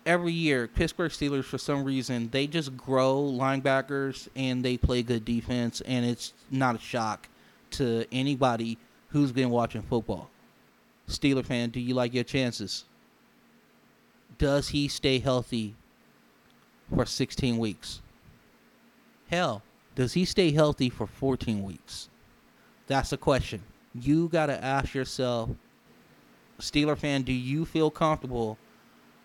Every 0.05 0.33
year, 0.33 0.69
Pittsburgh 0.69 1.11
Steelers, 1.11 1.45
for 1.45 1.59
some 1.59 1.85
reason, 1.85 2.29
they 2.31 2.47
just 2.47 2.77
grow 2.77 3.23
linebackers 3.23 4.29
and 4.35 4.65
they 4.65 4.77
play 4.77 5.03
good 5.03 5.25
defense, 5.25 5.81
and 5.83 6.05
it's 6.05 6.33
not 6.51 6.77
a 6.77 6.79
shock 6.79 7.29
to 7.73 8.05
anybody 8.13 8.79
who's 9.09 9.33
been 9.33 9.51
watching 9.51 9.83
football. 9.83 10.31
Steeler 11.09 11.45
fan, 11.45 11.71
do 11.71 11.81
you 11.81 11.95
like 11.95 12.15
your 12.15 12.25
chances? 12.25 12.85
Does 14.43 14.71
he 14.71 14.89
stay 14.89 15.21
healthy 15.21 15.77
for 16.93 17.07
16 17.07 17.59
weeks? 17.59 18.03
Hell, 19.31 19.63
does 19.95 20.15
he 20.15 20.25
stay 20.25 20.51
healthy 20.51 20.91
for 20.91 21.07
14 21.07 21.63
weeks? 21.63 22.09
That's 22.89 23.13
a 23.13 23.17
question. 23.17 23.63
You 23.95 24.27
got 24.27 24.47
to 24.47 24.65
ask 24.65 24.95
yourself, 24.95 25.51
Steeler 26.59 26.99
fan, 26.99 27.23
do 27.23 27.33
you 27.33 27.65
feel 27.65 27.89
comfortable 27.89 28.59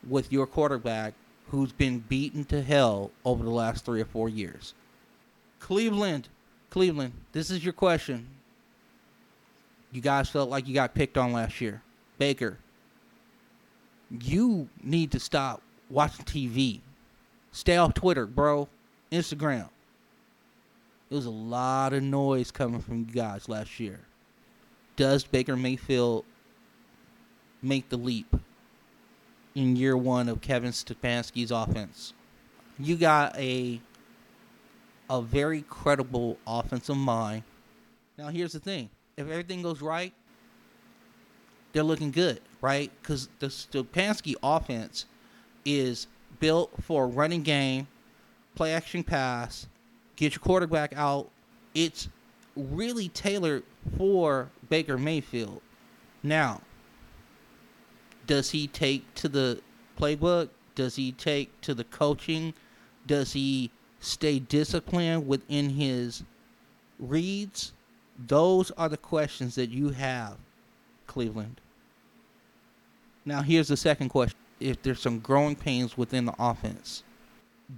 with 0.07 0.31
your 0.31 0.45
quarterback 0.45 1.15
who's 1.47 1.71
been 1.71 1.97
beaten 1.97 2.45
to 2.45 2.61
hell 2.61 3.09
over 3.25 3.43
the 3.43 3.49
last 3.49 3.85
three 3.85 4.01
or 4.01 4.05
four 4.05 4.29
years? 4.29 4.75
Cleveland, 5.59 6.29
Cleveland, 6.69 7.13
this 7.31 7.49
is 7.49 7.63
your 7.63 7.73
question. 7.73 8.27
You 9.91 10.01
guys 10.01 10.29
felt 10.29 10.51
like 10.51 10.67
you 10.67 10.75
got 10.75 10.93
picked 10.93 11.17
on 11.17 11.33
last 11.33 11.59
year. 11.59 11.81
Baker, 12.19 12.59
you 14.09 14.69
need 14.83 15.11
to 15.11 15.19
stop 15.19 15.61
watching 15.89 16.25
TV. 16.25 16.81
Stay 17.51 17.77
off 17.77 17.93
Twitter, 17.93 18.25
bro. 18.25 18.67
Instagram. 19.11 19.69
There 21.09 21.15
was 21.15 21.25
a 21.25 21.31
lot 21.31 21.93
of 21.93 22.03
noise 22.03 22.51
coming 22.51 22.81
from 22.81 22.99
you 22.99 23.05
guys 23.05 23.47
last 23.47 23.79
year. 23.79 23.99
Does 24.97 25.23
Baker 25.23 25.55
Mayfield 25.55 26.25
make 27.61 27.89
the 27.89 27.97
leap 27.97 28.35
in 29.55 29.75
year 29.75 29.95
one 29.95 30.27
of 30.27 30.41
Kevin 30.41 30.71
Stefanski's 30.71 31.51
offense? 31.51 32.13
You 32.77 32.95
got 32.97 33.37
a 33.37 33.81
a 35.09 35.21
very 35.21 35.61
credible 35.61 36.37
offensive 36.45 36.97
mind. 36.97 37.43
Now 38.17 38.27
here's 38.27 38.51
the 38.53 38.59
thing: 38.59 38.89
if 39.15 39.29
everything 39.29 39.61
goes 39.61 39.81
right, 39.81 40.13
they're 41.71 41.83
looking 41.83 42.11
good, 42.11 42.41
right? 42.61 42.91
Because 43.01 43.29
the 43.39 43.47
Stefanski 43.47 44.35
offense 44.41 45.05
is 45.65 46.07
built 46.39 46.71
for 46.81 47.07
running 47.07 47.43
game, 47.43 47.87
play 48.55 48.73
action 48.73 49.03
pass, 49.03 49.67
get 50.15 50.33
your 50.33 50.41
quarterback 50.41 50.93
out. 50.95 51.29
It's 51.73 52.09
really 52.55 53.09
tailored 53.09 53.63
for 53.97 54.49
Baker 54.69 54.97
Mayfield. 54.97 55.61
Now, 56.23 56.61
does 58.25 58.51
he 58.51 58.67
take 58.67 59.13
to 59.15 59.29
the 59.29 59.61
playbook? 59.99 60.49
Does 60.75 60.95
he 60.95 61.11
take 61.11 61.59
to 61.61 61.73
the 61.73 61.83
coaching? 61.85 62.53
Does 63.05 63.33
he 63.33 63.71
stay 63.99 64.39
disciplined 64.39 65.27
within 65.27 65.71
his 65.71 66.23
reads? 66.99 67.73
Those 68.17 68.71
are 68.71 68.89
the 68.89 68.97
questions 68.97 69.55
that 69.55 69.69
you 69.69 69.89
have, 69.89 70.37
Cleveland. 71.05 71.61
Now, 73.27 73.41
here's 73.41 73.67
the 73.67 73.75
second 73.75 74.07
question. 74.07 74.39
If 74.61 74.81
there's 74.81 75.01
some 75.01 75.19
growing 75.19 75.57
pains 75.57 75.97
within 75.97 76.23
the 76.23 76.33
offense, 76.39 77.03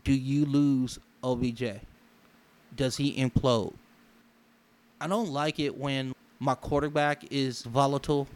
do 0.03 0.13
you 0.13 0.45
lose 0.45 0.99
OBJ? 1.23 1.63
Does 2.75 2.97
he 2.97 3.17
implode? 3.17 3.73
I 5.01 5.07
don't 5.07 5.31
like 5.31 5.59
it 5.59 5.75
when 5.75 6.13
my 6.39 6.53
quarterback 6.53 7.23
is 7.31 7.63
volatile, 7.63 8.27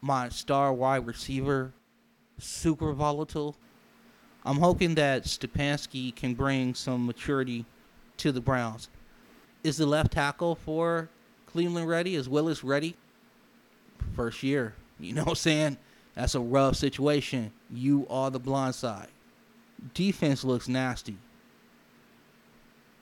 my 0.00 0.28
star 0.28 0.72
wide 0.72 1.06
receiver 1.06 1.72
super 2.36 2.92
volatile. 2.94 3.54
I'm 4.44 4.58
hoping 4.58 4.96
that 4.96 5.26
Stefanski 5.26 6.12
can 6.16 6.34
bring 6.34 6.74
some 6.74 7.06
maturity 7.06 7.64
to 8.16 8.32
the 8.32 8.40
Browns. 8.40 8.88
Is 9.62 9.76
the 9.76 9.86
left 9.86 10.14
tackle 10.14 10.56
for 10.56 11.10
Cleveland 11.46 11.86
ready? 11.86 12.16
As 12.16 12.28
Willis 12.28 12.64
ready? 12.64 12.96
First 14.16 14.42
year. 14.42 14.74
You 15.00 15.14
know 15.14 15.22
what 15.22 15.30
I'm 15.30 15.36
saying? 15.36 15.78
That's 16.20 16.34
a 16.34 16.40
rough 16.40 16.76
situation. 16.76 17.50
You 17.72 18.06
are 18.10 18.30
the 18.30 18.38
blind 18.38 18.74
side. 18.74 19.06
Defense 19.94 20.44
looks 20.44 20.68
nasty. 20.68 21.16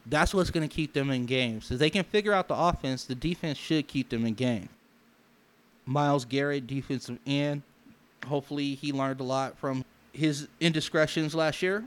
That's 0.07 0.33
what's 0.33 0.51
going 0.51 0.69
to 0.69 0.73
keep 0.73 0.93
them 0.93 1.11
in 1.11 1.27
games. 1.27 1.69
If 1.73 1.81
they 1.81 1.91
can 1.91 2.05
figure 2.05 2.33
out 2.33 2.47
the 2.47 2.55
offense, 2.55 3.07
the 3.07 3.17
defense 3.17 3.59
should 3.59 3.89
keep 3.89 4.09
them 4.09 4.25
in 4.25 4.35
game. 4.35 4.69
Myles 5.85 6.25
Garrett, 6.25 6.69
defensive 6.69 7.19
end. 7.27 7.63
Hopefully, 8.25 8.77
he 8.77 8.93
learned 8.93 9.19
a 9.19 9.25
lot 9.25 9.59
from 9.59 9.85
his 10.13 10.47
indiscretions 10.61 11.35
last 11.35 11.61
year. 11.61 11.83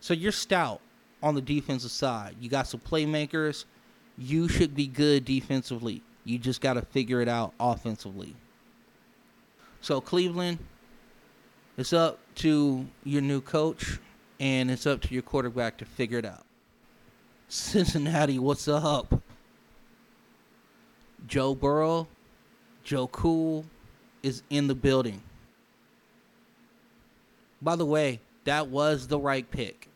So 0.00 0.12
you're 0.12 0.30
stout 0.30 0.82
on 1.22 1.34
the 1.34 1.40
defensive 1.40 1.90
side. 1.90 2.36
You 2.38 2.50
got 2.50 2.66
some 2.66 2.80
playmakers. 2.80 3.64
You 4.18 4.48
should 4.48 4.74
be 4.74 4.88
good 4.88 5.24
defensively. 5.24 6.02
You 6.24 6.36
just 6.36 6.60
got 6.60 6.74
to 6.74 6.82
figure 6.82 7.22
it 7.22 7.28
out 7.28 7.54
offensively. 7.58 8.36
So 9.84 10.00
Cleveland, 10.00 10.60
it's 11.76 11.92
up 11.92 12.18
to 12.36 12.86
your 13.04 13.20
new 13.20 13.42
coach 13.42 13.98
and 14.40 14.70
it's 14.70 14.86
up 14.86 15.02
to 15.02 15.12
your 15.12 15.22
quarterback 15.22 15.76
to 15.76 15.84
figure 15.84 16.16
it 16.16 16.24
out. 16.24 16.46
Cincinnati, 17.48 18.38
what's 18.38 18.66
up? 18.66 19.20
Joe 21.26 21.54
Burrow, 21.54 22.08
Joe 22.82 23.08
Cool 23.08 23.66
is 24.22 24.42
in 24.48 24.68
the 24.68 24.74
building. 24.74 25.20
By 27.60 27.76
the 27.76 27.84
way, 27.84 28.20
that 28.44 28.68
was 28.68 29.06
the 29.06 29.18
right 29.18 29.50
pick. 29.50 29.90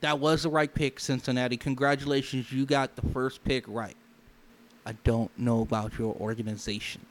That 0.00 0.20
was 0.20 0.44
the 0.44 0.50
right 0.50 0.72
pick, 0.72 0.98
Cincinnati. 0.98 1.58
Congratulations, 1.58 2.50
you 2.50 2.64
got 2.64 2.96
the 2.96 3.06
first 3.10 3.44
pick 3.44 3.66
right. 3.68 3.96
I 4.86 4.92
don't 5.04 5.38
know 5.38 5.60
about 5.60 5.98
your 5.98 6.14
organization. 6.14 7.02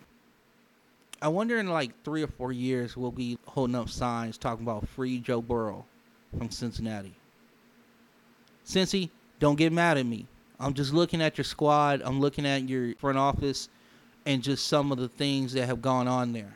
I 1.21 1.29
wonder 1.29 1.57
in 1.57 1.67
like 1.67 2.03
three 2.03 2.21
or 2.21 2.27
four 2.27 2.51
years 2.51 2.95
we'll 2.95 3.11
be 3.11 3.39
holding 3.47 3.75
up 3.75 3.89
signs 3.89 4.37
talking 4.37 4.63
about 4.63 4.87
free 4.87 5.19
Joe 5.19 5.41
Burrow 5.41 5.85
from 6.37 6.51
Cincinnati. 6.51 7.15
Cincy, 8.65 9.09
don't 9.39 9.55
get 9.55 9.73
mad 9.73 9.97
at 9.97 10.05
me. 10.05 10.27
I'm 10.59 10.73
just 10.73 10.93
looking 10.93 11.21
at 11.21 11.37
your 11.37 11.45
squad. 11.45 12.01
I'm 12.03 12.19
looking 12.19 12.45
at 12.45 12.69
your 12.69 12.93
front 12.95 13.17
office 13.17 13.69
and 14.25 14.43
just 14.43 14.67
some 14.67 14.91
of 14.91 14.99
the 14.99 15.07
things 15.07 15.53
that 15.53 15.65
have 15.65 15.81
gone 15.81 16.07
on 16.07 16.33
there. 16.33 16.53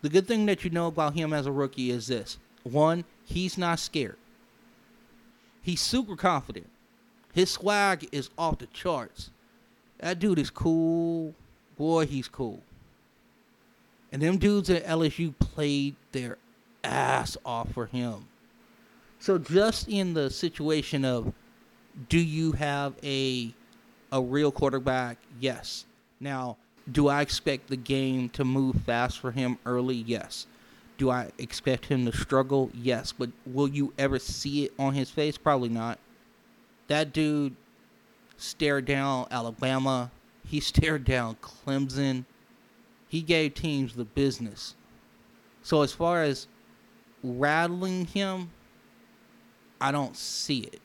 The 0.00 0.08
good 0.08 0.26
thing 0.26 0.46
that 0.46 0.64
you 0.64 0.70
know 0.70 0.86
about 0.86 1.14
him 1.14 1.32
as 1.32 1.46
a 1.46 1.52
rookie 1.52 1.90
is 1.90 2.06
this 2.06 2.38
one, 2.62 3.04
he's 3.24 3.58
not 3.58 3.78
scared. 3.78 4.16
He's 5.62 5.80
super 5.80 6.16
confident. 6.16 6.70
His 7.32 7.50
swag 7.50 8.08
is 8.12 8.30
off 8.38 8.58
the 8.58 8.66
charts. 8.66 9.30
That 9.98 10.18
dude 10.18 10.38
is 10.38 10.50
cool. 10.50 11.34
Boy, 11.76 12.06
he's 12.06 12.28
cool. 12.28 12.62
And 14.12 14.20
them 14.20 14.36
dudes 14.36 14.68
at 14.68 14.84
LSU 14.84 15.36
played 15.38 15.96
their 16.12 16.36
ass 16.84 17.36
off 17.44 17.72
for 17.72 17.86
him. 17.86 18.28
So 19.18 19.38
just 19.38 19.88
in 19.88 20.14
the 20.14 20.30
situation 20.30 21.04
of 21.04 21.32
do 22.08 22.18
you 22.18 22.52
have 22.52 22.94
a 23.02 23.54
a 24.10 24.20
real 24.20 24.52
quarterback? 24.52 25.16
Yes. 25.40 25.86
Now, 26.20 26.56
do 26.90 27.08
I 27.08 27.22
expect 27.22 27.68
the 27.68 27.76
game 27.76 28.28
to 28.30 28.44
move 28.44 28.76
fast 28.84 29.18
for 29.18 29.30
him 29.30 29.58
early? 29.64 29.96
Yes. 29.96 30.46
Do 30.98 31.10
I 31.10 31.30
expect 31.38 31.86
him 31.86 32.04
to 32.04 32.16
struggle? 32.16 32.70
Yes. 32.74 33.12
But 33.12 33.30
will 33.46 33.68
you 33.68 33.92
ever 33.98 34.18
see 34.18 34.64
it 34.64 34.74
on 34.78 34.94
his 34.94 35.10
face? 35.10 35.38
Probably 35.38 35.70
not. 35.70 35.98
That 36.88 37.12
dude 37.12 37.56
stared 38.36 38.84
down 38.84 39.26
Alabama. 39.30 40.10
He 40.46 40.60
stared 40.60 41.04
down 41.04 41.36
Clemson. 41.36 42.24
He 43.12 43.20
gave 43.20 43.52
teams 43.52 43.92
the 43.92 44.06
business. 44.06 44.74
So 45.62 45.82
as 45.82 45.92
far 45.92 46.22
as 46.22 46.46
rattling 47.22 48.06
him, 48.06 48.50
I 49.78 49.92
don't 49.92 50.16
see 50.16 50.60
it. 50.60 50.80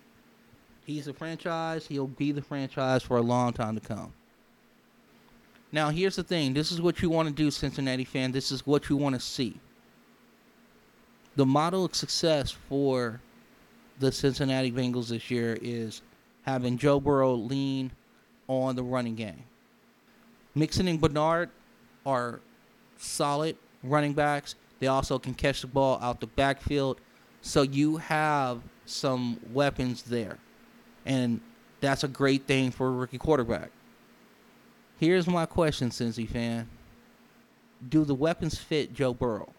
He's 0.85 1.07
a 1.07 1.13
franchise. 1.13 1.87
He'll 1.87 2.05
be 2.05 2.33
the 2.33 2.41
franchise 2.41 3.01
for 3.01 3.15
a 3.15 3.21
long 3.21 3.53
time 3.53 3.75
to 3.75 3.79
come. 3.79 4.11
Now, 5.71 5.87
here's 5.87 6.17
the 6.17 6.23
thing. 6.23 6.53
This 6.53 6.69
is 6.69 6.81
what 6.81 7.01
you 7.01 7.09
want 7.09 7.29
to 7.29 7.33
do, 7.33 7.49
Cincinnati 7.49 8.03
fan. 8.03 8.33
This 8.33 8.51
is 8.51 8.67
what 8.67 8.89
you 8.89 8.97
want 8.97 9.15
to 9.15 9.21
see. 9.21 9.57
The 11.37 11.45
model 11.45 11.85
of 11.85 11.95
success 11.95 12.51
for 12.51 13.21
the 13.99 14.11
Cincinnati 14.11 14.69
Bengals 14.69 15.07
this 15.07 15.31
year 15.31 15.57
is 15.61 16.01
having 16.41 16.77
Joe 16.77 16.99
Burrow 16.99 17.35
lean 17.35 17.89
on 18.49 18.75
the 18.75 18.83
running 18.83 19.15
game. 19.15 19.45
Mixon 20.55 20.89
and 20.89 20.99
Bernard 20.99 21.51
are 22.07 22.39
solid 22.97 23.57
running 23.83 24.13
backs. 24.13 24.55
They 24.79 24.87
also 24.87 25.19
can 25.19 25.33
catch 25.33 25.61
the 25.61 25.67
ball 25.67 25.99
out 26.01 26.21
the 26.21 26.27
backfield. 26.27 27.01
So 27.41 27.61
you 27.61 27.97
have 27.97 28.61
some 28.85 29.39
weapons 29.53 30.03
there. 30.03 30.37
And 31.05 31.41
that's 31.81 32.03
a 32.03 32.07
great 32.07 32.47
thing 32.47 32.71
for 32.71 32.87
a 32.87 32.91
rookie 32.91 33.17
quarterback. 33.17 33.71
Here's 34.99 35.27
my 35.27 35.45
question, 35.45 35.89
Cincy 35.89 36.27
fan. 36.27 36.67
Do 37.87 38.03
the 38.03 38.15
weapons 38.15 38.57
fit 38.57 38.93
Joe 38.93 39.13
Burrow? 39.13 39.49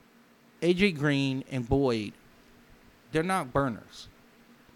AJ 0.62 0.98
Green 0.98 1.44
and 1.50 1.68
Boyd, 1.68 2.12
they're 3.12 3.22
not 3.22 3.52
burners. 3.52 4.08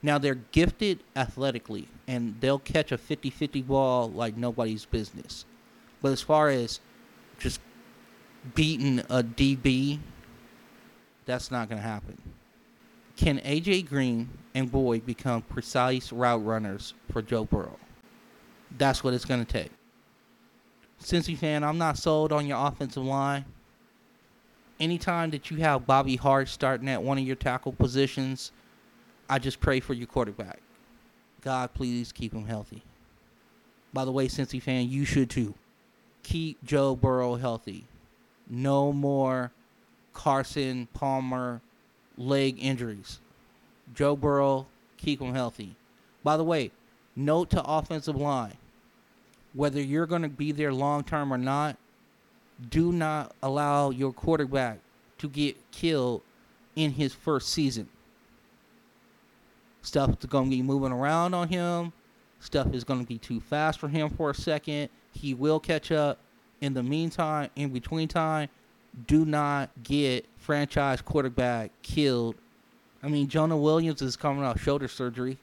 Now 0.02 0.18
they're 0.18 0.36
gifted 0.36 1.02
athletically 1.16 1.88
and 2.06 2.36
they'll 2.40 2.58
catch 2.58 2.92
a 2.92 2.98
50-50 2.98 3.66
ball 3.66 4.10
like 4.10 4.36
nobody's 4.36 4.84
business. 4.84 5.44
But 6.00 6.12
as 6.12 6.20
far 6.22 6.48
as 6.48 6.80
just 7.42 7.60
beating 8.54 9.00
a 9.00 9.22
DB, 9.22 9.98
that's 11.26 11.50
not 11.50 11.68
going 11.68 11.80
to 11.80 11.86
happen. 11.86 12.16
Can 13.16 13.38
AJ 13.40 13.88
Green 13.88 14.28
and 14.54 14.70
Boyd 14.70 15.04
become 15.04 15.42
precise 15.42 16.12
route 16.12 16.44
runners 16.44 16.94
for 17.10 17.20
Joe 17.20 17.44
Burrow? 17.44 17.78
That's 18.78 19.04
what 19.04 19.12
it's 19.12 19.24
going 19.24 19.44
to 19.44 19.52
take. 19.52 19.70
Cincy 21.02 21.36
fan, 21.36 21.64
I'm 21.64 21.78
not 21.78 21.98
sold 21.98 22.32
on 22.32 22.46
your 22.46 22.64
offensive 22.64 23.04
line. 23.04 23.44
Anytime 24.80 25.30
that 25.30 25.50
you 25.50 25.58
have 25.58 25.86
Bobby 25.86 26.16
Hart 26.16 26.48
starting 26.48 26.88
at 26.88 27.02
one 27.02 27.18
of 27.18 27.24
your 27.24 27.36
tackle 27.36 27.72
positions, 27.72 28.52
I 29.28 29.38
just 29.38 29.60
pray 29.60 29.80
for 29.80 29.94
your 29.94 30.06
quarterback. 30.06 30.60
God, 31.42 31.74
please 31.74 32.12
keep 32.12 32.32
him 32.32 32.46
healthy. 32.46 32.82
By 33.92 34.04
the 34.04 34.12
way, 34.12 34.28
Cincy 34.28 34.62
fan, 34.62 34.88
you 34.88 35.04
should 35.04 35.28
too. 35.28 35.54
Keep 36.22 36.64
Joe 36.64 36.94
Burrow 36.94 37.36
healthy. 37.36 37.84
No 38.48 38.92
more 38.92 39.52
Carson 40.12 40.88
Palmer 40.92 41.60
leg 42.16 42.56
injuries. 42.60 43.18
Joe 43.94 44.16
Burrow, 44.16 44.66
keep 44.96 45.20
him 45.20 45.34
healthy. 45.34 45.74
By 46.22 46.36
the 46.36 46.44
way, 46.44 46.70
note 47.16 47.50
to 47.50 47.62
offensive 47.64 48.16
line 48.16 48.56
whether 49.54 49.80
you're 49.80 50.06
going 50.06 50.22
to 50.22 50.28
be 50.28 50.52
there 50.52 50.72
long 50.72 51.04
term 51.04 51.32
or 51.32 51.38
not, 51.38 51.76
do 52.70 52.92
not 52.92 53.34
allow 53.42 53.90
your 53.90 54.12
quarterback 54.12 54.78
to 55.18 55.28
get 55.28 55.56
killed 55.70 56.22
in 56.76 56.92
his 56.92 57.12
first 57.12 57.48
season. 57.50 57.88
Stuff 59.82 60.10
is 60.10 60.26
going 60.26 60.44
to 60.46 60.50
be 60.50 60.62
moving 60.62 60.92
around 60.92 61.34
on 61.34 61.48
him. 61.48 61.92
Stuff 62.40 62.72
is 62.72 62.84
going 62.84 63.00
to 63.00 63.06
be 63.06 63.18
too 63.18 63.40
fast 63.40 63.78
for 63.78 63.88
him 63.88 64.08
for 64.10 64.30
a 64.30 64.34
second. 64.34 64.88
He 65.12 65.34
will 65.34 65.60
catch 65.60 65.90
up. 65.92 66.18
In 66.60 66.74
the 66.74 66.82
meantime, 66.82 67.50
in 67.56 67.70
between 67.70 68.08
time, 68.08 68.48
do 69.06 69.24
not 69.24 69.70
get 69.82 70.26
franchise 70.36 71.00
quarterback 71.02 71.70
killed. 71.82 72.36
I 73.02 73.08
mean, 73.08 73.26
Jonah 73.26 73.56
Williams 73.56 74.00
is 74.00 74.16
coming 74.16 74.44
off 74.44 74.60
shoulder 74.60 74.86
surgery. 74.86 75.38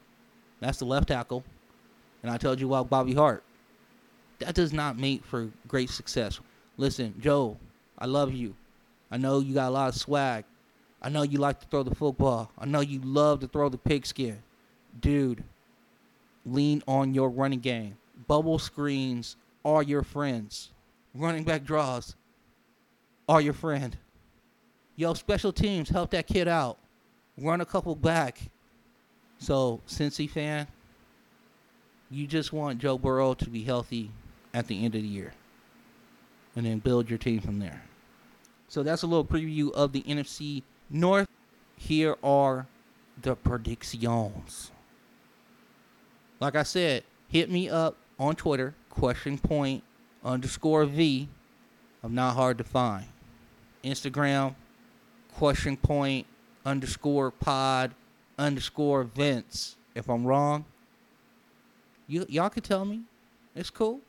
That's 0.61 0.79
the 0.79 0.85
left 0.85 1.09
tackle. 1.09 1.43
And 2.23 2.31
I 2.31 2.37
told 2.37 2.59
you 2.59 2.67
about 2.67 2.89
Bobby 2.89 3.13
Hart 3.13 3.43
that 4.39 4.55
does 4.55 4.73
not 4.73 4.97
make 4.97 5.23
for 5.23 5.49
great 5.67 5.89
success. 5.89 6.39
Listen, 6.77 7.13
Joe, 7.19 7.57
I 7.97 8.05
love 8.05 8.33
you. 8.33 8.55
I 9.11 9.17
know 9.17 9.39
you 9.39 9.53
got 9.53 9.69
a 9.69 9.71
lot 9.71 9.89
of 9.89 9.95
swag. 9.95 10.45
I 11.01 11.09
know 11.09 11.23
you 11.23 11.37
like 11.37 11.59
to 11.59 11.67
throw 11.67 11.83
the 11.83 11.95
football. 11.95 12.51
I 12.57 12.65
know 12.65 12.81
you 12.81 12.99
love 13.03 13.39
to 13.41 13.47
throw 13.47 13.69
the 13.69 13.77
pigskin. 13.77 14.39
Dude, 14.99 15.43
lean 16.45 16.83
on 16.87 17.13
your 17.13 17.29
running 17.29 17.59
game. 17.59 17.97
Bubble 18.27 18.59
screens 18.59 19.35
are 19.75 19.83
your 19.83 20.03
friends. 20.03 20.71
Running 21.13 21.43
back 21.43 21.63
draws 21.63 22.15
are 23.27 23.41
your 23.41 23.53
friend. 23.53 23.97
Yo, 24.95 25.13
special 25.13 25.51
teams, 25.53 25.89
help 25.89 26.11
that 26.11 26.27
kid 26.27 26.47
out. 26.47 26.77
Run 27.37 27.61
a 27.61 27.65
couple 27.65 27.95
back. 27.95 28.39
So, 29.37 29.81
Cincy 29.87 30.29
fan, 30.29 30.67
You 32.11 32.27
just 32.27 32.51
want 32.51 32.79
Joe 32.79 32.97
Burrow 32.97 33.33
to 33.35 33.49
be 33.49 33.63
healthy 33.63 34.11
at 34.53 34.67
the 34.67 34.83
end 34.83 34.95
of 34.95 35.01
the 35.03 35.07
year. 35.07 35.33
And 36.55 36.65
then 36.65 36.79
build 36.79 37.09
your 37.09 37.19
team 37.19 37.39
from 37.39 37.59
there. 37.59 37.83
So 38.67 38.83
that's 38.83 39.03
a 39.03 39.07
little 39.07 39.25
preview 39.25 39.71
of 39.71 39.93
the 39.93 40.01
NFC 40.03 40.63
North. 40.89 41.27
Here 41.77 42.15
are 42.23 42.67
the 43.21 43.35
predictions. 43.35 44.71
Like 46.39 46.55
I 46.55 46.63
said, 46.63 47.03
hit 47.29 47.49
me 47.49 47.69
up 47.69 47.95
on 48.17 48.35
Twitter, 48.35 48.73
question 48.89 49.37
point 49.37 49.83
underscore 50.23 50.85
V. 50.85 51.27
I'm 52.03 52.15
not 52.15 52.35
hard 52.35 52.57
to 52.57 52.63
find. 52.63 53.05
Instagram, 53.83 54.55
question 55.33 55.77
point 55.77 56.25
underscore 56.65 57.31
pod 57.31 57.93
underscore 58.37 59.03
Vince. 59.03 59.75
If 59.95 60.09
I'm 60.09 60.25
wrong, 60.25 60.65
you 62.07 62.25
y'all 62.29 62.49
can 62.49 62.63
tell 62.63 62.85
me. 62.85 63.01
It's 63.55 63.69
cool. 63.69 63.99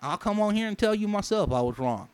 I'll 0.00 0.18
come 0.18 0.40
on 0.40 0.54
here 0.54 0.68
and 0.68 0.78
tell 0.78 0.94
you 0.94 1.08
myself 1.08 1.52
I 1.52 1.60
was 1.60 1.78
wrong. 1.78 2.08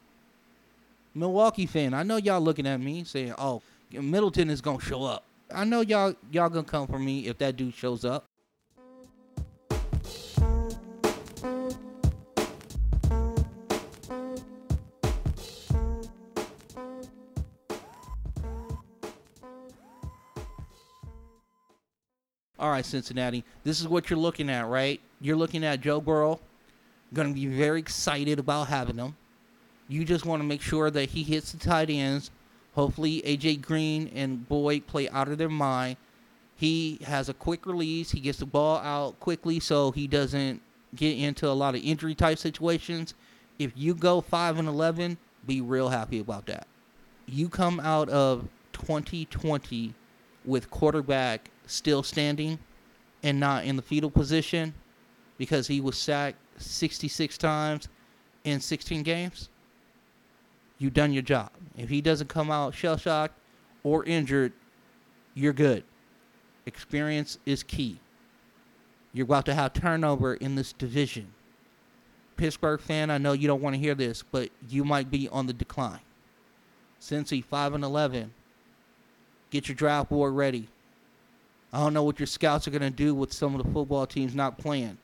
Milwaukee 1.15 1.67
fan, 1.67 1.95
I 1.95 2.03
know 2.03 2.17
y'all 2.17 2.41
looking 2.41 2.67
at 2.67 2.81
me 2.81 3.05
saying, 3.05 3.35
"Oh, 3.39 3.63
Middleton 3.91 4.51
is 4.51 4.61
gonna 4.61 4.81
show 4.81 5.05
up." 5.05 5.25
I 5.53 5.65
know 5.65 5.81
y'all 5.81 6.15
y'all 6.31 6.49
gonna 6.49 6.65
come 6.65 6.87
for 6.87 6.99
me 6.99 7.27
if 7.27 7.39
that 7.39 7.57
dude 7.57 7.75
shows 7.75 8.05
up. 8.05 8.28
Right, 22.79 22.87
Cincinnati. 22.87 23.43
This 23.65 23.81
is 23.81 23.89
what 23.89 24.09
you're 24.09 24.19
looking 24.19 24.49
at, 24.49 24.69
right? 24.69 25.01
You're 25.21 25.37
looking 25.37 25.65
at 25.65 25.81
Joe 25.81 26.01
Burrow. 26.01 26.39
Going 27.13 27.29
to 27.29 27.35
be 27.35 27.47
very 27.47 27.81
excited 27.81 28.39
about 28.39 28.69
having 28.69 28.99
him. 28.99 29.17
You 29.89 30.05
just 30.05 30.25
want 30.25 30.41
to 30.43 30.47
make 30.47 30.63
sure 30.63 30.89
that 30.89 31.09
he 31.09 31.25
hits 31.25 31.51
the 31.51 31.59
tight 31.59 31.91
ends. 31.91 32.31
Hopefully, 32.75 33.21
AJ 33.27 33.63
Green 33.63 34.13
and 34.15 34.49
Boyd 34.49 34.87
play 34.87 35.09
out 35.09 35.27
of 35.27 35.39
their 35.39 35.49
mind. 35.49 35.97
He 36.55 37.01
has 37.05 37.29
a 37.29 37.35
quick 37.35 37.67
release. 37.67 38.13
He 38.13 38.21
gets 38.21 38.39
the 38.39 38.47
ball 38.47 38.79
out 38.79 39.19
quickly 39.19 39.59
so 39.59 39.91
he 39.91 40.07
doesn't 40.07 40.63
get 40.95 41.19
into 41.19 41.49
a 41.49 41.51
lot 41.51 41.75
of 41.75 41.83
injury 41.83 42.15
type 42.15 42.39
situations. 42.39 43.15
If 43.59 43.73
you 43.75 43.95
go 43.95 44.21
5 44.21 44.59
and 44.59 44.69
11, 44.69 45.19
be 45.47 45.61
real 45.61 45.89
happy 45.89 46.21
about 46.21 46.47
that. 46.47 46.69
You 47.27 47.49
come 47.49 47.81
out 47.81 48.09
of 48.09 48.47
2020 48.73 49.95
with 50.45 50.71
quarterback 50.71 51.51
still 51.67 52.05
standing 52.05 52.61
and 53.23 53.41
not 53.41 53.65
in 53.65 53.77
the 53.77 53.83
fetal 53.83 54.11
position 54.11 54.75
because 55.39 55.67
he 55.67 55.81
was 55.81 55.97
sacked 55.97 56.39
66 56.59 57.39
times 57.39 57.89
in 58.45 58.61
16 58.61 59.03
games, 59.03 59.49
you 60.79 60.91
done 60.91 61.13
your 61.13 61.23
job. 61.23 61.51
If 61.77 61.89
he 61.89 62.01
doesn't 62.01 62.29
come 62.29 62.51
out 62.51 62.75
shell 62.75 62.97
shocked 62.97 63.35
or 63.83 64.05
injured, 64.05 64.53
you're 65.35 65.53
good. 65.53 65.85
Experience 66.67 67.39
is 67.47 67.63
key. 67.63 68.01
You're 69.13 69.25
about 69.25 69.47
to 69.47 69.55
have 69.55 69.73
turnover 69.73 70.35
in 70.35 70.55
this 70.55 70.73
division. 70.73 71.29
Pittsburgh 72.37 72.81
fan, 72.81 73.11
I 73.11 73.19
know 73.19 73.33
you 73.33 73.49
don't 73.49 73.63
want 73.63 73.75
to 73.75 73.81
hear 73.81 73.95
this, 73.95 74.23
but 74.23 74.51
you 74.69 74.85
might 74.85 75.11
be 75.11 75.29
on 75.29 75.47
the 75.47 75.53
decline. 75.53 76.01
Cincy 77.01 77.45
5 77.45 77.75
and 77.75 77.85
11. 77.85 78.33
Get 79.51 79.69
your 79.69 79.75
draft 79.75 80.11
board 80.11 80.35
ready. 80.35 80.69
I 81.73 81.81
don't 81.81 81.93
know 81.95 82.03
what 82.03 82.19
your 82.19 82.27
scouts 82.27 82.67
are 82.67 82.71
going 82.71 82.83
to 82.83 82.91
do 82.91 83.15
with 83.15 83.33
some 83.33 83.55
of 83.55 83.65
the 83.65 83.73
football 83.73 84.07
teams 84.07 84.35
not 84.35 84.59
playing. 84.59 84.97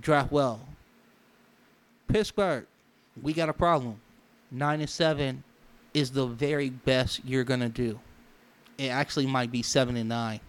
Draft 0.00 0.30
well. 0.30 0.60
Pittsburgh, 2.08 2.66
we 3.22 3.32
got 3.32 3.48
a 3.48 3.54
problem. 3.54 4.00
9 4.50 4.80
and 4.80 4.90
7 4.90 5.42
is 5.94 6.10
the 6.10 6.26
very 6.26 6.70
best 6.70 7.24
you're 7.24 7.44
going 7.44 7.60
to 7.60 7.68
do. 7.68 7.98
It 8.76 8.88
actually 8.88 9.26
might 9.26 9.50
be 9.50 9.62
7 9.62 9.96
and 9.96 10.08
9. 10.08 10.40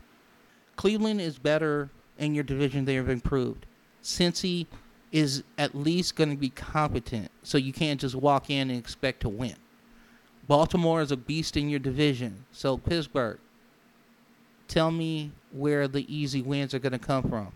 Cleveland 0.75 1.21
is 1.21 1.37
better 1.37 1.89
in 2.17 2.35
your 2.35 2.43
division. 2.43 2.85
They 2.85 2.95
have 2.95 3.09
improved. 3.09 3.65
Cincy 4.03 4.65
is 5.11 5.43
at 5.57 5.75
least 5.75 6.15
going 6.15 6.31
to 6.31 6.35
be 6.35 6.49
competent, 6.49 7.31
so 7.43 7.57
you 7.57 7.71
can't 7.71 8.01
just 8.01 8.15
walk 8.15 8.49
in 8.49 8.69
and 8.69 8.77
expect 8.77 9.21
to 9.21 9.29
win. 9.29 9.55
Baltimore 10.47 11.01
is 11.01 11.11
a 11.11 11.17
beast 11.17 11.55
in 11.55 11.69
your 11.69 11.79
division, 11.79 12.45
so 12.51 12.77
Pittsburgh, 12.77 13.39
tell 14.67 14.91
me 14.91 15.31
where 15.51 15.87
the 15.87 16.05
easy 16.13 16.41
wins 16.41 16.73
are 16.73 16.79
going 16.79 16.93
to 16.93 16.99
come 16.99 17.23
from. 17.29 17.51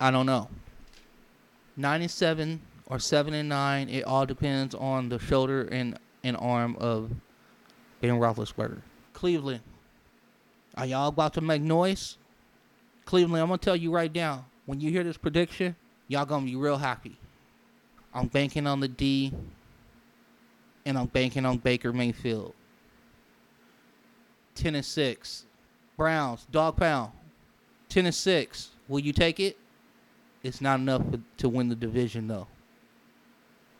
I 0.00 0.10
don't 0.10 0.26
know. 0.26 0.48
9 1.76 2.02
and 2.02 2.10
7 2.10 2.60
or 2.86 2.98
7 2.98 3.34
and 3.34 3.48
9, 3.48 3.88
it 3.88 4.04
all 4.04 4.26
depends 4.26 4.74
on 4.74 5.08
the 5.08 5.18
shoulder 5.18 5.62
and, 5.70 5.98
and 6.24 6.36
arm 6.36 6.76
of 6.80 7.10
Ben 8.00 8.18
Roethlisberger. 8.18 8.80
Cleveland, 9.12 9.60
are 10.76 10.86
y'all 10.86 11.08
about 11.08 11.34
to 11.34 11.40
make 11.40 11.62
noise? 11.62 12.16
Cleveland, 13.04 13.42
I'm 13.42 13.48
going 13.48 13.58
to 13.58 13.64
tell 13.64 13.76
you 13.76 13.92
right 13.92 14.12
now, 14.14 14.46
when 14.66 14.80
you 14.80 14.90
hear 14.90 15.04
this 15.04 15.16
prediction, 15.16 15.76
y'all 16.08 16.24
going 16.24 16.46
to 16.46 16.50
be 16.50 16.56
real 16.56 16.78
happy. 16.78 17.16
I'm 18.12 18.26
banking 18.26 18.66
on 18.66 18.80
the 18.80 18.88
D, 18.88 19.32
and 20.84 20.98
I'm 20.98 21.06
banking 21.06 21.46
on 21.46 21.58
Baker 21.58 21.92
Mayfield. 21.92 22.54
10 24.54 24.74
and 24.74 24.84
6. 24.84 25.46
Browns, 26.00 26.46
dog 26.50 26.78
pound. 26.78 27.12
10 27.90 28.06
and 28.06 28.14
6. 28.14 28.70
Will 28.88 29.00
you 29.00 29.12
take 29.12 29.38
it? 29.38 29.58
It's 30.42 30.62
not 30.62 30.80
enough 30.80 31.02
to 31.36 31.46
win 31.46 31.68
the 31.68 31.74
division, 31.74 32.26
though. 32.26 32.46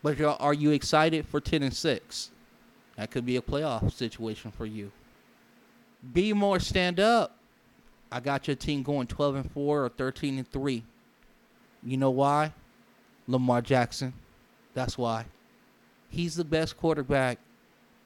But 0.03 0.21
are 0.21 0.53
you 0.53 0.69
excited 0.69 1.25
for 1.25 1.41
10 1.41 1.63
and 1.63 1.73
6? 1.73 2.29
That 2.95 3.09
could 3.09 3.25
be 3.25 3.37
a 3.37 3.41
playoff 3.41 3.91
situation 3.91 4.51
for 4.51 4.67
you. 4.67 4.91
Be 6.13 6.31
more 6.31 6.59
stand 6.59 6.99
up. 6.99 7.37
I 8.11 8.19
got 8.19 8.45
your 8.45 8.55
team 8.55 8.83
going 8.83 9.07
12 9.07 9.35
and 9.37 9.51
4 9.51 9.85
or 9.85 9.89
13 9.89 10.37
and 10.37 10.51
3. 10.51 10.83
You 11.81 11.97
know 11.97 12.11
why? 12.11 12.53
Lamar 13.25 13.63
Jackson. 13.63 14.13
That's 14.75 14.95
why. 14.95 15.25
He's 16.07 16.35
the 16.35 16.45
best 16.45 16.77
quarterback 16.77 17.39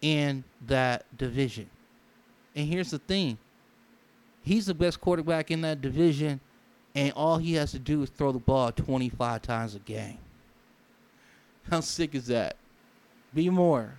in 0.01 0.45
that 0.67 1.05
division. 1.17 1.69
And 2.55 2.65
here's 2.69 2.91
the 2.91 2.99
thing 2.99 3.39
he's 4.45 4.67
the 4.67 4.73
best 4.73 5.01
quarterback 5.01 5.51
in 5.51 5.61
that 5.61 5.81
division, 5.81 6.39
and 6.93 7.11
all 7.13 7.37
he 7.37 7.53
has 7.55 7.71
to 7.71 7.79
do 7.79 8.03
is 8.03 8.09
throw 8.09 8.31
the 8.31 8.39
ball 8.39 8.71
25 8.71 9.41
times 9.41 9.75
a 9.75 9.79
game. 9.79 10.19
How 11.69 11.81
sick 11.81 12.15
is 12.15 12.27
that? 12.27 12.55
Be 13.33 13.49
more. 13.49 13.95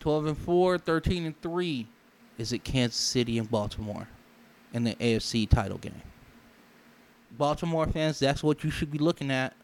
12 0.00 0.26
and 0.26 0.38
4, 0.38 0.78
13 0.78 1.26
and 1.26 1.42
3 1.42 1.86
is 2.38 2.52
it 2.52 2.64
Kansas 2.64 2.98
City 2.98 3.38
and 3.38 3.50
Baltimore 3.50 4.08
in 4.72 4.84
the 4.84 4.94
AFC 4.96 5.48
title 5.48 5.78
game. 5.78 6.02
Baltimore 7.32 7.86
fans, 7.86 8.18
that's 8.18 8.42
what 8.42 8.64
you 8.64 8.70
should 8.70 8.90
be 8.90 8.98
looking 8.98 9.30
at. 9.30 9.54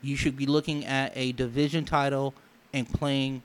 You 0.00 0.16
should 0.16 0.36
be 0.36 0.46
looking 0.46 0.84
at 0.84 1.12
a 1.14 1.32
division 1.32 1.84
title 1.84 2.34
and 2.72 2.88
playing 2.90 3.42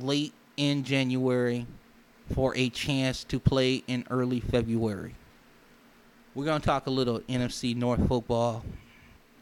late 0.00 0.32
in 0.56 0.84
January 0.84 1.66
for 2.34 2.54
a 2.56 2.68
chance 2.70 3.24
to 3.24 3.38
play 3.38 3.82
in 3.86 4.04
early 4.10 4.40
February. 4.40 5.14
We're 6.38 6.44
going 6.44 6.60
to 6.60 6.66
talk 6.66 6.86
a 6.86 6.90
little 6.90 7.18
NFC 7.22 7.74
North 7.74 8.06
football. 8.06 8.64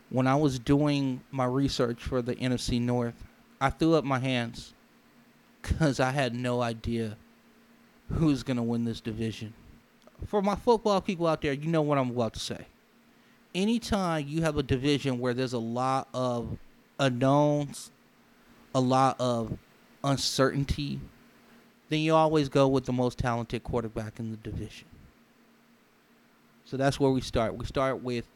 When 0.09 0.27
I 0.27 0.35
was 0.35 0.59
doing 0.59 1.21
my 1.31 1.45
research 1.45 2.03
for 2.03 2.23
the 2.23 2.35
NFC 2.37 2.81
North, 2.81 3.23
I 3.61 3.69
threw 3.69 3.97
up 3.97 4.05
my 4.05 4.19
hands 4.19 4.73
because 5.61 6.01
I 6.01 6.11
had 6.13 6.35
no 6.35 6.63
idea 6.63 7.19
who's 8.11 8.43
going 8.43 8.57
to 8.57 8.63
win 8.63 8.87
this 8.87 9.03
division. 9.03 9.53
For 10.27 10.41
my 10.41 10.55
football 10.55 11.03
people 11.03 11.27
out 11.27 11.43
there, 11.43 11.53
you 11.53 11.69
know 11.69 11.83
what 11.83 11.99
I'm 11.99 12.09
about 12.09 12.33
to 12.33 12.41
say. 12.41 12.65
Anytime 13.55 14.27
you 14.27 14.41
have 14.41 14.57
a 14.57 14.63
division 14.63 15.19
where 15.19 15.35
there's 15.35 15.53
a 15.53 15.59
lot 15.59 16.09
of 16.15 16.57
unknowns, 16.99 17.91
a 18.75 18.81
lot 18.81 19.17
of 19.21 19.59
uncertainty, 20.03 21.03
then 21.91 22.01
you 22.01 22.15
always 22.15 22.49
go 22.49 22.67
with 22.67 22.87
the 22.87 22.95
most 22.95 23.19
talented 23.19 23.65
quarterback 23.65 24.19
in 24.19 24.31
the 24.31 24.39
division. 24.39 24.87
So 26.67 26.77
that's 26.77 26.99
where 26.99 27.13
we 27.13 27.21
start. 27.21 27.57
We 27.57 27.65
start 27.65 28.03
with 28.03 28.27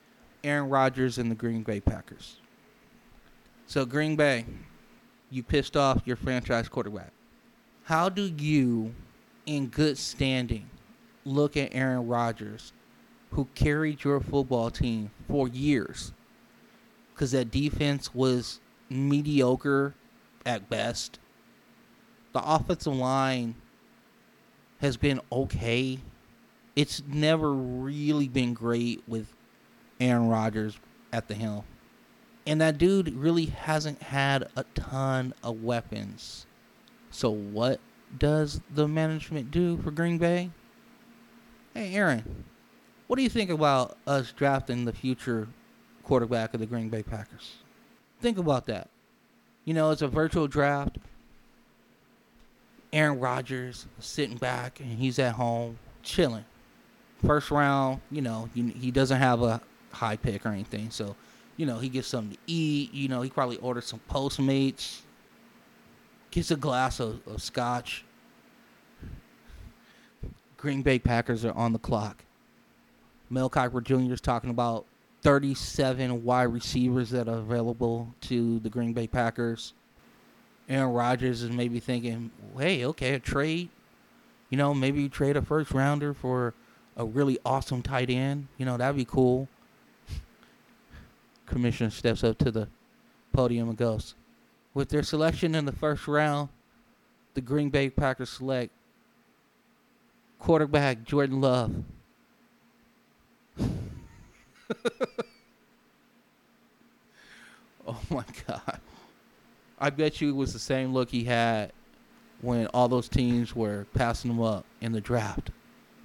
Aaron 0.45 0.71
Rodgers 0.71 1.19
and 1.19 1.31
the 1.31 1.35
Green 1.35 1.65
Bay 1.65 1.81
Packers. 1.81 2.39
So, 3.67 3.85
Green 3.85 4.15
Bay, 4.15 4.47
you 5.31 5.43
pissed 5.43 5.77
off 5.77 6.03
your 6.07 6.17
franchise 6.17 6.69
quarterback. 6.69 7.13
How 7.85 8.09
do 8.09 8.23
you, 8.23 8.95
in 9.47 9.67
good 9.67 9.99
standing, 9.99 10.71
look 11.25 11.57
at 11.57 11.75
Aaron 11.75 12.07
Rodgers, 12.07 12.73
who 13.33 13.47
carried 13.57 14.05
your 14.05 14.21
football 14.21 14.71
team 14.71 15.11
for 15.29 15.49
years? 15.49 16.13
Because 17.13 17.33
that 17.33 17.51
defense 17.51 18.15
was 18.15 18.61
mediocre 18.89 19.95
at 20.47 20.71
best. 20.71 21.19
The 22.33 22.43
offensive 22.45 22.95
line 22.95 23.57
has 24.81 24.97
been 24.97 25.21
okay 25.33 25.99
it's 26.77 27.03
never 27.07 27.53
really 27.53 28.29
been 28.29 28.55
great 28.55 29.03
with 29.07 29.33
Aaron 30.01 30.29
Rodgers 30.29 30.79
at 31.13 31.29
the 31.29 31.35
helm. 31.35 31.65
And 32.47 32.61
that 32.61 32.79
dude 32.79 33.15
really 33.15 33.47
hasn't 33.47 34.03
had 34.03 34.49
a 34.57 34.65
ton 34.75 35.35
of 35.43 35.63
weapons. 35.63 36.47
So 37.11 37.31
what 37.31 37.81
does 38.19 38.61
the 38.75 38.89
management 38.89 39.51
do 39.51 39.77
for 39.79 39.91
Green 39.91 40.19
Bay? 40.19 40.51
Hey 41.75 41.95
Aaron, 41.95 42.45
what 43.07 43.17
do 43.17 43.23
you 43.23 43.29
think 43.29 43.51
about 43.51 43.97
us 44.07 44.33
drafting 44.33 44.85
the 44.85 44.93
future 44.93 45.49
quarterback 46.03 46.55
of 46.55 46.61
the 46.61 46.67
Green 46.67 46.89
Bay 46.89 47.03
Packers? 47.03 47.57
Think 48.21 48.39
about 48.39 48.67
that. 48.67 48.89
You 49.65 49.75
know, 49.75 49.91
it's 49.91 50.03
a 50.03 50.09
virtual 50.09 50.49
draft. 50.49 50.99
Aaron 52.93 53.21
Rodgers 53.21 53.87
sitting 54.01 54.37
back 54.37 54.81
and 54.81 54.99
he's 54.99 55.19
at 55.19 55.35
home 55.35 55.79
chilling. 56.03 56.45
First 57.25 57.51
round, 57.51 58.01
you 58.11 58.23
know, 58.23 58.49
he 58.55 58.91
doesn't 58.91 59.19
have 59.19 59.43
a 59.43 59.61
high 59.93 60.17
pick 60.17 60.47
or 60.47 60.51
anything, 60.51 60.91
so 60.91 61.17
you 61.57 61.67
know 61.67 61.79
he 61.79 61.89
gets 61.89 62.09
something 62.09 62.33
to 62.33 62.39
eat. 62.47 62.95
You 62.95 63.09
know, 63.09 63.23
he 63.23 63.31
probably 63.31 63.59
orders 63.59 63.87
some 63.87 64.01
Postmates, 64.11 65.01
gets 66.31 66.51
a 66.51 66.57
glass 66.57 67.01
of, 67.01 67.21
of 67.27 67.43
scotch. 67.43 68.05
Green 70.57 70.83
Bay 70.83 70.99
Packers 70.99 71.45
are 71.45 71.53
on 71.53 71.73
the 71.73 71.79
clock. 71.79 72.25
Mel 73.31 73.49
Kiper 73.49 73.83
Jr. 73.83 74.13
is 74.13 74.21
talking 74.21 74.51
about 74.51 74.85
37 75.23 76.25
wide 76.25 76.45
receivers 76.45 77.11
that 77.11 77.29
are 77.29 77.39
available 77.39 78.15
to 78.23 78.59
the 78.61 78.69
Green 78.69 78.93
Bay 78.93 79.07
Packers. 79.07 79.73
Aaron 80.69 80.93
Rodgers 80.93 81.43
is 81.43 81.51
maybe 81.51 81.81
thinking, 81.81 82.31
hey, 82.57 82.85
okay, 82.85 83.15
a 83.15 83.19
trade. 83.19 83.69
You 84.51 84.59
know, 84.59 84.75
maybe 84.75 85.03
you 85.03 85.09
trade 85.09 85.37
a 85.37 85.43
first 85.43 85.73
rounder 85.73 86.13
for 86.13 86.55
a 87.01 87.05
really 87.05 87.39
awesome 87.47 87.81
tight 87.81 88.11
end. 88.11 88.47
You 88.59 88.67
know, 88.67 88.77
that'd 88.77 88.95
be 88.95 89.07
cool. 89.07 89.49
Commissioner 91.47 91.89
steps 91.91 92.23
up 92.23 92.37
to 92.39 92.51
the 92.51 92.69
podium 93.33 93.71
and 93.71 93.79
goes, 93.79 94.15
with 94.75 94.91
their 94.91 95.03
selection 95.03 95.55
in 95.55 95.65
the 95.65 95.73
first 95.73 96.07
round, 96.07 96.51
the 97.35 97.41
Green 97.41 97.71
Bay 97.71 97.89
Packers 97.89 98.29
select 98.29 98.71
quarterback 100.39 101.03
Jordan 101.05 101.41
Love. 101.41 101.75
oh 107.87 108.01
my 108.11 108.25
God. 108.47 108.79
I 109.79 109.89
bet 109.89 110.21
you 110.21 110.29
it 110.29 110.37
was 110.37 110.53
the 110.53 110.59
same 110.59 110.93
look 110.93 111.09
he 111.09 111.25
had 111.25 111.73
when 112.43 112.67
all 112.69 112.89
those 112.89 113.09
teams 113.09 113.57
were 113.57 113.87
passing 113.95 114.31
him 114.31 114.43
up 114.43 114.67
in 114.83 114.93
the 114.93 115.01
draft. 115.01 115.51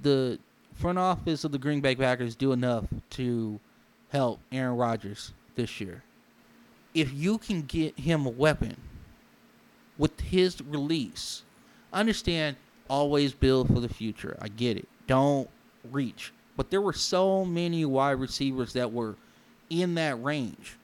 The 0.01 0.39
front 0.75 0.99
office 0.99 1.43
of 1.43 1.51
the 1.51 1.57
Green 1.57 1.81
Bay 1.81 1.95
Packers 1.95 2.35
do 2.35 2.51
enough 2.51 2.85
to 3.11 3.59
help 4.09 4.39
Aaron 4.51 4.77
Rodgers 4.77 5.33
this 5.55 5.79
year. 5.81 6.03
If 6.93 7.13
you 7.13 7.37
can 7.37 7.63
get 7.63 7.99
him 7.99 8.25
a 8.25 8.29
weapon 8.29 8.77
with 9.97 10.19
his 10.19 10.61
release, 10.61 11.43
understand 11.91 12.57
always 12.89 13.33
build 13.33 13.67
for 13.67 13.79
the 13.79 13.89
future. 13.89 14.37
I 14.41 14.47
get 14.49 14.77
it. 14.77 14.87
Don't 15.07 15.49
reach. 15.91 16.31
But 16.55 16.69
there 16.69 16.81
were 16.81 16.93
so 16.93 17.43
many 17.43 17.83
wide 17.85 18.19
receivers 18.19 18.73
that 18.73 18.93
were 18.93 19.15
in 19.69 19.95
that 19.95 20.21
range 20.21 20.77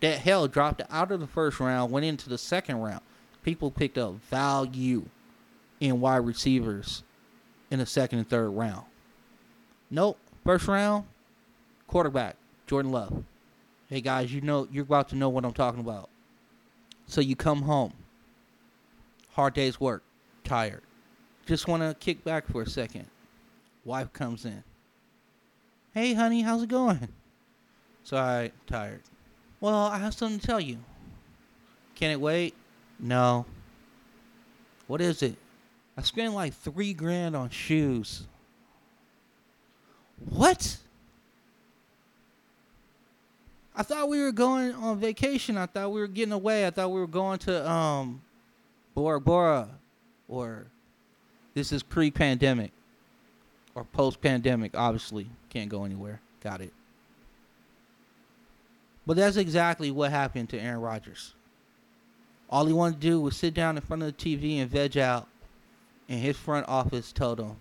that 0.00 0.18
hell 0.20 0.46
dropped 0.46 0.82
out 0.90 1.10
of 1.10 1.20
the 1.20 1.26
first 1.26 1.58
round, 1.58 1.90
went 1.90 2.06
into 2.06 2.28
the 2.28 2.38
second 2.38 2.76
round. 2.78 3.00
People 3.42 3.70
picked 3.70 3.98
up 3.98 4.14
value 4.30 5.06
in 5.80 6.00
wide 6.00 6.18
receivers 6.18 7.02
in 7.70 7.78
the 7.78 7.86
second 7.86 8.18
and 8.18 8.28
third 8.28 8.50
round. 8.50 8.84
Nope. 9.90 10.18
First 10.44 10.66
round, 10.68 11.04
quarterback, 11.86 12.36
Jordan 12.66 12.90
Love. 12.90 13.24
Hey 13.88 14.00
guys, 14.00 14.32
you 14.32 14.40
know 14.40 14.66
you're 14.70 14.84
about 14.84 15.08
to 15.10 15.16
know 15.16 15.28
what 15.28 15.44
I'm 15.44 15.52
talking 15.52 15.80
about. 15.80 16.08
So 17.06 17.20
you 17.20 17.36
come 17.36 17.62
home. 17.62 17.92
Hard 19.32 19.54
day's 19.54 19.80
work, 19.80 20.02
tired. 20.44 20.82
Just 21.46 21.68
want 21.68 21.82
to 21.82 21.96
kick 21.98 22.24
back 22.24 22.46
for 22.46 22.62
a 22.62 22.68
second. 22.68 23.06
Wife 23.84 24.12
comes 24.12 24.44
in. 24.44 24.62
Hey 25.92 26.14
honey, 26.14 26.42
how's 26.42 26.62
it 26.62 26.68
going? 26.68 27.08
Sorry, 28.04 28.52
tired. 28.66 29.02
Well, 29.60 29.74
I 29.74 29.98
have 29.98 30.14
something 30.14 30.38
to 30.38 30.46
tell 30.46 30.60
you. 30.60 30.78
Can 31.94 32.10
it 32.10 32.20
wait? 32.20 32.54
No. 32.98 33.44
What 34.86 35.00
is 35.00 35.22
it? 35.22 35.36
I 35.98 36.00
spent 36.02 36.32
like 36.32 36.54
three 36.54 36.92
grand 36.92 37.34
on 37.34 37.50
shoes. 37.50 38.22
What? 40.30 40.76
I 43.74 43.82
thought 43.82 44.08
we 44.08 44.22
were 44.22 44.30
going 44.30 44.74
on 44.74 45.00
vacation. 45.00 45.56
I 45.56 45.66
thought 45.66 45.90
we 45.90 46.00
were 46.00 46.06
getting 46.06 46.30
away. 46.30 46.68
I 46.68 46.70
thought 46.70 46.92
we 46.92 47.00
were 47.00 47.08
going 47.08 47.40
to 47.40 47.68
um 47.68 48.22
Bora 48.94 49.20
Bora 49.20 49.70
or 50.28 50.66
this 51.54 51.72
is 51.72 51.82
pre-pandemic 51.82 52.70
or 53.74 53.82
post-pandemic 53.82 54.76
obviously 54.76 55.28
can't 55.50 55.68
go 55.68 55.82
anywhere. 55.82 56.20
Got 56.44 56.60
it. 56.60 56.72
But 59.04 59.16
that's 59.16 59.36
exactly 59.36 59.90
what 59.90 60.12
happened 60.12 60.48
to 60.50 60.60
Aaron 60.60 60.80
Rodgers. 60.80 61.34
All 62.48 62.66
he 62.66 62.72
wanted 62.72 63.00
to 63.00 63.06
do 63.08 63.20
was 63.20 63.36
sit 63.36 63.52
down 63.52 63.76
in 63.76 63.82
front 63.82 64.04
of 64.04 64.16
the 64.16 64.36
TV 64.38 64.58
and 64.62 64.70
veg 64.70 64.96
out 64.96 65.26
and 66.08 66.20
his 66.20 66.36
front 66.36 66.68
office 66.68 67.12
told 67.12 67.40
him, 67.40 67.56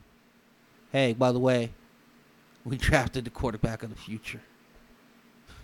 "Hey, 0.91 1.13
by 1.13 1.31
the 1.31 1.39
way, 1.39 1.73
we 2.63 2.77
drafted 2.77 3.25
the 3.25 3.29
quarterback 3.29 3.83
of 3.83 3.89
the 3.89 3.95
future." 3.95 4.41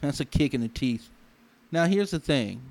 That's 0.02 0.20
a 0.20 0.26
kick 0.26 0.54
in 0.54 0.62
the 0.62 0.68
teeth. 0.68 1.10
Now, 1.72 1.86
here's 1.86 2.12
the 2.12 2.20
thing. 2.20 2.62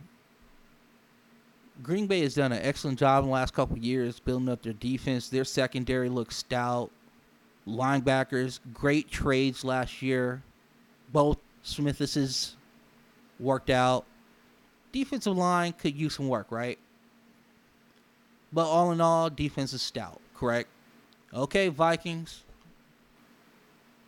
Green 1.83 2.07
Bay 2.07 2.21
has 2.21 2.35
done 2.35 2.53
an 2.53 2.63
excellent 2.63 2.99
job 2.99 3.25
in 3.25 3.31
the 3.31 3.35
last 3.35 3.55
couple 3.55 3.79
years 3.79 4.21
building 4.21 4.49
up 4.49 4.63
their 4.63 4.75
defense. 4.75 5.29
Their 5.29 5.45
secondary 5.45 6.09
looks 6.09 6.37
stout. 6.37 6.91
Linebackers, 7.67 8.61
great 8.75 9.11
trades 9.11 9.65
last 9.65 10.03
year. 10.03 10.43
Both 11.13 11.39
Smithses 11.63 12.57
worked 13.41 13.71
out. 13.71 14.05
Defensive 14.93 15.37
line 15.37 15.73
could 15.73 15.97
use 15.97 16.15
some 16.15 16.29
work, 16.29 16.51
right? 16.51 16.79
But 18.53 18.67
all 18.67 18.93
in 18.93 19.01
all, 19.01 19.31
defense 19.31 19.73
is 19.73 19.83
stout, 19.83 20.21
correct? 20.35 20.69
Okay, 21.33 21.69
Vikings. 21.69 22.45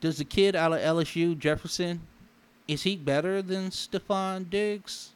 Does 0.00 0.18
the 0.18 0.24
kid 0.24 0.54
out 0.54 0.72
of 0.72 0.80
LSU, 0.80 1.38
Jefferson, 1.38 2.02
is 2.68 2.82
he 2.82 2.96
better 2.96 3.40
than 3.40 3.70
Stefon 3.70 4.50
Diggs? 4.50 5.10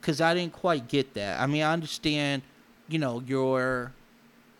Because 0.00 0.20
I 0.20 0.34
didn't 0.34 0.52
quite 0.52 0.88
get 0.88 1.14
that. 1.14 1.40
I 1.40 1.46
mean, 1.46 1.62
I 1.62 1.72
understand, 1.72 2.42
you 2.88 2.98
know, 2.98 3.22
your 3.24 3.92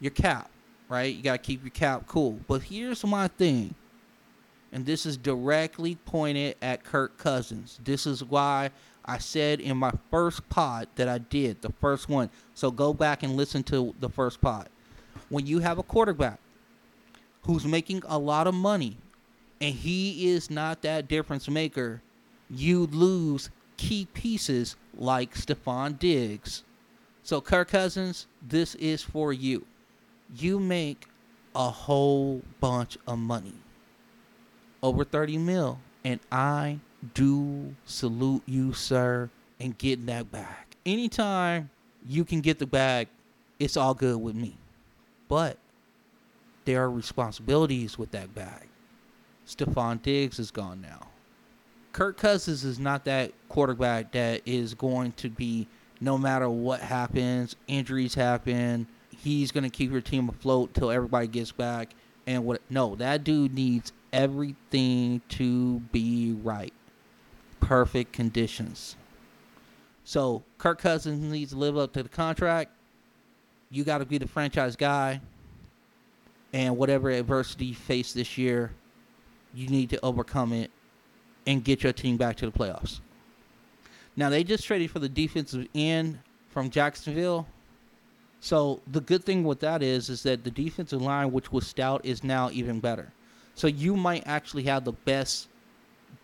your 0.00 0.12
cap, 0.12 0.50
right? 0.88 1.14
You 1.14 1.22
gotta 1.22 1.38
keep 1.38 1.62
your 1.62 1.70
cap 1.70 2.06
cool. 2.06 2.38
But 2.46 2.62
here's 2.62 3.04
my 3.04 3.28
thing, 3.28 3.74
and 4.72 4.86
this 4.86 5.06
is 5.06 5.16
directly 5.16 5.96
pointed 5.96 6.56
at 6.62 6.84
Kirk 6.84 7.18
Cousins. 7.18 7.80
This 7.82 8.06
is 8.06 8.22
why 8.22 8.70
I 9.04 9.18
said 9.18 9.60
in 9.60 9.76
my 9.76 9.92
first 10.10 10.48
pod 10.48 10.88
that 10.96 11.08
I 11.08 11.18
did, 11.18 11.62
the 11.62 11.72
first 11.80 12.08
one. 12.08 12.30
So 12.54 12.70
go 12.70 12.94
back 12.94 13.22
and 13.22 13.36
listen 13.36 13.62
to 13.64 13.94
the 14.00 14.08
first 14.08 14.40
pod. 14.40 14.68
When 15.28 15.46
you 15.46 15.58
have 15.58 15.78
a 15.78 15.82
quarterback 15.82 16.38
who's 17.42 17.66
making 17.66 18.02
a 18.06 18.18
lot 18.18 18.46
of 18.46 18.54
money 18.54 18.96
and 19.60 19.74
he 19.74 20.30
is 20.30 20.50
not 20.50 20.82
that 20.82 21.08
difference 21.08 21.48
maker, 21.48 22.02
you 22.50 22.86
lose 22.86 23.50
key 23.76 24.06
pieces 24.14 24.76
like 24.96 25.34
Stefon 25.34 25.98
Diggs. 25.98 26.62
So, 27.22 27.40
Kirk 27.40 27.68
Cousins, 27.68 28.26
this 28.46 28.74
is 28.76 29.02
for 29.02 29.32
you. 29.32 29.66
You 30.36 30.58
make 30.58 31.06
a 31.54 31.70
whole 31.70 32.42
bunch 32.60 32.98
of 33.06 33.18
money 33.18 33.54
over 34.82 35.04
30 35.04 35.38
mil, 35.38 35.78
and 36.04 36.20
I 36.30 36.80
do 37.14 37.74
salute 37.84 38.42
you, 38.46 38.72
sir, 38.72 39.30
and 39.60 39.76
getting 39.76 40.06
that 40.06 40.30
bag. 40.30 40.46
Anytime 40.86 41.70
you 42.08 42.24
can 42.24 42.40
get 42.40 42.58
the 42.58 42.66
bag, 42.66 43.08
it's 43.58 43.76
all 43.76 43.94
good 43.94 44.16
with 44.16 44.34
me. 44.34 44.56
But 45.28 45.58
there 46.64 46.82
are 46.82 46.90
responsibilities 46.90 47.98
with 47.98 48.10
that 48.12 48.34
bag. 48.34 48.68
Stefon 49.46 50.00
Diggs 50.02 50.38
is 50.38 50.50
gone 50.50 50.80
now. 50.80 51.08
Kirk 51.92 52.16
Cousins 52.16 52.64
is 52.64 52.78
not 52.78 53.04
that 53.04 53.32
quarterback 53.48 54.12
that 54.12 54.42
is 54.46 54.74
going 54.74 55.12
to 55.12 55.28
be 55.28 55.68
no 56.00 56.18
matter 56.18 56.48
what 56.50 56.80
happens, 56.80 57.54
injuries 57.68 58.14
happen, 58.14 58.86
he's 59.10 59.52
going 59.52 59.64
to 59.64 59.70
keep 59.70 59.90
your 59.90 60.00
team 60.00 60.28
afloat 60.28 60.74
till 60.74 60.90
everybody 60.90 61.26
gets 61.26 61.52
back 61.52 61.94
and 62.26 62.44
what 62.44 62.60
no, 62.68 62.94
that 62.96 63.24
dude 63.24 63.54
needs 63.54 63.92
everything 64.12 65.20
to 65.28 65.80
be 65.92 66.36
right. 66.42 66.72
Perfect 67.64 68.12
conditions. 68.12 68.96
So, 70.04 70.42
Kirk 70.58 70.78
Cousins 70.80 71.22
needs 71.22 71.52
to 71.52 71.56
live 71.56 71.78
up 71.78 71.92
to 71.94 72.02
the 72.02 72.08
contract. 72.08 72.70
You 73.70 73.84
got 73.84 73.98
to 73.98 74.04
be 74.04 74.18
the 74.18 74.28
franchise 74.28 74.76
guy. 74.76 75.20
And 76.52 76.76
whatever 76.76 77.10
adversity 77.10 77.66
you 77.66 77.74
face 77.74 78.12
this 78.12 78.38
year, 78.38 78.70
you 79.54 79.68
need 79.68 79.90
to 79.90 80.04
overcome 80.04 80.52
it 80.52 80.70
and 81.46 81.64
get 81.64 81.82
your 81.82 81.92
team 81.92 82.16
back 82.16 82.36
to 82.36 82.46
the 82.46 82.52
playoffs. 82.52 83.00
Now 84.16 84.28
they 84.28 84.44
just 84.44 84.64
traded 84.64 84.90
for 84.90 84.98
the 84.98 85.08
defensive 85.08 85.66
end 85.74 86.18
from 86.50 86.70
Jacksonville. 86.70 87.46
So 88.40 88.80
the 88.86 89.00
good 89.00 89.24
thing 89.24 89.42
with 89.42 89.60
that 89.60 89.82
is 89.82 90.10
is 90.10 90.22
that 90.24 90.44
the 90.44 90.50
defensive 90.50 91.02
line, 91.02 91.32
which 91.32 91.50
was 91.50 91.66
stout, 91.66 92.04
is 92.04 92.22
now 92.22 92.50
even 92.50 92.78
better. 92.78 93.12
So 93.54 93.66
you 93.66 93.96
might 93.96 94.22
actually 94.26 94.64
have 94.64 94.84
the 94.84 94.92
best 94.92 95.48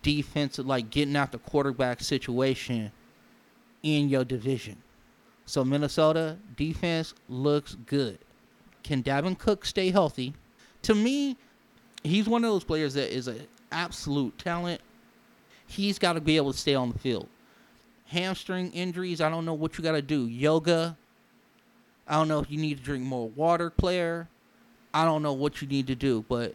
defensive, 0.03 0.66
like 0.66 0.90
getting 0.90 1.16
out 1.16 1.32
the 1.32 1.38
quarterback 1.38 2.01
situation 2.01 2.92
in 3.82 4.09
your 4.09 4.24
division. 4.24 4.76
So 5.46 5.64
Minnesota 5.64 6.36
defense 6.57 7.14
looks 7.28 7.76
good. 7.86 8.18
Can 8.82 9.03
Dalvin 9.03 9.38
Cook 9.38 9.64
stay 9.64 9.90
healthy? 9.90 10.34
To 10.82 10.94
me, 10.94 11.36
he's 12.03 12.28
one 12.28 12.44
of 12.44 12.51
those 12.51 12.64
players 12.64 12.94
that 12.94 13.14
is 13.14 13.28
an 13.28 13.46
absolute 13.72 14.38
talent. 14.38 14.80
He's 15.66 15.98
got 15.98 16.14
to 16.14 16.20
be 16.20 16.36
able 16.36 16.53
to 16.53 16.59
stay 16.59 16.74
on 16.74 16.92
the 16.92 16.98
field. 16.98 17.28
Hamstring 18.07 18.72
injuries, 18.72 19.20
I 19.20 19.28
don't 19.28 19.44
know 19.44 19.55
what 19.55 19.78
you 19.78 19.84
got 19.84 19.92
to 19.92 20.03
do. 20.03 20.26
Yoga. 20.26 20.96
I 22.09 22.14
don't 22.14 22.26
know 22.28 22.40
if 22.40 22.51
you 22.51 22.59
need 22.59 22.78
to 22.78 22.82
drink 22.82 23.05
more 23.05 23.28
water, 23.28 23.70
player. 23.70 24.28
I 24.92 25.05
don't 25.05 25.22
know 25.22 25.32
what 25.32 25.62
you 25.62 25.68
need 25.68 25.86
to 25.86 25.94
do, 25.94 26.24
but 26.28 26.55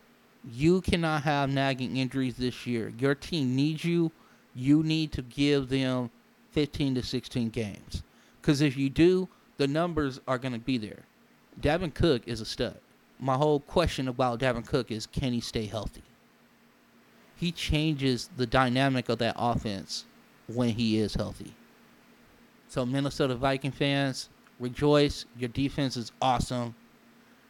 you 0.52 0.82
cannot 0.82 1.24
have 1.24 1.50
nagging 1.50 1.98
injuries 1.98 2.36
this 2.36 2.68
year. 2.68 2.93
Your 3.00 3.16
team 3.16 3.56
needs 3.56 3.84
you. 3.84 4.12
You 4.54 4.84
need 4.84 5.12
to 5.14 5.22
give 5.22 5.70
them 5.70 6.12
15 6.52 6.96
to 6.96 7.04
16 7.04 7.50
games. 7.50 8.04
Because 8.41 8.62
if 8.62 8.78
you 8.78 8.89
do, 8.89 9.28
the 9.58 9.68
numbers 9.68 10.20
are 10.28 10.38
going 10.38 10.54
to 10.54 10.60
be 10.60 10.78
there. 10.78 11.04
Dalvin 11.60 11.93
Cook 11.93 12.24
is 12.28 12.41
a 12.41 12.46
stud. 12.46 12.78
My 13.20 13.36
whole 13.36 13.60
question 13.60 14.08
about 14.08 14.39
Dalvin 14.39 14.66
Cook 14.66 14.91
is 14.91 15.08
can 15.08 15.34
he 15.34 15.39
stay 15.41 15.66
healthy? 15.66 16.04
He 17.36 17.52
changes 17.52 18.30
the 18.38 18.46
dynamic 18.46 19.10
of 19.10 19.18
that 19.20 19.36
offense 19.38 20.06
when 20.48 20.70
he 20.70 21.00
is 21.00 21.16
healthy. 21.16 21.54
So, 22.68 22.86
Minnesota 22.86 23.36
Viking 23.36 23.72
fans, 23.72 24.30
rejoice. 24.60 25.26
Your 25.38 25.50
defense 25.50 25.98
is 25.98 26.12
awesome. 26.22 26.76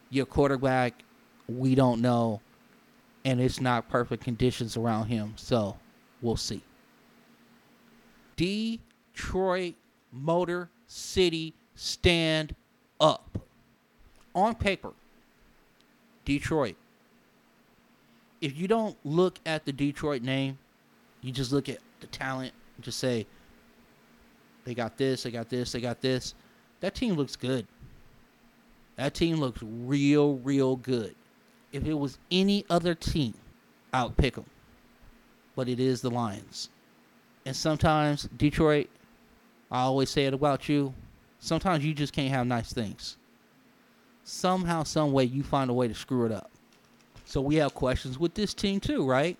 Your 0.09 0.25
quarterback, 0.25 1.03
we 1.47 1.75
don't 1.75 2.01
know. 2.01 2.41
And 3.25 3.41
it's 3.41 3.59
not 3.59 3.89
perfect 3.89 4.23
conditions 4.23 4.77
around 4.77 5.07
him. 5.07 5.33
So, 5.35 5.75
we'll 6.21 6.37
see. 6.37 6.61
Detroit 8.37 9.75
Motor 10.11 10.69
City 10.87 11.53
stand 11.75 12.55
up. 12.99 13.39
On 14.33 14.53
paper, 14.53 14.91
Detroit. 16.25 16.75
If 18.41 18.57
you 18.57 18.67
don't 18.67 18.97
look 19.05 19.39
at 19.45 19.65
the 19.65 19.71
Detroit 19.71 20.21
name, 20.21 20.57
you 21.21 21.31
just 21.31 21.53
look 21.53 21.69
at 21.69 21.79
the 22.01 22.07
talent, 22.07 22.53
just 22.81 22.99
say, 22.99 23.25
they 24.65 24.73
got 24.73 24.97
this, 24.97 25.23
they 25.23 25.31
got 25.31 25.49
this, 25.49 25.71
they 25.71 25.79
got 25.79 26.01
this. 26.01 26.33
That 26.81 26.95
team 26.95 27.15
looks 27.15 27.35
good. 27.35 27.65
That 28.97 29.13
team 29.13 29.37
looks 29.37 29.61
real, 29.63 30.35
real 30.37 30.75
good. 30.75 31.15
If 31.75 31.85
it 31.85 31.93
was 31.93 32.17
any 32.31 32.65
other 32.69 32.95
team, 32.95 33.33
I 33.91 34.05
would 34.05 34.15
pick 34.15 34.35
them. 34.35 34.45
But 35.57 35.67
it 35.67 35.77
is 35.77 35.99
the 35.99 36.09
Lions. 36.09 36.69
And 37.45 37.53
sometimes, 37.53 38.29
Detroit, 38.37 38.87
I 39.69 39.81
always 39.81 40.09
say 40.09 40.25
it 40.25 40.33
about 40.33 40.69
you, 40.69 40.93
sometimes 41.39 41.83
you 41.83 41.93
just 41.93 42.13
can't 42.13 42.29
have 42.29 42.47
nice 42.47 42.71
things. 42.71 43.17
Somehow, 44.23 44.83
some 44.83 45.11
way, 45.11 45.25
you 45.25 45.43
find 45.43 45.69
a 45.69 45.73
way 45.73 45.89
to 45.89 45.93
screw 45.93 46.25
it 46.25 46.31
up. 46.31 46.49
So 47.25 47.41
we 47.41 47.55
have 47.55 47.73
questions 47.73 48.17
with 48.17 48.35
this 48.35 48.53
team 48.53 48.79
too, 48.79 49.05
right? 49.05 49.37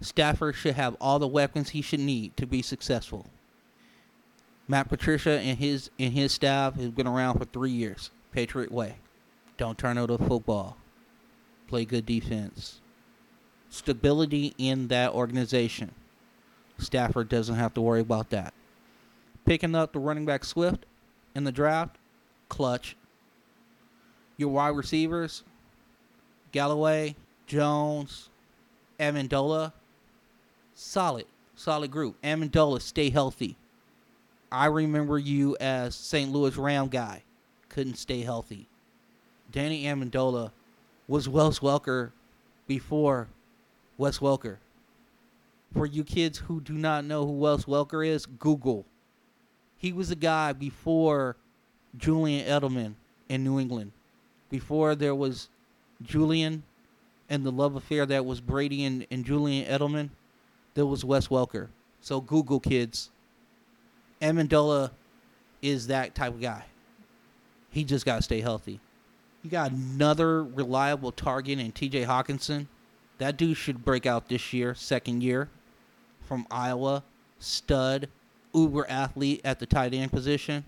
Stafford 0.00 0.56
should 0.56 0.74
have 0.74 0.96
all 1.00 1.20
the 1.20 1.28
weapons 1.28 1.70
he 1.70 1.80
should 1.80 2.00
need 2.00 2.36
to 2.38 2.46
be 2.46 2.60
successful. 2.60 3.26
Matt 4.66 4.88
Patricia 4.88 5.38
and 5.38 5.58
his 5.58 5.90
and 5.96 6.12
his 6.12 6.32
staff 6.32 6.74
has 6.74 6.90
been 6.90 7.06
around 7.06 7.38
for 7.38 7.44
three 7.44 7.70
years. 7.70 8.10
Patriot 8.32 8.72
way. 8.72 8.96
Don't 9.56 9.78
turn 9.78 9.96
over 9.96 10.16
the 10.16 10.24
football. 10.24 10.76
Play 11.66 11.84
good 11.84 12.06
defense. 12.06 12.80
Stability 13.70 14.54
in 14.58 14.88
that 14.88 15.12
organization. 15.12 15.92
Stafford 16.78 17.28
doesn't 17.28 17.56
have 17.56 17.74
to 17.74 17.80
worry 17.80 18.00
about 18.00 18.30
that. 18.30 18.54
Picking 19.44 19.74
up 19.74 19.92
the 19.92 19.98
running 19.98 20.24
back 20.26 20.44
Swift 20.44 20.86
in 21.34 21.44
the 21.44 21.52
draft, 21.52 21.96
clutch. 22.48 22.96
Your 24.36 24.50
wide 24.50 24.76
receivers, 24.76 25.44
Golladay, 26.52 27.14
Jones, 27.46 28.28
Amendola, 29.00 29.72
solid, 30.74 31.26
solid 31.54 31.90
group. 31.90 32.20
Amendola, 32.22 32.80
stay 32.82 33.10
healthy. 33.10 33.56
I 34.52 34.66
remember 34.66 35.18
you 35.18 35.56
as 35.58 35.94
St. 35.94 36.30
Louis 36.30 36.56
Ram 36.56 36.88
guy, 36.88 37.22
couldn't 37.68 37.96
stay 37.96 38.20
healthy. 38.20 38.68
Danny 39.50 39.84
Amendola 39.84 40.50
was 41.08 41.28
Wes 41.28 41.60
Welker 41.60 42.10
before 42.66 43.28
Wes 43.96 44.18
Welker. 44.18 44.56
For 45.72 45.86
you 45.86 46.04
kids 46.04 46.38
who 46.38 46.60
do 46.60 46.72
not 46.72 47.04
know 47.04 47.26
who 47.26 47.32
Wes 47.32 47.64
Welker 47.64 48.06
is, 48.06 48.26
Google. 48.26 48.84
He 49.78 49.92
was 49.92 50.10
a 50.10 50.16
guy 50.16 50.52
before 50.52 51.36
Julian 51.96 52.46
Edelman 52.46 52.94
in 53.28 53.44
New 53.44 53.58
England. 53.58 53.92
Before 54.48 54.94
there 54.94 55.14
was 55.14 55.48
Julian 56.02 56.62
and 57.28 57.44
the 57.44 57.52
love 57.52 57.74
affair 57.74 58.06
that 58.06 58.24
was 58.24 58.40
Brady 58.40 58.84
and, 58.84 59.06
and 59.10 59.24
Julian 59.24 59.66
Edelman, 59.66 60.10
there 60.74 60.86
was 60.86 61.04
Wes 61.04 61.28
Welker. 61.28 61.68
So 62.00 62.20
Google 62.20 62.60
kids. 62.60 63.10
Amendola 64.22 64.90
is 65.60 65.88
that 65.88 66.14
type 66.14 66.34
of 66.34 66.40
guy. 66.40 66.64
He 67.70 67.84
just 67.84 68.06
got 68.06 68.16
to 68.16 68.22
stay 68.22 68.40
healthy. 68.40 68.80
You 69.46 69.50
got 69.52 69.70
another 69.70 70.42
reliable 70.42 71.12
target 71.12 71.60
in 71.60 71.70
TJ 71.70 72.04
Hockenson. 72.04 72.66
That 73.18 73.36
dude 73.36 73.56
should 73.56 73.84
break 73.84 74.04
out 74.04 74.28
this 74.28 74.52
year, 74.52 74.74
second 74.74 75.22
year, 75.22 75.50
from 76.20 76.48
Iowa. 76.50 77.04
Stud, 77.38 78.08
uber 78.52 78.90
athlete 78.90 79.40
at 79.44 79.60
the 79.60 79.66
tight 79.66 79.94
end 79.94 80.10
position. 80.10 80.64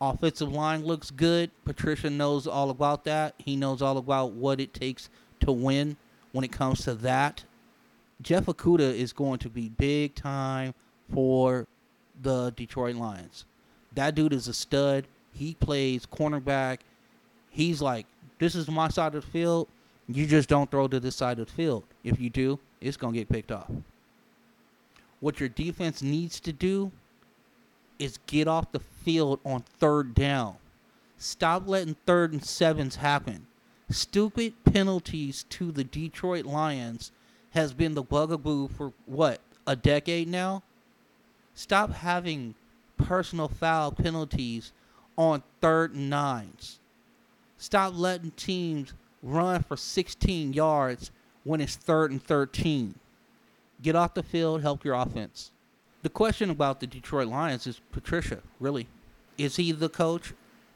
Offensive 0.00 0.50
line 0.50 0.86
looks 0.86 1.10
good. 1.10 1.50
Patricia 1.66 2.08
knows 2.08 2.46
all 2.46 2.70
about 2.70 3.04
that. 3.04 3.34
He 3.36 3.56
knows 3.56 3.82
all 3.82 3.98
about 3.98 4.32
what 4.32 4.58
it 4.58 4.72
takes 4.72 5.10
to 5.40 5.52
win 5.52 5.98
when 6.32 6.46
it 6.46 6.52
comes 6.52 6.84
to 6.84 6.94
that. 6.94 7.44
Jeff 8.22 8.46
Okudah 8.46 8.94
is 8.94 9.12
going 9.12 9.38
to 9.40 9.50
be 9.50 9.68
big 9.68 10.14
time 10.14 10.72
for 11.12 11.66
the 12.22 12.54
Detroit 12.56 12.96
Lions. 12.96 13.44
That 13.92 14.14
dude 14.14 14.32
is 14.32 14.48
a 14.48 14.54
stud. 14.54 15.06
He 15.34 15.52
plays 15.52 16.06
cornerback. 16.06 16.78
He's 17.50 17.82
like, 17.82 18.06
this 18.38 18.54
is 18.54 18.68
my 18.68 18.88
side 18.88 19.14
of 19.14 19.24
the 19.24 19.30
field. 19.30 19.68
You 20.08 20.26
just 20.26 20.48
don't 20.48 20.70
throw 20.70 20.88
to 20.88 20.98
this 20.98 21.16
side 21.16 21.38
of 21.38 21.46
the 21.46 21.52
field. 21.52 21.84
If 22.02 22.20
you 22.20 22.30
do, 22.30 22.58
it's 22.80 22.96
going 22.96 23.12
to 23.12 23.18
get 23.20 23.28
picked 23.28 23.52
off. 23.52 23.70
What 25.20 25.38
your 25.38 25.50
defense 25.50 26.00
needs 26.00 26.40
to 26.40 26.52
do 26.52 26.90
is 27.98 28.18
get 28.26 28.48
off 28.48 28.72
the 28.72 28.80
field 28.80 29.40
on 29.44 29.62
third 29.78 30.14
down. 30.14 30.56
Stop 31.18 31.68
letting 31.68 31.96
third 32.06 32.32
and 32.32 32.42
sevens 32.42 32.96
happen. 32.96 33.46
Stupid 33.90 34.54
penalties 34.64 35.44
to 35.50 35.70
the 35.70 35.84
Detroit 35.84 36.46
Lions 36.46 37.12
has 37.50 37.74
been 37.74 37.94
the 37.94 38.02
bugaboo 38.02 38.68
for 38.68 38.92
what, 39.04 39.40
a 39.66 39.76
decade 39.76 40.28
now? 40.28 40.62
Stop 41.54 41.92
having 41.92 42.54
personal 42.96 43.48
foul 43.48 43.92
penalties 43.92 44.72
on 45.18 45.42
third 45.60 45.94
and 45.94 46.08
nines. 46.08 46.78
Stop 47.60 47.92
letting 47.94 48.30
teams 48.30 48.94
run 49.22 49.62
for 49.62 49.76
16 49.76 50.54
yards 50.54 51.10
when 51.44 51.60
it's 51.60 51.76
third 51.76 52.10
and 52.10 52.24
13. 52.24 52.94
Get 53.82 53.94
off 53.94 54.14
the 54.14 54.22
field, 54.22 54.62
help 54.62 54.82
your 54.82 54.94
offense. 54.94 55.50
The 56.02 56.08
question 56.08 56.48
about 56.48 56.80
the 56.80 56.86
Detroit 56.86 57.28
Lions 57.28 57.66
is 57.66 57.82
Patricia, 57.92 58.38
really. 58.60 58.86
Is 59.36 59.56
he 59.56 59.72
the 59.72 59.90
coach? 59.90 60.32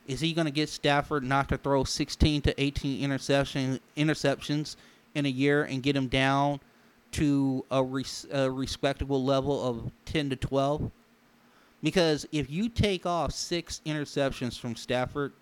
Is 0.06 0.20
he 0.20 0.34
going 0.34 0.44
to 0.44 0.50
get 0.50 0.68
Stafford 0.68 1.24
not 1.24 1.48
to 1.48 1.56
throw 1.56 1.84
16 1.84 2.42
to 2.42 2.62
18 2.62 3.02
interception, 3.02 3.80
interceptions 3.96 4.76
in 5.14 5.24
a 5.24 5.30
year 5.30 5.64
and 5.64 5.82
get 5.82 5.96
him 5.96 6.08
down 6.08 6.60
to 7.12 7.64
a, 7.70 7.82
res, 7.82 8.26
a 8.30 8.50
respectable 8.50 9.24
level 9.24 9.66
of 9.66 9.90
10 10.04 10.28
to 10.28 10.36
12? 10.36 10.90
Because 11.82 12.26
if 12.30 12.50
you 12.50 12.68
take 12.68 13.06
off 13.06 13.32
six 13.32 13.80
interceptions 13.86 14.60
from 14.60 14.76
Stafford, 14.76 15.32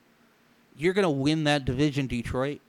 you're 0.77 0.93
going 0.93 1.05
to 1.05 1.11
win 1.11 1.45
that 1.45 1.65
division, 1.65 2.07
Detroit. 2.07 2.61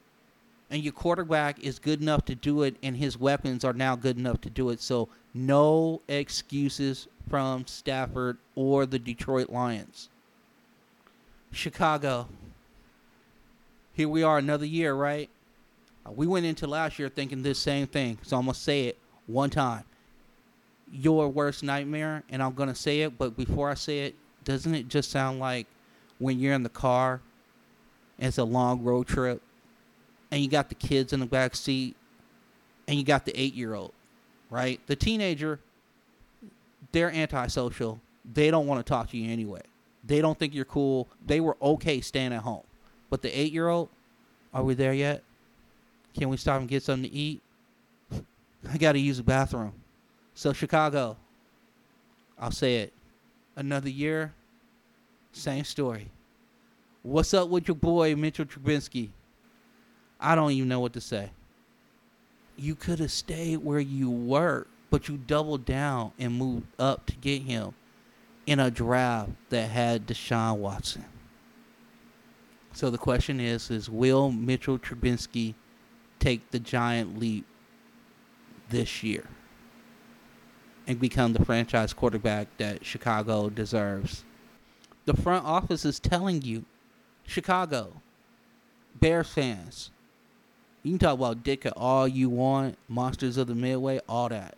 And 0.70 0.84
your 0.84 0.93
quarterback 0.93 1.60
is 1.60 1.78
good 1.78 2.01
enough 2.01 2.26
to 2.26 2.36
do 2.36 2.64
it, 2.64 2.76
and 2.82 2.97
his 2.97 3.18
weapons 3.18 3.64
are 3.64 3.74
now 3.74 3.95
good 3.95 4.18
enough 4.18 4.41
to 4.41 4.49
do 4.49 4.70
it. 4.72 4.82
So, 4.82 5.08
no 5.34 6.01
excuses 6.08 7.08
from 7.30 7.68
Stafford 7.68 8.38
or 8.56 8.86
the 8.86 8.99
Detroit 8.99 9.49
Lions. 9.49 10.10
Chicago. 11.51 12.28
Here 13.93 14.10
we 14.10 14.24
are, 14.24 14.39
another 14.39 14.66
year, 14.66 14.95
right? 14.95 15.30
Uh, 16.06 16.12
we 16.12 16.26
went 16.26 16.45
into 16.45 16.66
last 16.68 16.97
year 16.97 17.10
thinking 17.10 17.43
this 17.43 17.60
same 17.60 17.88
thing, 17.88 18.18
so 18.24 18.38
I'm 18.38 18.45
gonna 18.45 18.56
say 18.56 18.86
it 18.86 18.97
one 19.28 19.49
time. 19.51 19.84
Your 20.91 21.30
worst 21.30 21.64
nightmare, 21.64 22.24
and 22.30 22.41
I'm 22.41 22.54
gonna 22.54 22.76
say 22.76 23.01
it, 23.01 23.18
but 23.18 23.38
before 23.38 23.70
I 23.70 23.76
say 23.76 23.99
it, 23.99 24.16
doesn't 24.43 24.74
it 24.74 24.88
just 24.88 25.12
sound 25.12 25.39
like 25.39 25.68
when 26.20 26.39
you're 26.39 26.54
in 26.54 26.64
the 26.64 26.70
car, 26.70 27.22
it's 28.26 28.38
a 28.38 28.43
long 28.43 28.84
road 28.84 29.07
trip, 29.07 29.41
and 30.32 30.41
you 30.41 30.49
got 30.49 30.69
the 30.69 30.76
kids 30.76 31.13
in 31.13 31.19
the 31.19 31.26
back 31.26 31.55
seat, 31.55 31.95
and 32.88 32.97
you 32.97 33.03
got 33.03 33.26
the 33.26 33.39
eight 33.39 33.53
year 33.53 33.74
old, 33.74 33.93
right? 34.49 34.80
The 34.88 34.95
teenager, 34.95 35.59
they're 36.91 37.11
antisocial. 37.11 37.99
They 38.34 38.51
don't 38.51 38.67
want 38.67 38.86
to 38.86 38.89
talk 38.89 39.09
to 39.11 39.17
you 39.17 39.32
anyway. 39.32 39.61
They 40.03 40.21
don't 40.21 40.38
think 40.38 40.53
you're 40.53 40.65
cool. 40.65 41.07
They 41.26 41.39
were 41.39 41.57
okay 41.61 42.01
staying 42.01 42.34
at 42.34 42.41
home. 42.41 42.63
But 43.09 43.21
the 43.21 43.38
eight 43.38 43.53
year 43.53 43.67
old, 43.67 43.89
are 44.53 44.63
we 44.63 44.74
there 44.74 44.93
yet? 44.93 45.24
Can 46.17 46.30
we 46.30 46.38
stop 46.38 46.59
and 46.59 46.69
get 46.69 46.84
something 46.84 47.09
to 47.09 47.15
eat? 47.15 47.41
I 48.71 48.78
got 48.78 48.93
to 48.93 48.99
use 48.99 49.17
the 49.17 49.24
bathroom. 49.24 49.74
So, 50.36 50.53
Chicago, 50.53 51.17
I'll 52.39 52.51
say 52.51 52.78
it. 52.78 52.93
Another 53.55 53.89
year, 53.89 54.34
same 55.32 55.63
story. 55.63 56.09
What's 57.04 57.34
up 57.34 57.49
with 57.49 57.68
your 57.68 57.76
boy, 57.76 58.16
Mitchell 58.16 58.45
Trubisky? 58.45 59.10
I 60.22 60.36
don't 60.36 60.51
even 60.51 60.70
know 60.70 60.80
what 60.80 60.93
to 60.93 61.01
say. 61.01 61.32
You 62.56 62.76
could 62.76 62.99
have 62.99 63.12
stayed 63.12 63.58
where 63.58 63.82
you 63.82 64.10
were, 64.10 64.68
but 64.89 65.10
you 65.10 65.18
doubled 65.18 65.66
down 65.66 66.14
and 66.18 66.34
moved 66.34 66.68
up 66.80 67.06
to 67.08 67.16
get 67.18 67.41
him 67.41 67.74
in 68.45 68.62
a 68.62 68.72
draft 68.72 69.32
that 69.49 69.70
had 69.70 70.08
Deshaun 70.08 70.60
Watson. 70.60 71.04
So 72.72 72.89
the 72.89 72.97
question 72.97 73.41
is: 73.41 73.70
Is 73.70 73.89
will 73.89 74.32
Mitchell 74.32 74.80
Trubisky 74.80 75.56
take 76.20 76.51
the 76.51 76.60
giant 76.60 77.20
leap 77.20 77.45
this 78.70 79.04
year 79.04 79.28
and 80.88 81.01
become 81.01 81.34
the 81.34 81.43
franchise 81.43 81.91
quarterback 81.91 82.47
that 82.60 82.86
Chicago 82.86 83.49
deserves? 83.49 84.24
The 85.04 85.14
front 85.14 85.45
office 85.45 85.84
is 85.84 85.99
telling 85.99 86.43
you, 86.43 86.64
Chicago, 87.26 87.93
Bears 88.99 89.30
fans, 89.30 89.91
you 90.84 90.91
can 90.91 90.99
talk 90.99 91.13
about 91.13 91.43
Ditka 91.43 91.71
all 91.76 92.07
you 92.07 92.30
want, 92.30 92.78
monsters 92.88 93.38
of 93.38 93.47
the 93.47 93.55
Midway, 93.55 93.99
all 94.07 94.30
that. 94.30 94.55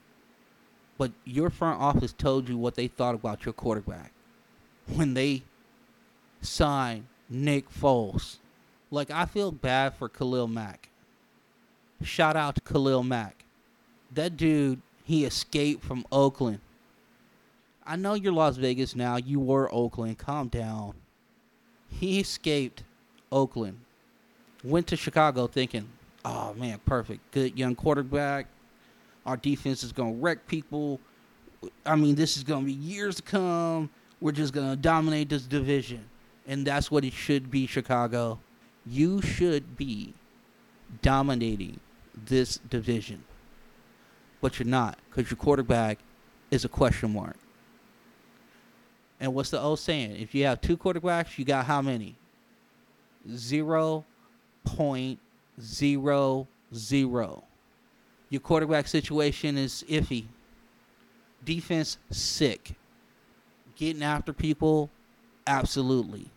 But 0.98 1.12
your 1.24 1.50
front 1.50 1.82
office 1.82 2.14
told 2.14 2.50
you 2.50 2.58
what 2.58 2.76
they 2.76 2.88
thought 2.88 3.16
about 3.16 3.46
your 3.46 3.54
quarterback 3.54 4.12
when 4.88 5.14
they 5.14 5.44
signed 6.42 7.06
Nick 7.30 7.70
Foles. 7.70 8.38
Like 8.92 9.12
I 9.12 9.26
feel 9.26 9.52
bad 9.52 9.96
for 9.96 10.10
Khalil 10.10 10.48
Mack. 10.48 10.90
Shout 12.02 12.36
out 12.36 12.56
to 12.56 12.62
Khalil 12.62 13.04
Mack. 13.04 13.46
That 14.14 14.38
dude, 14.38 14.82
he 15.04 15.26
escaped 15.26 15.84
from 15.84 16.06
Oakland. 16.12 16.60
I 17.86 17.96
know 17.96 18.14
you're 18.14 18.34
Las 18.34 18.58
Vegas 18.58 18.96
now. 18.96 19.18
You 19.18 19.40
were 19.40 19.74
Oakland. 19.74 20.18
Calm 20.18 20.48
down. 20.48 20.96
He 21.90 22.20
escaped 22.20 22.84
Oakland. 23.32 23.80
Went 24.64 24.88
to 24.88 24.96
Chicago 24.96 25.48
thinking, 25.48 25.88
oh 26.24 26.54
man, 26.56 26.80
perfect. 26.86 27.32
Good 27.32 27.58
young 27.58 27.76
quarterback. 27.76 28.48
Our 29.26 29.38
defense 29.38 29.84
is 29.84 29.92
going 29.92 30.16
to 30.16 30.22
wreck 30.22 30.48
people. 30.48 31.00
I 31.86 31.96
mean, 31.96 32.16
this 32.16 32.38
is 32.38 32.44
going 32.44 32.62
to 32.62 32.66
be 32.66 32.74
years 32.74 33.16
to 33.16 33.22
come. 33.22 33.90
We're 34.22 34.32
just 34.32 34.54
going 34.54 34.70
to 34.70 34.76
dominate 34.76 35.30
this 35.30 35.44
division. 35.44 36.06
And 36.48 36.66
that's 36.66 36.92
what 36.92 37.04
it 37.04 37.14
should 37.14 37.50
be, 37.50 37.66
Chicago. 37.66 38.40
You 38.86 39.22
should 39.22 39.76
be 39.76 40.14
dominating 41.02 41.80
this 42.26 42.58
division. 42.70 43.24
But 44.42 44.60
you're 44.60 44.68
not, 44.68 45.00
because 45.10 45.32
your 45.32 45.38
quarterback 45.38 46.00
is 46.52 46.66
a 46.66 46.70
question 46.70 47.14
mark. 47.14 47.38
And 49.20 49.34
what's 49.34 49.50
the 49.50 49.62
old 49.62 49.80
saying? 49.80 50.18
If 50.18 50.36
you 50.36 50.46
have 50.46 50.62
two 50.62 50.78
quarterbacks, 50.78 51.38
you 51.38 51.46
got 51.46 51.66
how 51.66 51.82
many? 51.82 52.16
Zero 53.30 54.06
point 54.64 55.20
zero 55.60 56.48
zero. 56.74 57.44
Your 58.30 58.42
quarterback 58.42 58.88
situation 58.88 59.58
is 59.58 59.86
iffy. 59.88 60.26
Defense 61.44 61.98
sick. 62.12 62.74
Getting 63.76 64.04
after 64.04 64.34
people, 64.34 64.90
absolutely. 65.46 66.30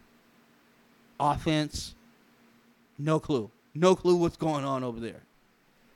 Offense, 1.19 1.95
no 2.99 3.19
clue. 3.19 3.51
No 3.75 3.97
clue 3.97 4.17
what's 4.17 4.37
going 4.37 4.65
on 4.65 4.85
over 4.85 5.01
there. 5.01 5.23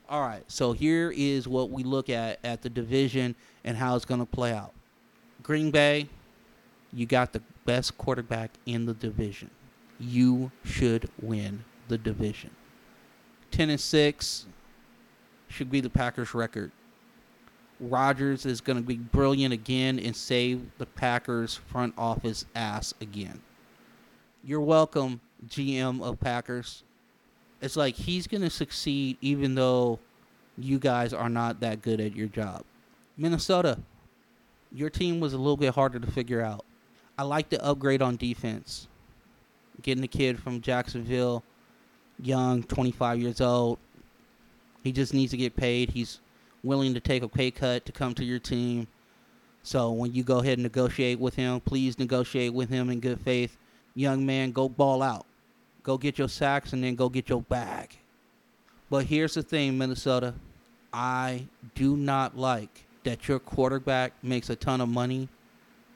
All 0.09 0.21
right, 0.21 0.45
so 0.47 0.73
here 0.73 1.13
is 1.15 1.49
what 1.49 1.71
we 1.71 1.85
look 1.85 2.11
at 2.11 2.39
at 2.45 2.63
the 2.63 2.69
division 2.69 3.35
and 3.65 3.77
how 3.77 3.97
it's 3.97 4.05
going 4.05 4.21
to 4.21 4.27
play 4.27 4.53
out. 4.53 4.73
Green 5.43 5.71
Bay, 5.71 6.09
you 6.93 7.07
got 7.07 7.33
the 7.33 7.43
best 7.65 7.97
quarterback 7.99 8.51
in 8.67 8.87
the 8.87 8.95
division. 8.95 9.51
You 9.99 10.51
should 10.65 11.09
win 11.21 11.65
the 11.89 11.99
division. 11.99 12.51
10 13.51 13.71
and 13.71 13.81
6 13.81 14.47
should 15.49 15.71
be 15.71 15.81
the 15.81 15.91
Packers 15.91 16.35
record. 16.35 16.73
Rodgers 17.81 18.47
is 18.47 18.61
going 18.61 18.79
to 18.79 18.85
be 18.85 18.97
brilliant 18.97 19.53
again 19.53 19.99
and 19.99 20.15
save 20.15 20.63
the 20.79 20.87
Packers 20.87 21.57
front 21.57 21.95
office 21.99 22.45
ass 22.55 22.95
again. 23.01 23.43
You're 24.45 24.61
welcome, 24.61 25.21
GM 25.49 26.03
of 26.03 26.21
Packers 26.21 26.85
it's 27.63 27.77
like 27.77 27.95
he's 27.95 28.27
going 28.27 28.43
to 28.43 28.51
succeed 28.51 29.17
even 29.21 29.55
though 29.55 30.01
you 30.59 30.79
guys 30.79 31.15
are 31.15 31.31
not 31.31 31.61
that 31.61 31.81
good 31.81 32.01
at 32.01 32.15
your 32.15 32.27
job. 32.27 32.65
Minnesota, 33.17 33.79
your 34.73 34.91
team 34.91 35.21
was 35.21 35.33
a 35.33 35.39
little 35.39 35.57
bit 35.57 35.75
harder 35.75 36.01
to 36.01 36.11
figure 36.11 36.43
out. 36.43 36.65
I 37.23 37.25
like 37.25 37.51
the 37.51 37.65
upgrade 37.65 38.03
on 38.03 38.17
defense. 38.17 38.89
Getting 39.81 40.03
a 40.03 40.09
kid 40.09 40.41
from 40.43 40.61
Jacksonville, 40.61 41.45
young, 42.21 42.65
25 42.65 43.21
years 43.21 43.41
old. 43.41 43.79
He 44.83 44.91
just 44.91 45.15
needs 45.15 45.31
to 45.31 45.37
get 45.37 45.55
paid. 45.55 45.91
He's 45.91 46.19
willing 46.65 46.95
to 46.95 47.01
take 47.01 47.23
a 47.23 47.29
pay 47.29 47.53
cut 47.53 47.87
to 47.87 47.93
come 47.93 48.13
to 48.15 48.25
your 48.25 48.41
team. 48.41 48.89
So 49.63 49.93
when 49.93 50.13
you 50.13 50.25
go 50.25 50.41
ahead 50.41 50.55
and 50.55 50.65
negotiate 50.65 51.21
with 51.21 51.37
him, 51.37 51.61
please 51.61 51.97
negotiate 51.97 52.55
with 52.55 52.69
him 52.71 52.91
in 52.91 52.99
good 52.99 53.21
faith. 53.21 53.57
Young 53.95 54.27
man, 54.27 54.51
go 54.51 54.69
ball 54.69 55.01
out. 55.01 55.25
Go 55.85 55.99
get 55.99 56.19
your 56.19 56.29
sacks 56.29 56.73
and 56.73 56.83
then 56.83 56.97
go 56.97 57.09
get 57.09 57.29
your 57.29 57.43
bag. 57.43 57.97
But 58.91 59.05
here's 59.05 59.35
the 59.35 59.45
thing, 59.45 59.79
Minnesota. 59.79 60.35
I 60.93 61.47
do 61.77 61.97
not 61.97 62.37
like 62.37 62.85
that 63.05 63.29
your 63.29 63.39
quarterback 63.39 64.13
makes 64.25 64.51
a 64.51 64.57
ton 64.57 64.81
of 64.81 64.89
money 64.89 65.29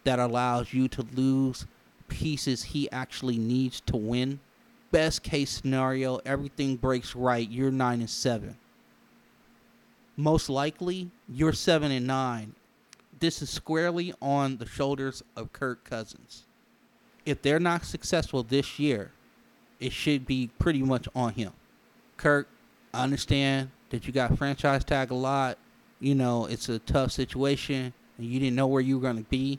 that 0.07 0.21
allows 0.21 0.73
you 0.73 0.87
to 0.87 1.05
lose 1.15 1.67
pieces 2.07 2.63
he 2.63 2.91
actually 2.93 3.39
needs 3.39 3.81
to 3.81 3.97
win. 3.97 4.39
Best 4.93 5.25
case 5.25 5.51
scenario, 5.51 6.21
everything 6.25 6.77
breaks 6.77 7.17
right. 7.17 7.51
You're 7.51 7.73
9 7.73 8.01
and 8.01 8.09
7. 8.09 8.57
Most 10.17 10.49
likely, 10.49 11.11
you're 11.29 11.53
7 11.53 11.91
and 11.91 12.07
9. 12.07 12.55
This 13.19 13.43
is 13.43 13.51
squarely 13.51 14.15
on 14.23 14.59
the 14.59 14.67
shoulders 14.67 15.25
of 15.35 15.53
Kirk 15.53 15.83
Cousins. 15.83 16.45
If 17.25 17.43
they're 17.43 17.59
not 17.59 17.85
successful 17.85 18.45
this 18.45 18.79
year, 18.79 19.11
it 19.81 19.93
should 19.93 20.25
be 20.25 20.51
pretty 20.61 20.85
much 20.85 21.09
on 21.17 21.33
him. 21.33 21.53
Kirk, 22.17 22.49
I 22.95 23.03
understand 23.03 23.71
that 23.91 24.07
you 24.07 24.13
got 24.13 24.39
franchise 24.39 24.85
tag 24.85 25.11
a 25.11 25.15
lot. 25.15 25.59
You 25.99 26.15
know, 26.15 26.47
it's 26.47 26.69
a 26.69 26.79
tough 26.79 27.11
situation 27.11 27.93
and 28.19 28.27
you 28.27 28.39
didn't 28.39 28.55
know 28.55 28.69
where 28.69 28.81
you 28.81 28.97
were 28.99 29.03
going 29.03 29.23
to 29.23 29.29
be. 29.29 29.59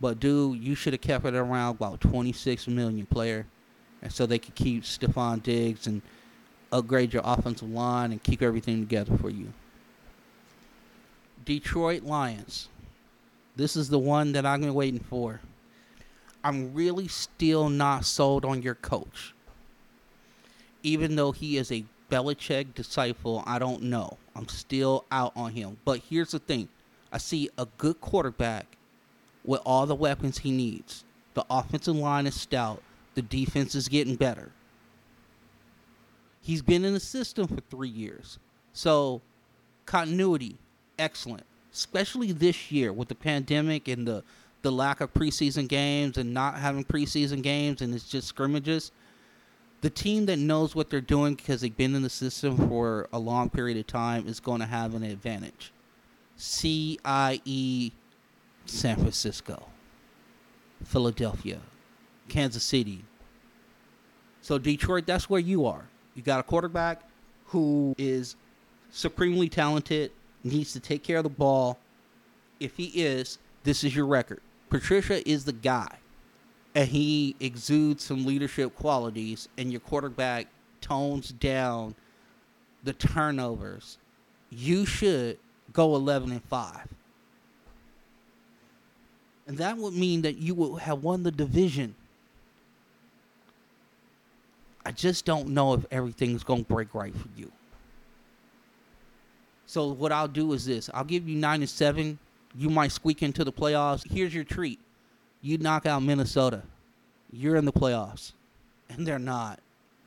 But, 0.00 0.20
dude, 0.20 0.62
you 0.62 0.74
should 0.74 0.92
have 0.92 1.00
kept 1.00 1.24
it 1.24 1.34
around 1.34 1.76
about 1.76 2.00
26 2.00 2.68
million 2.68 3.06
player. 3.06 3.46
And 4.00 4.12
so 4.12 4.26
they 4.26 4.38
could 4.38 4.54
keep 4.54 4.84
Stefon 4.84 5.42
Diggs 5.42 5.86
and 5.86 6.02
upgrade 6.70 7.12
your 7.12 7.22
offensive 7.24 7.70
line 7.70 8.12
and 8.12 8.22
keep 8.22 8.42
everything 8.42 8.80
together 8.80 9.16
for 9.16 9.30
you. 9.30 9.52
Detroit 11.44 12.02
Lions. 12.02 12.68
This 13.56 13.74
is 13.74 13.88
the 13.88 13.98
one 13.98 14.32
that 14.32 14.46
I've 14.46 14.60
been 14.60 14.74
waiting 14.74 15.00
for. 15.00 15.40
I'm 16.44 16.72
really 16.74 17.08
still 17.08 17.68
not 17.68 18.04
sold 18.04 18.44
on 18.44 18.62
your 18.62 18.76
coach. 18.76 19.34
Even 20.84 21.16
though 21.16 21.32
he 21.32 21.56
is 21.56 21.72
a 21.72 21.84
Belichick 22.08 22.74
disciple, 22.74 23.42
I 23.46 23.58
don't 23.58 23.82
know. 23.82 24.16
I'm 24.36 24.46
still 24.46 25.04
out 25.10 25.32
on 25.34 25.50
him. 25.52 25.78
But 25.84 26.00
here's 26.08 26.30
the 26.30 26.38
thing 26.38 26.68
I 27.12 27.18
see 27.18 27.50
a 27.58 27.66
good 27.78 28.00
quarterback 28.00 28.77
with 29.48 29.62
all 29.64 29.86
the 29.86 29.94
weapons 29.94 30.38
he 30.38 30.50
needs. 30.50 31.04
The 31.32 31.44
offensive 31.48 31.96
line 31.96 32.26
is 32.26 32.38
stout, 32.38 32.82
the 33.14 33.22
defense 33.22 33.74
is 33.74 33.88
getting 33.88 34.14
better. 34.14 34.52
He's 36.42 36.60
been 36.60 36.84
in 36.84 36.92
the 36.92 37.00
system 37.00 37.48
for 37.48 37.60
three 37.70 37.88
years. 37.88 38.38
So, 38.74 39.22
continuity, 39.86 40.58
excellent. 40.98 41.44
Especially 41.72 42.30
this 42.30 42.70
year 42.70 42.92
with 42.92 43.08
the 43.08 43.14
pandemic 43.14 43.88
and 43.88 44.06
the 44.06 44.22
the 44.60 44.72
lack 44.72 45.00
of 45.00 45.14
preseason 45.14 45.68
games 45.68 46.18
and 46.18 46.34
not 46.34 46.56
having 46.56 46.84
preseason 46.84 47.42
games 47.42 47.80
and 47.80 47.94
it's 47.94 48.08
just 48.08 48.28
scrimmages, 48.28 48.90
the 49.80 49.88
team 49.88 50.26
that 50.26 50.38
knows 50.38 50.74
what 50.74 50.90
they're 50.90 51.00
doing 51.00 51.36
because 51.36 51.60
they've 51.60 51.76
been 51.76 51.94
in 51.94 52.02
the 52.02 52.10
system 52.10 52.68
for 52.68 53.08
a 53.12 53.18
long 53.18 53.48
period 53.48 53.78
of 53.78 53.86
time 53.86 54.26
is 54.26 54.40
going 54.40 54.60
to 54.60 54.66
have 54.66 54.94
an 54.94 55.04
advantage. 55.04 55.72
C 56.36 56.98
I 57.04 57.40
E 57.44 57.92
San 58.68 58.96
Francisco, 58.96 59.66
Philadelphia, 60.84 61.60
Kansas 62.28 62.62
City. 62.62 63.04
So 64.40 64.58
Detroit, 64.58 65.06
that's 65.06 65.28
where 65.28 65.40
you 65.40 65.66
are. 65.66 65.84
You 66.14 66.22
got 66.22 66.40
a 66.40 66.42
quarterback 66.42 67.02
who 67.46 67.94
is 67.98 68.36
supremely 68.90 69.48
talented, 69.48 70.12
needs 70.44 70.72
to 70.72 70.80
take 70.80 71.02
care 71.02 71.18
of 71.18 71.24
the 71.24 71.30
ball. 71.30 71.78
If 72.60 72.76
he 72.76 72.86
is, 72.86 73.38
this 73.64 73.84
is 73.84 73.94
your 73.94 74.06
record. 74.06 74.40
Patricia 74.70 75.26
is 75.28 75.44
the 75.44 75.52
guy 75.52 75.98
and 76.74 76.88
he 76.88 77.34
exudes 77.40 78.04
some 78.04 78.24
leadership 78.24 78.74
qualities, 78.76 79.48
and 79.58 79.72
your 79.72 79.80
quarterback 79.80 80.46
tones 80.80 81.30
down 81.30 81.94
the 82.84 82.92
turnovers, 82.92 83.98
you 84.50 84.86
should 84.86 85.38
go 85.72 85.96
11 85.96 86.30
and 86.30 86.44
5. 86.44 86.88
And 89.48 89.56
that 89.58 89.78
would 89.78 89.94
mean 89.94 90.22
that 90.22 90.36
you 90.36 90.54
would 90.54 90.82
have 90.82 91.02
won 91.02 91.22
the 91.22 91.30
division. 91.30 91.94
I 94.84 94.92
just 94.92 95.24
don't 95.24 95.48
know 95.48 95.72
if 95.72 95.86
everything's 95.90 96.44
going 96.44 96.64
to 96.64 96.68
break 96.68 96.94
right 96.94 97.14
for 97.14 97.28
you. 97.36 97.50
So 99.66 99.88
what 99.88 100.12
I'll 100.12 100.28
do 100.28 100.52
is 100.52 100.66
this: 100.66 100.88
I'll 100.92 101.04
give 101.04 101.26
you 101.26 101.36
nine 101.36 101.60
and 101.60 101.68
seven. 101.68 102.18
You 102.54 102.70
might 102.70 102.92
squeak 102.92 103.22
into 103.22 103.42
the 103.42 103.52
playoffs. 103.52 104.10
Here's 104.10 104.34
your 104.34 104.44
treat: 104.44 104.78
you 105.40 105.58
knock 105.58 105.86
out 105.86 106.02
Minnesota, 106.02 106.62
you're 107.32 107.56
in 107.56 107.64
the 107.64 107.72
playoffs. 107.72 108.32
And 108.90 109.06
they're 109.06 109.18
not 109.18 109.60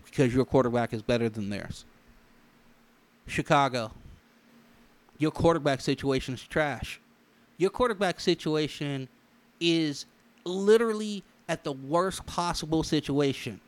because 0.05 0.33
your 0.33 0.45
quarterback 0.45 0.93
is 0.93 1.01
better 1.03 1.29
than 1.29 1.49
theirs. 1.49 1.85
Chicago, 3.27 3.91
your 5.19 5.31
quarterback 5.31 5.81
situation 5.81 6.33
is 6.33 6.41
trash. 6.41 6.99
Your 7.57 7.69
quarterback 7.69 8.19
situation 8.19 9.07
is 9.61 10.05
literally 10.43 11.23
at 11.47 11.63
the 11.63 11.71
worst 11.71 12.25
possible 12.25 12.83
situation. 12.83 13.61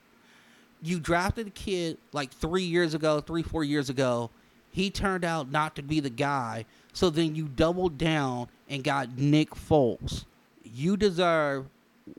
You 0.81 0.99
drafted 0.99 1.47
a 1.47 1.51
kid 1.51 1.97
like 2.11 2.31
three 2.33 2.63
years 2.63 2.93
ago, 2.93 3.21
three, 3.21 3.43
four 3.43 3.63
years 3.63 3.89
ago. 3.89 4.29
He 4.71 4.89
turned 4.89 5.23
out 5.23 5.49
not 5.49 5.75
to 5.77 5.81
be 5.81 6.01
the 6.01 6.09
guy. 6.09 6.65
So 6.91 7.09
then 7.09 7.35
you 7.35 7.47
doubled 7.47 7.97
down 7.97 8.49
and 8.67 8.83
got 8.83 9.17
Nick 9.17 9.51
Foles 9.51 10.25
you 10.73 10.97
deserve 10.97 11.67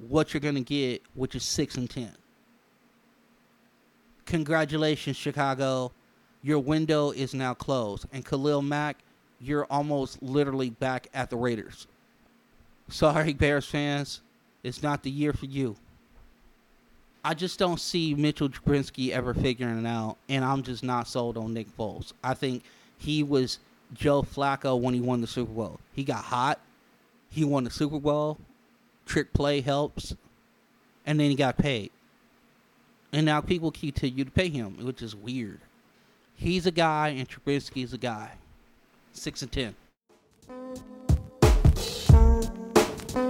what 0.09 0.33
you're 0.33 0.41
going 0.41 0.55
to 0.55 0.61
get, 0.61 1.03
which 1.15 1.35
is 1.35 1.43
6 1.43 1.77
and 1.77 1.91
10. 1.91 2.13
Congratulations, 4.27 5.17
Chicago. 5.17 5.93
Your 6.43 6.59
window 6.61 7.11
is 7.11 7.35
now 7.35 7.53
closed. 7.55 8.07
And 8.13 8.25
Khalil 8.25 8.63
Mack, 8.63 8.99
you're 9.41 9.67
almost 9.67 10.23
literally 10.23 10.71
back 10.71 11.09
at 11.13 11.31
the 11.31 11.37
Raiders. 11.37 11.87
Sorry, 12.89 13.33
Bears 13.33 13.67
fans. 13.67 14.21
It's 14.63 14.83
not 14.83 15.03
the 15.03 15.11
year 15.11 15.33
for 15.33 15.47
you. 15.47 15.77
I 17.25 17.35
just 17.35 17.59
don't 17.59 17.81
see 17.81 18.15
Mitchell 18.15 18.51
Trubisky 18.51 19.11
ever 19.11 19.33
figuring 19.33 19.79
it 19.79 19.89
out, 19.89 20.19
and 20.29 20.45
I'm 20.45 20.63
just 20.63 20.85
not 20.85 21.09
sold 21.09 21.39
on 21.39 21.55
Nick 21.55 21.75
Foles. 21.77 22.13
I 22.23 22.35
think 22.35 22.63
he 22.99 23.23
was 23.23 23.59
Joe 23.95 24.23
Flacco 24.23 24.79
when 24.79 24.93
he 24.93 25.01
won 25.01 25.23
the 25.23 25.27
Super 25.27 25.53
Bowl. 25.53 25.81
He 25.95 26.05
got 26.05 26.25
hot, 26.25 26.61
he 27.31 27.45
won 27.45 27.65
the 27.65 27.71
Super 27.71 27.99
Bowl. 27.99 28.39
Trick 29.07 29.33
play 29.33 29.61
helps. 29.61 30.15
And 31.07 31.21
then 31.21 31.31
he 31.31 31.37
got 31.37 31.59
paid. 31.59 31.91
And 33.13 33.27
now 33.27 33.41
people 33.41 33.71
continue 33.71 34.25
to 34.25 34.31
pay 34.31 34.49
him, 34.49 34.85
which 34.85 35.03
is 35.03 35.15
weird. 35.15 35.61
He's 36.35 36.67
a 36.67 36.71
guy, 36.71 37.09
and 37.09 37.29
Trubisky's 37.29 37.93
a 37.93 37.99
guy. 37.99 38.33
Six 39.13 39.43
and 39.43 39.53
ten. 39.53 39.75
All 43.17 43.23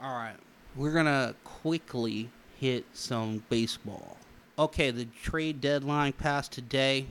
right, 0.00 0.36
we're 0.76 0.92
gonna 0.92 1.34
quickly 1.42 2.30
hit 2.60 2.84
some 2.92 3.42
baseball. 3.48 4.16
Okay, 4.56 4.92
the 4.92 5.06
trade 5.06 5.60
deadline 5.60 6.12
passed 6.12 6.52
today. 6.52 7.06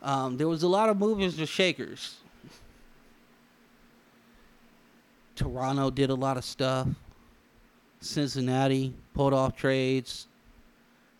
Um, 0.00 0.38
there 0.38 0.48
was 0.48 0.62
a 0.62 0.68
lot 0.68 0.88
of 0.88 0.96
movers 0.98 1.38
and 1.38 1.46
shakers. 1.46 2.16
Toronto 5.36 5.90
did 5.90 6.08
a 6.08 6.14
lot 6.14 6.38
of 6.38 6.44
stuff. 6.46 6.88
Cincinnati 8.00 8.94
pulled 9.12 9.34
off 9.34 9.54
trades. 9.54 10.26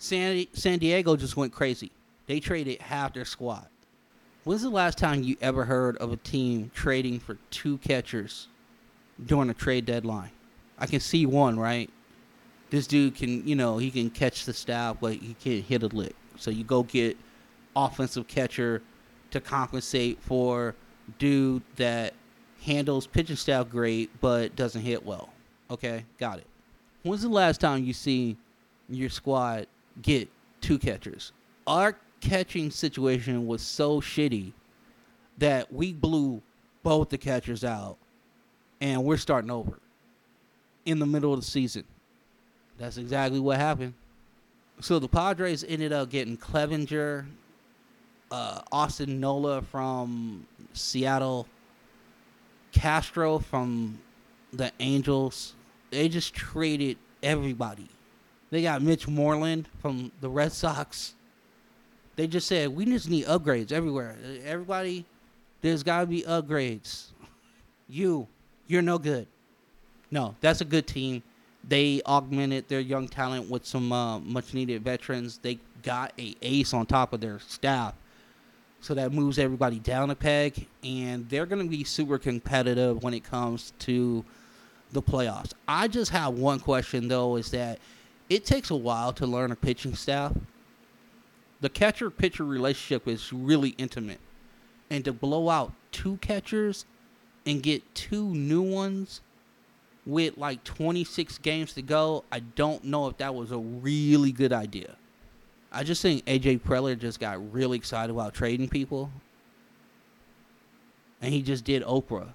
San, 0.01 0.47
San 0.53 0.81
Diego 0.81 1.15
just 1.15 1.37
went 1.37 1.53
crazy. 1.53 1.93
They 2.27 2.41
traded 2.41 2.81
half 2.81 3.15
their 3.15 3.25
squad. 3.25 3.69
When's 4.43 4.63
the 4.63 4.71
last 4.71 4.99
time 4.99 5.23
you 5.23 5.37
ever 5.41 5.65
heard 5.65 5.97
of 5.99 6.13
a 6.13 6.17
team 6.17 6.73
trading 6.75 7.21
for 7.21 7.39
two 7.51 7.79
catchers 7.79 8.49
during 9.25 9.51
a 9.51 9.55
trade 9.55 9.87
deadline? 9.87 10.31
I 10.77 10.87
can 10.87 10.99
see 10.99 11.27
one, 11.27 11.61
right? 11.61 11.89
this 12.71 12.87
dude 12.87 13.17
can, 13.17 13.47
you 13.47 13.57
know, 13.57 13.79
he 13.79 13.91
can 13.91 14.11
catch 14.11 14.45
the 14.45 14.53
staff, 14.53 14.97
but 15.01 15.15
he 15.15 15.35
can't 15.35 15.65
hit 15.65 15.83
a 15.83 15.89
lick. 15.89 16.15
So 16.37 16.51
you 16.51 16.65
go 16.65 16.85
get 16.85 17.17
offensive 17.77 18.27
catcher 18.27 18.83
to 19.33 19.41
compensate 19.41 20.21
for 20.23 20.75
dude 21.19 21.63
that 21.77 22.15
handles 22.63 23.07
pitching 23.07 23.37
staff 23.37 23.69
great 23.69 24.11
but 24.21 24.55
doesn't 24.57 24.83
hit 24.83 25.05
well. 25.05 25.31
Okay, 25.71 26.05
got 26.19 26.39
it. 26.39 26.47
When's 27.03 27.23
the 27.23 27.29
last 27.29 27.61
time 27.61 27.85
you 27.85 27.93
see 27.93 28.37
your 28.89 29.11
squad 29.11 29.67
get 30.03 30.29
two 30.61 30.79
catchers? 30.79 31.33
Our 31.67 31.97
catching 32.21 32.71
situation 32.71 33.47
was 33.47 33.63
so 33.63 34.01
shitty 34.01 34.53
that 35.39 35.73
we 35.73 35.93
blew 35.93 36.43
both 36.83 37.09
the 37.09 37.19
catchers 37.19 37.65
out 37.65 37.97
and 38.81 39.05
we're 39.05 39.17
starting 39.17 39.51
over 39.51 39.79
in 40.85 40.99
the 40.99 41.07
middle 41.07 41.33
of 41.33 41.41
the 41.41 41.47
season. 41.47 41.85
That's 42.79 42.97
exactly 42.97 43.41
what 43.41 43.59
happened. 43.59 43.95
So 44.81 44.99
the 44.99 45.09
Padres 45.09 45.63
ended 45.65 45.93
up 45.93 46.09
getting 46.09 46.39
Clevinger, 46.39 47.27
uh, 48.31 48.63
Austin 48.73 49.21
Nola 49.21 49.61
from 49.61 50.47
Seattle, 50.73 51.47
Castro 52.73 53.39
from 53.39 53.99
the 54.53 54.73
Angels. 54.81 55.55
They 55.91 56.09
just 56.09 56.33
traded 56.33 56.97
everybody. 57.23 57.89
They 58.51 58.63
got 58.63 58.83
Mitch 58.83 59.07
Moreland 59.07 59.69
from 59.81 60.11
the 60.21 60.29
Red 60.29 60.53
Sox. 60.53 61.15
They 62.17 62.27
just 62.27 62.47
said 62.47 62.69
we 62.69 62.85
just 62.85 63.09
need 63.09 63.27
upgrades 63.27 63.73
everywhere. 63.73 64.17
Everybody, 64.45 65.05
there's 65.63 65.83
got 65.83 66.01
to 66.01 66.07
be 66.07 66.23
upgrades. 66.23 67.07
You, 67.89 68.27
you're 68.67 68.83
no 68.83 68.99
good. 68.99 69.27
No, 70.11 70.35
that's 70.41 70.61
a 70.61 70.65
good 70.65 70.87
team. 70.87 71.23
They 71.67 72.01
augmented 72.07 72.69
their 72.69 72.81
young 72.81 73.07
talent 73.07 73.49
with 73.49 73.65
some 73.65 73.93
uh, 73.93 74.19
much 74.19 74.55
needed 74.55 74.83
veterans. 74.83 75.39
They 75.39 75.59
got 75.83 76.13
a 76.19 76.35
ace 76.43 76.75
on 76.75 76.87
top 76.87 77.13
of 77.13 77.21
their 77.21 77.39
staff. 77.39 77.95
So 78.81 78.95
that 78.95 79.13
moves 79.13 79.39
everybody 79.39 79.79
down 79.79 80.11
a 80.11 80.15
peg, 80.15 80.67
and 80.83 81.29
they're 81.29 81.45
going 81.45 81.63
to 81.63 81.69
be 81.69 81.85
super 81.85 82.19
competitive 82.19 83.03
when 83.03 83.13
it 83.13 83.23
comes 83.23 83.75
to 83.81 84.25
the 84.93 85.03
playoffs. 85.03 85.53
I 85.69 85.87
just 85.87 86.11
have 86.13 86.35
one 86.35 86.61
question 86.61 87.07
though: 87.07 87.37
is 87.37 87.51
that 87.51 87.79
it 88.31 88.47
takes 88.47 88.71
a 88.71 88.77
while 88.77 89.13
to 89.15 89.27
learn 89.27 89.53
a 89.53 89.57
pitching 89.57 89.95
staff. 89.95 90.33
The 91.61 91.69
catcher-pitcher 91.69 92.45
relationship 92.45 93.07
is 93.07 93.33
really 93.33 93.71
intimate, 93.71 94.21
and 94.89 95.05
to 95.05 95.13
blow 95.13 95.51
out 95.51 95.73
two 95.93 96.17
catchers 96.19 96.87
and 97.45 97.63
get 97.63 97.95
two 97.95 98.35
new 98.35 98.63
ones 98.63 99.21
with 100.07 100.39
like 100.39 100.65
26 100.65 101.39
games 101.39 101.75
to 101.75 101.83
go, 101.83 102.25
I 102.33 102.41
don't 102.41 102.85
know 102.85 103.09
if 103.09 103.19
that 103.19 103.35
was 103.35 103.53
a 103.53 103.59
really 103.59 104.33
good 104.33 104.53
idea. 104.53 104.97
I 105.73 105.85
just 105.85 106.01
think 106.01 106.25
AJ 106.25 106.61
Preller 106.61 106.99
just 106.99 107.21
got 107.21 107.53
really 107.53 107.77
excited 107.77 108.13
about 108.13 108.35
trading 108.35 108.69
people. 108.69 109.11
And 111.21 111.33
he 111.33 111.43
just 111.43 111.65
did 111.65 111.83
Oprah. 111.83 112.29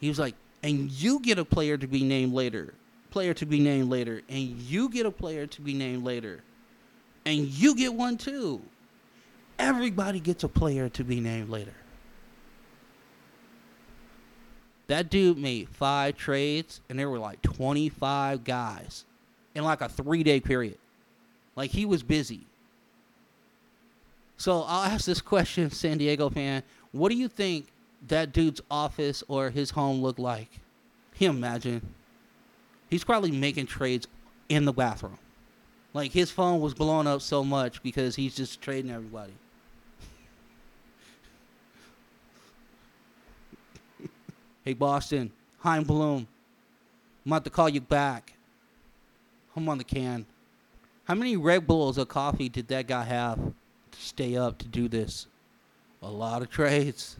He 0.00 0.08
was 0.08 0.18
like, 0.18 0.34
and 0.62 0.90
you 0.90 1.20
get 1.20 1.38
a 1.38 1.44
player 1.44 1.78
to 1.78 1.86
be 1.86 2.02
named 2.02 2.34
later, 2.34 2.74
player 3.10 3.34
to 3.34 3.46
be 3.46 3.60
named 3.60 3.90
later, 3.90 4.22
and 4.28 4.40
you 4.40 4.88
get 4.88 5.06
a 5.06 5.10
player 5.10 5.46
to 5.46 5.60
be 5.60 5.74
named 5.74 6.04
later, 6.04 6.42
and 7.24 7.46
you 7.46 7.74
get 7.74 7.94
one 7.94 8.16
too. 8.16 8.60
Everybody 9.58 10.20
gets 10.20 10.44
a 10.44 10.48
player 10.48 10.88
to 10.90 11.04
be 11.04 11.20
named 11.20 11.48
later. 11.48 11.74
That 14.86 15.10
dude 15.10 15.36
made 15.36 15.68
five 15.68 16.16
trades, 16.16 16.80
and 16.88 16.98
there 16.98 17.10
were 17.10 17.18
like 17.18 17.42
25 17.42 18.44
guys 18.44 19.04
in 19.54 19.64
like 19.64 19.80
a 19.80 19.88
three 19.88 20.22
day 20.22 20.40
period. 20.40 20.78
Like 21.56 21.70
he 21.70 21.84
was 21.84 22.02
busy. 22.02 22.46
So 24.38 24.62
I'll 24.62 24.84
ask 24.84 25.04
this 25.04 25.20
question, 25.20 25.70
San 25.70 25.98
Diego 25.98 26.30
fan. 26.30 26.62
What 26.92 27.10
do 27.10 27.16
you 27.16 27.28
think 27.28 27.66
that 28.06 28.32
dude's 28.32 28.60
office 28.70 29.24
or 29.28 29.50
his 29.50 29.70
home 29.70 30.00
looked 30.00 30.20
like? 30.20 30.60
You 31.18 31.30
imagine? 31.30 31.82
He's 32.88 33.04
probably 33.04 33.30
making 33.30 33.66
trades 33.66 34.06
in 34.48 34.64
the 34.64 34.72
bathroom. 34.72 35.18
Like 35.92 36.12
his 36.12 36.30
phone 36.30 36.60
was 36.60 36.74
blowing 36.74 37.06
up 37.06 37.22
so 37.22 37.44
much 37.44 37.82
because 37.82 38.16
he's 38.16 38.34
just 38.34 38.60
trading 38.60 38.90
everybody. 38.90 39.32
hey 44.64 44.74
Boston, 44.74 45.30
Chaim 45.58 45.84
Bloom, 45.84 46.26
I'm 47.24 47.32
about 47.32 47.44
to 47.44 47.50
call 47.50 47.68
you 47.68 47.80
back. 47.80 48.32
I'm 49.56 49.68
on 49.68 49.78
the 49.78 49.84
can. 49.84 50.24
How 51.04 51.14
many 51.14 51.36
Red 51.36 51.66
Bulls 51.66 51.98
of 51.98 52.08
coffee 52.08 52.48
did 52.48 52.68
that 52.68 52.86
guy 52.86 53.02
have 53.04 53.38
to 53.38 53.98
stay 53.98 54.36
up 54.36 54.58
to 54.58 54.68
do 54.68 54.88
this? 54.88 55.26
A 56.02 56.08
lot 56.08 56.42
of 56.42 56.50
trades. 56.50 57.16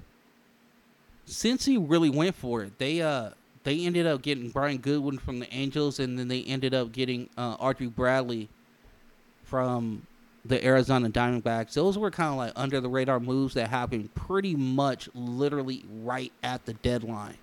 Since 1.24 1.64
he 1.64 1.76
really 1.76 2.10
went 2.10 2.36
for 2.36 2.62
it, 2.62 2.78
they 2.78 3.02
uh 3.02 3.30
they 3.68 3.84
ended 3.84 4.06
up 4.06 4.22
getting 4.22 4.48
Brian 4.48 4.78
Goodwin 4.78 5.18
from 5.18 5.40
the 5.40 5.54
Angels, 5.54 6.00
and 6.00 6.18
then 6.18 6.26
they 6.26 6.42
ended 6.44 6.72
up 6.72 6.90
getting 6.90 7.28
uh, 7.36 7.54
Archie 7.60 7.86
Bradley 7.86 8.48
from 9.44 10.06
the 10.42 10.64
Arizona 10.64 11.10
Diamondbacks. 11.10 11.74
Those 11.74 11.98
were 11.98 12.10
kind 12.10 12.30
of 12.30 12.36
like 12.38 12.52
under 12.56 12.80
the 12.80 12.88
radar 12.88 13.20
moves 13.20 13.52
that 13.54 13.68
happened 13.68 14.14
pretty 14.14 14.56
much 14.56 15.10
literally 15.14 15.84
right 16.02 16.32
at 16.42 16.64
the 16.64 16.72
deadline. 16.72 17.36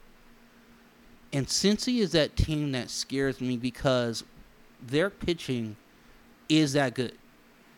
And 1.32 1.46
Cincy 1.46 2.00
is 2.00 2.14
that 2.14 2.36
team 2.36 2.72
that 2.72 2.90
scares 2.90 3.40
me 3.40 3.56
because 3.56 4.24
their 4.82 5.12
pitching 5.12 5.76
is 6.50 6.74
that 6.74 6.96
good. 6.96 7.14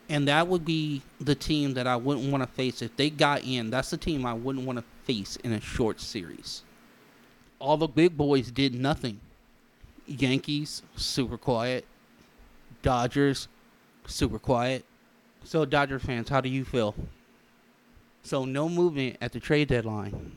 And 0.07 0.25
that 0.29 0.47
would 0.47 0.63
be 0.63 1.01
the 1.19 1.35
team 1.35 1.73
that 1.73 1.85
I 1.85 1.97
wouldn't 1.97 2.31
want 2.31 2.43
to 2.43 2.47
face 2.47 2.81
if 2.81 2.95
they 2.95 3.09
got 3.09 3.43
in. 3.43 3.71
That's 3.71 3.89
the 3.89 3.97
team 3.97 4.25
I 4.25 4.35
wouldn't 4.35 4.65
want 4.65 4.79
to 4.79 4.85
face 5.03 5.35
in 5.43 5.51
a 5.51 5.59
short 5.59 5.99
series. 5.99 6.63
All 7.59 7.77
the 7.77 7.88
big 7.88 8.15
boys 8.15 8.51
did 8.51 8.75
nothing. 8.75 9.19
Yankees, 10.05 10.84
super 10.95 11.38
quiet. 11.38 11.85
Dodgers, 12.81 13.47
super 14.05 14.39
quiet. 14.39 14.85
So, 15.43 15.65
Dodger 15.65 15.99
fans, 15.99 16.29
how 16.29 16.41
do 16.41 16.49
you 16.49 16.65
feel? 16.65 16.95
So, 18.21 18.45
no 18.45 18.69
movement 18.69 19.17
at 19.21 19.31
the 19.31 19.39
trade 19.39 19.69
deadline. 19.69 20.34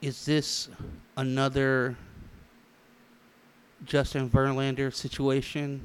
Is 0.00 0.24
this 0.24 0.68
another 1.16 1.96
Justin 3.84 4.30
Verlander 4.30 4.94
situation? 4.94 5.80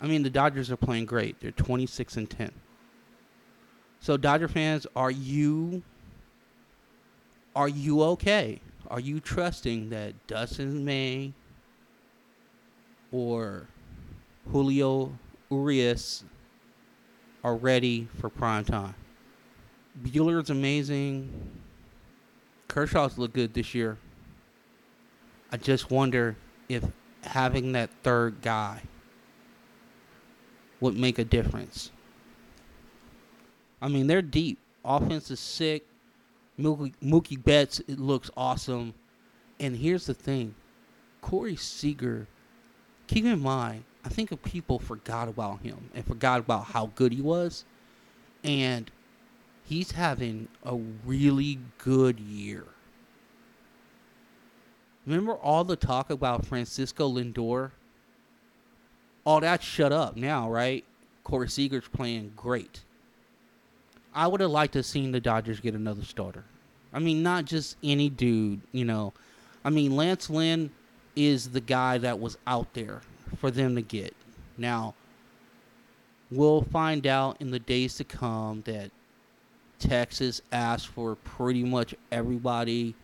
I 0.00 0.06
mean, 0.06 0.22
the 0.22 0.30
Dodgers 0.30 0.70
are 0.70 0.76
playing 0.76 1.06
great. 1.06 1.40
They're 1.40 1.50
26 1.50 2.16
and 2.16 2.30
10. 2.30 2.52
So, 4.00 4.16
Dodger 4.16 4.48
fans, 4.48 4.86
are 4.94 5.10
you 5.10 5.82
are 7.56 7.68
you 7.68 8.02
okay? 8.02 8.60
Are 8.88 9.00
you 9.00 9.18
trusting 9.18 9.88
that 9.88 10.26
Dustin 10.26 10.84
May 10.84 11.32
or 13.10 13.66
Julio 14.52 15.18
Urias 15.50 16.22
are 17.42 17.56
ready 17.56 18.08
for 18.20 18.28
prime 18.28 18.64
time? 18.64 18.94
Buehler's 20.04 20.50
amazing. 20.50 21.30
Kershaw's 22.68 23.16
look 23.16 23.32
good 23.32 23.54
this 23.54 23.74
year. 23.74 23.96
I 25.50 25.56
just 25.56 25.90
wonder 25.90 26.36
if 26.68 26.84
having 27.22 27.72
that 27.72 27.88
third 28.02 28.42
guy 28.42 28.82
would 30.80 30.96
make 30.96 31.18
a 31.18 31.24
difference. 31.24 31.90
I 33.80 33.88
mean, 33.88 34.08
they're 34.08 34.20
deep. 34.20 34.58
Offense 34.84 35.30
is 35.30 35.40
sick. 35.40 35.86
Mookie, 36.58 36.94
Mookie 37.02 37.42
Betts 37.42 37.80
it 37.80 37.98
looks 37.98 38.30
awesome. 38.36 38.94
And 39.58 39.76
here's 39.76 40.06
the 40.06 40.14
thing 40.14 40.54
Corey 41.20 41.56
Seager, 41.56 42.26
keep 43.06 43.24
in 43.24 43.40
mind, 43.40 43.84
I 44.04 44.08
think 44.08 44.42
people 44.44 44.78
forgot 44.78 45.28
about 45.28 45.62
him 45.62 45.90
and 45.94 46.06
forgot 46.06 46.40
about 46.40 46.66
how 46.66 46.90
good 46.94 47.12
he 47.12 47.20
was. 47.20 47.64
And 48.44 48.90
he's 49.64 49.92
having 49.92 50.48
a 50.64 50.76
really 51.04 51.58
good 51.78 52.20
year. 52.20 52.64
Remember 55.06 55.34
all 55.34 55.64
the 55.64 55.76
talk 55.76 56.10
about 56.10 56.46
Francisco 56.46 57.08
Lindor? 57.08 57.72
All 59.24 59.40
that 59.40 59.62
shut 59.62 59.92
up 59.92 60.16
now, 60.16 60.50
right? 60.50 60.84
Corey 61.24 61.48
Seager's 61.48 61.88
playing 61.88 62.32
great. 62.36 62.82
I 64.16 64.26
would 64.26 64.40
have 64.40 64.50
liked 64.50 64.72
to 64.72 64.78
have 64.78 64.86
seen 64.86 65.12
the 65.12 65.20
Dodgers 65.20 65.60
get 65.60 65.74
another 65.74 66.02
starter. 66.02 66.42
I 66.90 67.00
mean, 67.00 67.22
not 67.22 67.44
just 67.44 67.76
any 67.84 68.08
dude, 68.08 68.62
you 68.72 68.86
know. 68.86 69.12
I 69.62 69.68
mean, 69.68 69.94
Lance 69.94 70.30
Lynn 70.30 70.70
is 71.14 71.50
the 71.50 71.60
guy 71.60 71.98
that 71.98 72.18
was 72.18 72.38
out 72.46 72.72
there 72.72 73.02
for 73.36 73.50
them 73.50 73.74
to 73.74 73.82
get. 73.82 74.16
Now, 74.56 74.94
we'll 76.30 76.62
find 76.62 77.06
out 77.06 77.36
in 77.40 77.50
the 77.50 77.58
days 77.58 77.96
to 77.96 78.04
come 78.04 78.62
that 78.62 78.90
Texas 79.78 80.40
asked 80.50 80.88
for 80.88 81.16
pretty 81.16 81.62
much 81.62 81.94
everybody. 82.10 82.94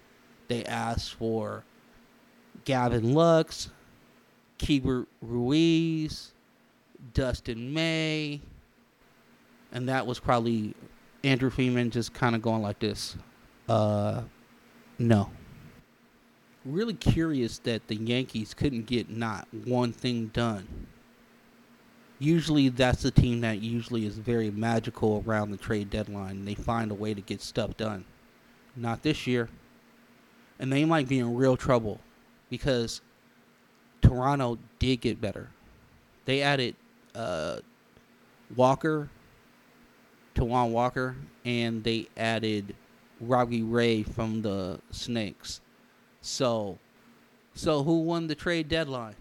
They 0.49 0.65
asked 0.65 1.15
for 1.15 1.63
Gavin 2.65 3.13
Lux, 3.13 3.69
Keibert 4.59 5.09
Ruiz, 5.21 6.33
Dustin 7.13 7.75
May, 7.75 8.41
and 9.73 9.89
that 9.91 10.07
was 10.07 10.19
probably 10.19 10.75
Andrew 11.25 11.51
Friedman 11.51 11.91
just 11.91 12.13
kind 12.13 12.35
of 12.35 12.43
going 12.43 12.63
like 12.63 12.79
this. 12.81 13.17
Uh, 13.69 14.23
no. 14.99 15.31
Really 16.65 16.95
curious 16.95 17.59
that 17.61 17.89
the 17.89 17.97
Yankees 17.97 18.55
couldn't 18.55 18.87
get 18.87 19.11
not 19.11 19.47
one 19.65 19.93
thing 19.93 20.29
done. 20.29 20.87
Usually, 22.19 22.69
that's 22.69 23.03
the 23.03 23.11
team 23.11 23.41
that 23.41 23.61
usually 23.61 24.07
is 24.07 24.17
very 24.17 24.51
magical 24.51 25.25
around 25.27 25.51
the 25.51 25.57
trade 25.57 25.91
deadline. 25.91 26.45
They 26.45 26.55
find 26.55 26.91
a 26.93 26.95
way 26.95 27.15
to 27.15 27.21
get 27.21 27.41
stuff 27.41 27.77
done. 27.77 28.05
Not 28.77 29.03
this 29.03 29.27
year. 29.27 29.49
And 30.61 30.73
they 30.73 30.85
might 30.85 31.09
be 31.09 31.19
in 31.19 31.35
real 31.35 31.57
trouble 31.57 31.99
because 32.49 33.01
Toronto 34.03 34.59
did 34.79 35.01
get 35.01 35.21
better. 35.21 35.49
They 36.25 36.43
added 36.43 36.77
uh, 37.15 37.57
Walker, 38.55 39.11
Taijuan 40.35 40.71
Walker, 40.71 41.17
and 41.45 41.83
they 41.85 42.09
added 42.17 42.75
Robbie 43.21 43.63
Ray 43.63 44.03
from 44.03 44.43
the 44.43 44.81
Snakes. 44.91 45.61
So, 46.21 46.79
so 47.55 47.83
who 47.83 48.03
won 48.03 48.27
the 48.27 48.35
trade 48.35 48.69
deadline? 48.69 49.17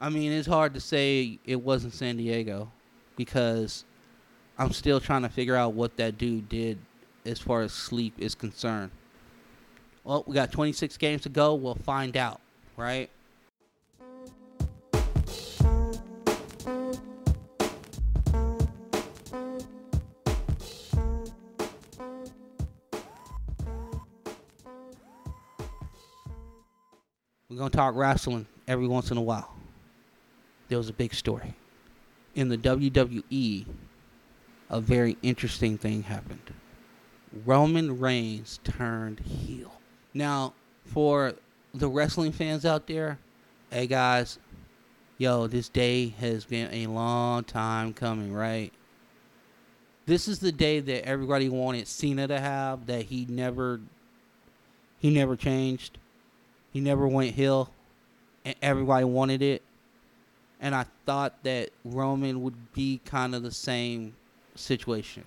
I 0.00 0.08
mean, 0.08 0.32
it's 0.32 0.46
hard 0.46 0.74
to 0.74 0.80
say 0.80 1.38
it 1.44 1.60
wasn't 1.60 1.92
San 1.92 2.16
Diego 2.16 2.70
because 3.16 3.84
I'm 4.58 4.72
still 4.72 5.00
trying 5.00 5.22
to 5.22 5.28
figure 5.28 5.56
out 5.56 5.74
what 5.74 5.96
that 5.98 6.16
dude 6.16 6.48
did 6.48 6.78
as 7.26 7.38
far 7.38 7.62
as 7.62 7.72
sleep 7.72 8.14
is 8.18 8.34
concerned. 8.34 8.90
Well, 10.04 10.24
we 10.26 10.34
got 10.34 10.52
26 10.52 10.96
games 10.96 11.22
to 11.22 11.28
go. 11.28 11.54
We'll 11.54 11.74
find 11.74 12.16
out, 12.16 12.40
right? 12.76 13.10
We're 27.50 27.56
going 27.56 27.70
to 27.70 27.76
talk 27.76 27.96
wrestling 27.96 28.46
every 28.68 28.86
once 28.86 29.10
in 29.10 29.16
a 29.16 29.22
while. 29.22 29.52
There 30.68 30.78
was 30.78 30.88
a 30.88 30.92
big 30.92 31.12
story. 31.12 31.54
In 32.36 32.48
the 32.48 32.56
WWE, 32.56 33.66
a 34.70 34.80
very 34.80 35.16
interesting 35.20 35.76
thing 35.76 36.04
happened. 36.04 36.54
Roman 37.44 37.98
Reigns 37.98 38.60
turned 38.62 39.18
heel. 39.18 39.72
Now, 40.14 40.54
for 40.84 41.34
the 41.74 41.88
wrestling 41.88 42.30
fans 42.30 42.64
out 42.64 42.86
there, 42.86 43.18
hey 43.70 43.88
guys, 43.88 44.38
yo, 45.18 45.48
this 45.48 45.68
day 45.68 46.08
has 46.20 46.44
been 46.44 46.72
a 46.72 46.86
long 46.86 47.42
time 47.42 47.92
coming, 47.94 48.32
right? 48.32 48.72
This 50.06 50.28
is 50.28 50.38
the 50.38 50.52
day 50.52 50.78
that 50.78 51.04
everybody 51.04 51.48
wanted 51.48 51.88
Cena 51.88 52.28
to 52.28 52.38
have 52.38 52.86
that 52.86 53.06
he 53.06 53.26
never 53.28 53.80
he 54.98 55.10
never 55.10 55.34
changed. 55.34 55.98
He 56.72 56.80
never 56.80 57.06
went 57.08 57.34
heel, 57.34 57.70
and 58.44 58.54
everybody 58.62 59.04
wanted 59.04 59.42
it. 59.42 59.62
And 60.60 60.74
I 60.74 60.84
thought 61.06 61.42
that 61.44 61.70
Roman 61.84 62.42
would 62.42 62.72
be 62.72 63.00
kind 63.04 63.34
of 63.34 63.42
the 63.42 63.50
same 63.50 64.14
situation. 64.54 65.24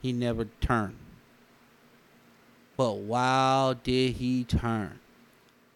He 0.00 0.12
never 0.12 0.46
turned. 0.60 0.96
But 2.76 2.96
wow, 2.98 3.74
did 3.82 4.16
he 4.16 4.44
turn. 4.44 4.98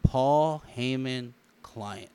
Paul 0.02 0.62
Heyman 0.76 1.32
client. 1.62 2.10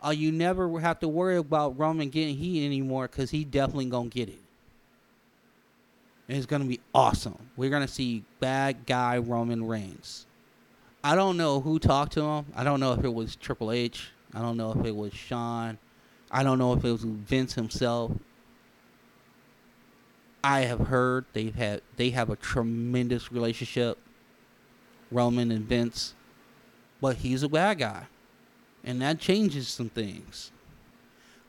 Oh, 0.00 0.10
you 0.10 0.30
never 0.30 0.78
have 0.78 1.00
to 1.00 1.08
worry 1.08 1.36
about 1.36 1.78
Roman 1.78 2.08
getting 2.08 2.36
heat 2.36 2.64
anymore 2.64 3.08
because 3.08 3.30
he 3.30 3.44
definitely 3.44 3.86
to 3.86 4.08
get 4.08 4.28
it. 4.28 4.40
And 6.28 6.36
it's 6.36 6.46
to 6.62 6.68
be 6.68 6.80
awesome. 6.94 7.50
We're 7.56 7.70
to 7.86 7.92
see 7.92 8.22
bad 8.38 8.86
guy 8.86 9.18
Roman 9.18 9.66
Reigns. 9.66 10.26
I 11.02 11.14
don't 11.14 11.36
know 11.36 11.60
who 11.60 11.78
talked 11.78 12.12
to 12.14 12.22
him. 12.22 12.46
I 12.54 12.64
don't 12.64 12.80
know 12.80 12.92
if 12.92 13.04
it 13.04 13.12
was 13.14 13.36
Triple 13.36 13.70
H. 13.70 14.10
I 14.34 14.40
don't 14.40 14.56
know 14.56 14.72
if 14.72 14.84
it 14.84 14.94
was 14.94 15.14
Shawn. 15.14 15.78
I 16.30 16.42
don't 16.42 16.58
know 16.58 16.72
if 16.72 16.84
it 16.84 16.90
was 16.90 17.04
Vince 17.04 17.54
himself. 17.54 18.12
I 20.42 20.60
have 20.60 20.88
heard 20.88 21.24
they've 21.32 21.54
had 21.54 21.82
they 21.96 22.10
have 22.10 22.30
a 22.30 22.36
tremendous 22.36 23.32
relationship, 23.32 23.98
Roman 25.10 25.50
and 25.50 25.66
Vince, 25.66 26.14
but 27.00 27.16
he's 27.16 27.42
a 27.42 27.48
bad 27.48 27.78
guy, 27.78 28.06
and 28.84 29.00
that 29.02 29.18
changes 29.18 29.68
some 29.68 29.88
things. 29.88 30.52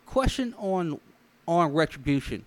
Question 0.05 0.55
on 0.57 0.99
on 1.47 1.73
retribution. 1.73 2.45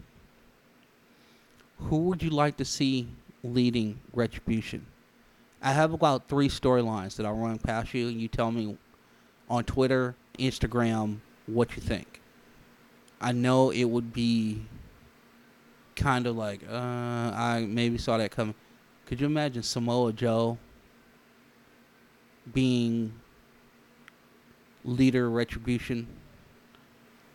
Who 1.78 1.98
would 1.98 2.22
you 2.22 2.30
like 2.30 2.56
to 2.58 2.64
see 2.64 3.08
leading 3.42 4.00
retribution? 4.12 4.86
I 5.62 5.72
have 5.72 5.92
about 5.92 6.28
three 6.28 6.48
storylines 6.48 7.16
that 7.16 7.24
I'll 7.24 7.36
run 7.36 7.58
past 7.58 7.94
you, 7.94 8.08
and 8.08 8.20
you 8.20 8.26
tell 8.26 8.50
me 8.50 8.76
on 9.48 9.62
Twitter, 9.62 10.16
Instagram, 10.38 11.20
what 11.46 11.76
you 11.76 11.82
think. 11.82 12.20
I 13.20 13.30
know 13.30 13.70
it 13.70 13.84
would 13.84 14.12
be 14.12 14.62
kind 15.94 16.26
of 16.26 16.36
like, 16.36 16.62
uh, 16.68 16.74
I 16.74 17.64
maybe 17.68 17.96
saw 17.96 18.18
that 18.18 18.32
coming. 18.32 18.56
Could 19.06 19.20
you 19.20 19.26
imagine 19.26 19.62
Samoa 19.62 20.12
Joe 20.12 20.58
being 22.52 23.12
leader 24.84 25.30
Retribution, 25.30 26.08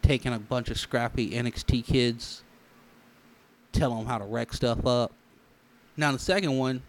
taking 0.01 0.33
a 0.33 0.39
bunch 0.39 0.69
of 0.69 0.77
scrappy 0.77 1.31
NXT 1.31 1.85
kids, 1.85 2.43
tell 3.71 3.95
them 3.95 4.05
how 4.05 4.17
to 4.17 4.25
wreck 4.25 4.51
stuff 4.51 4.85
up? 4.85 5.13
Now, 5.95 6.11
the 6.11 6.19
second 6.19 6.57
one 6.57 6.81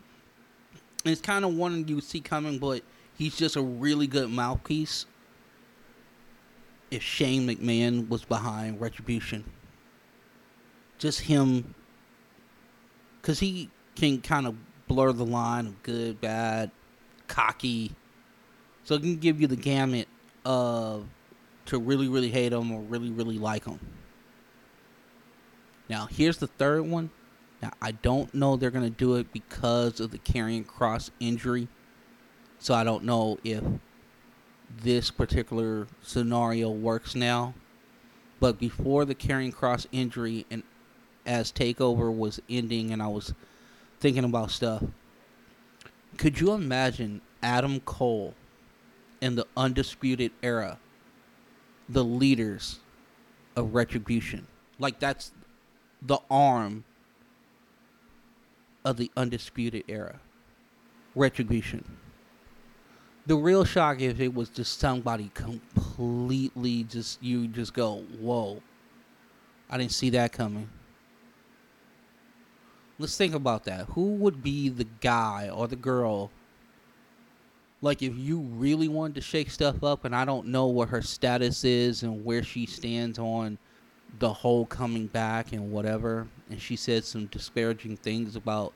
is 1.04 1.20
kind 1.20 1.44
of 1.44 1.54
one 1.54 1.86
you 1.88 2.00
see 2.00 2.20
coming, 2.20 2.58
but 2.58 2.82
he's 3.16 3.36
just 3.36 3.56
a 3.56 3.62
really 3.62 4.06
good 4.06 4.30
mouthpiece. 4.30 5.06
If 6.90 7.02
Shane 7.02 7.46
McMahon 7.46 8.08
was 8.08 8.24
behind 8.24 8.80
Retribution 8.80 9.44
just 10.98 11.20
him 11.20 11.74
because 13.20 13.38
he 13.38 13.70
can 13.94 14.20
kind 14.20 14.46
of 14.46 14.54
blur 14.86 15.12
the 15.12 15.24
line 15.24 15.66
of 15.66 15.82
good, 15.82 16.20
bad, 16.20 16.70
cocky. 17.26 17.92
So 18.84 18.94
it 18.94 19.00
can 19.00 19.16
give 19.16 19.40
you 19.40 19.46
the 19.46 19.56
gamut 19.56 20.08
of 20.44 21.06
to 21.66 21.78
really, 21.78 22.08
really 22.08 22.30
hate 22.30 22.52
him 22.52 22.72
or 22.72 22.80
really, 22.82 23.10
really 23.10 23.38
like 23.38 23.64
him. 23.64 23.78
Now, 25.88 26.06
here's 26.06 26.38
the 26.38 26.46
third 26.46 26.82
one. 26.82 27.10
Now, 27.62 27.72
I 27.82 27.92
don't 27.92 28.32
know 28.34 28.56
they're 28.56 28.70
going 28.70 28.84
to 28.84 28.90
do 28.90 29.16
it 29.16 29.32
because 29.32 30.00
of 30.00 30.10
the 30.10 30.18
Karrion 30.18 30.64
Kross 30.64 31.10
injury. 31.20 31.68
So 32.58 32.74
I 32.74 32.84
don't 32.84 33.04
know 33.04 33.38
if 33.42 33.64
this 34.82 35.10
particular 35.10 35.86
scenario 36.02 36.70
works 36.70 37.14
now. 37.14 37.54
But 38.40 38.58
before 38.58 39.04
the 39.04 39.14
Karrion 39.14 39.52
Kross 39.52 39.86
injury, 39.90 40.46
and 40.50 40.62
as 41.28 41.52
Takeover 41.52 42.14
was 42.14 42.40
ending 42.48 42.90
and 42.90 43.02
I 43.02 43.06
was 43.06 43.34
thinking 44.00 44.24
about 44.24 44.50
stuff. 44.50 44.82
Could 46.16 46.40
you 46.40 46.52
imagine 46.52 47.20
Adam 47.42 47.80
Cole 47.80 48.34
in 49.20 49.36
the 49.36 49.46
Undisputed 49.56 50.32
Era, 50.42 50.78
the 51.88 52.02
leaders 52.02 52.80
of 53.54 53.74
Retribution? 53.74 54.46
Like, 54.78 54.98
that's 54.98 55.32
the 56.00 56.18
arm 56.30 56.84
of 58.88 58.96
the 58.96 59.10
Undisputed 59.16 59.84
Era. 59.88 60.20
Retribution. 61.14 61.84
The 63.26 63.36
real 63.36 63.64
shock 63.64 64.00
if 64.00 64.20
it 64.20 64.34
was 64.34 64.48
just 64.48 64.78
somebody 64.78 65.30
completely 65.34 66.84
just, 66.84 67.22
you 67.22 67.48
just 67.48 67.74
go, 67.74 68.04
whoa. 68.18 68.62
I 69.68 69.76
didn't 69.76 69.92
see 69.92 70.10
that 70.10 70.32
coming 70.32 70.70
let's 72.98 73.16
think 73.16 73.34
about 73.34 73.64
that. 73.64 73.86
Who 73.90 74.14
would 74.16 74.42
be 74.42 74.68
the 74.68 74.86
guy 75.00 75.48
or 75.48 75.68
the 75.68 75.76
girl? 75.76 76.30
Like, 77.80 78.02
if 78.02 78.16
you 78.16 78.40
really 78.40 78.88
wanted 78.88 79.14
to 79.16 79.20
shake 79.20 79.50
stuff 79.50 79.84
up, 79.84 80.04
and 80.04 80.14
I 80.14 80.24
don't 80.24 80.48
know 80.48 80.66
what 80.66 80.88
her 80.88 81.00
status 81.00 81.64
is 81.64 82.02
and 82.02 82.24
where 82.24 82.42
she 82.42 82.66
stands 82.66 83.18
on 83.18 83.58
the 84.18 84.32
whole 84.32 84.66
coming 84.66 85.06
back 85.06 85.52
and 85.52 85.70
whatever, 85.70 86.26
and 86.50 86.60
she 86.60 86.76
said 86.76 87.04
some 87.04 87.26
disparaging 87.26 87.96
things 87.96 88.36
about 88.36 88.72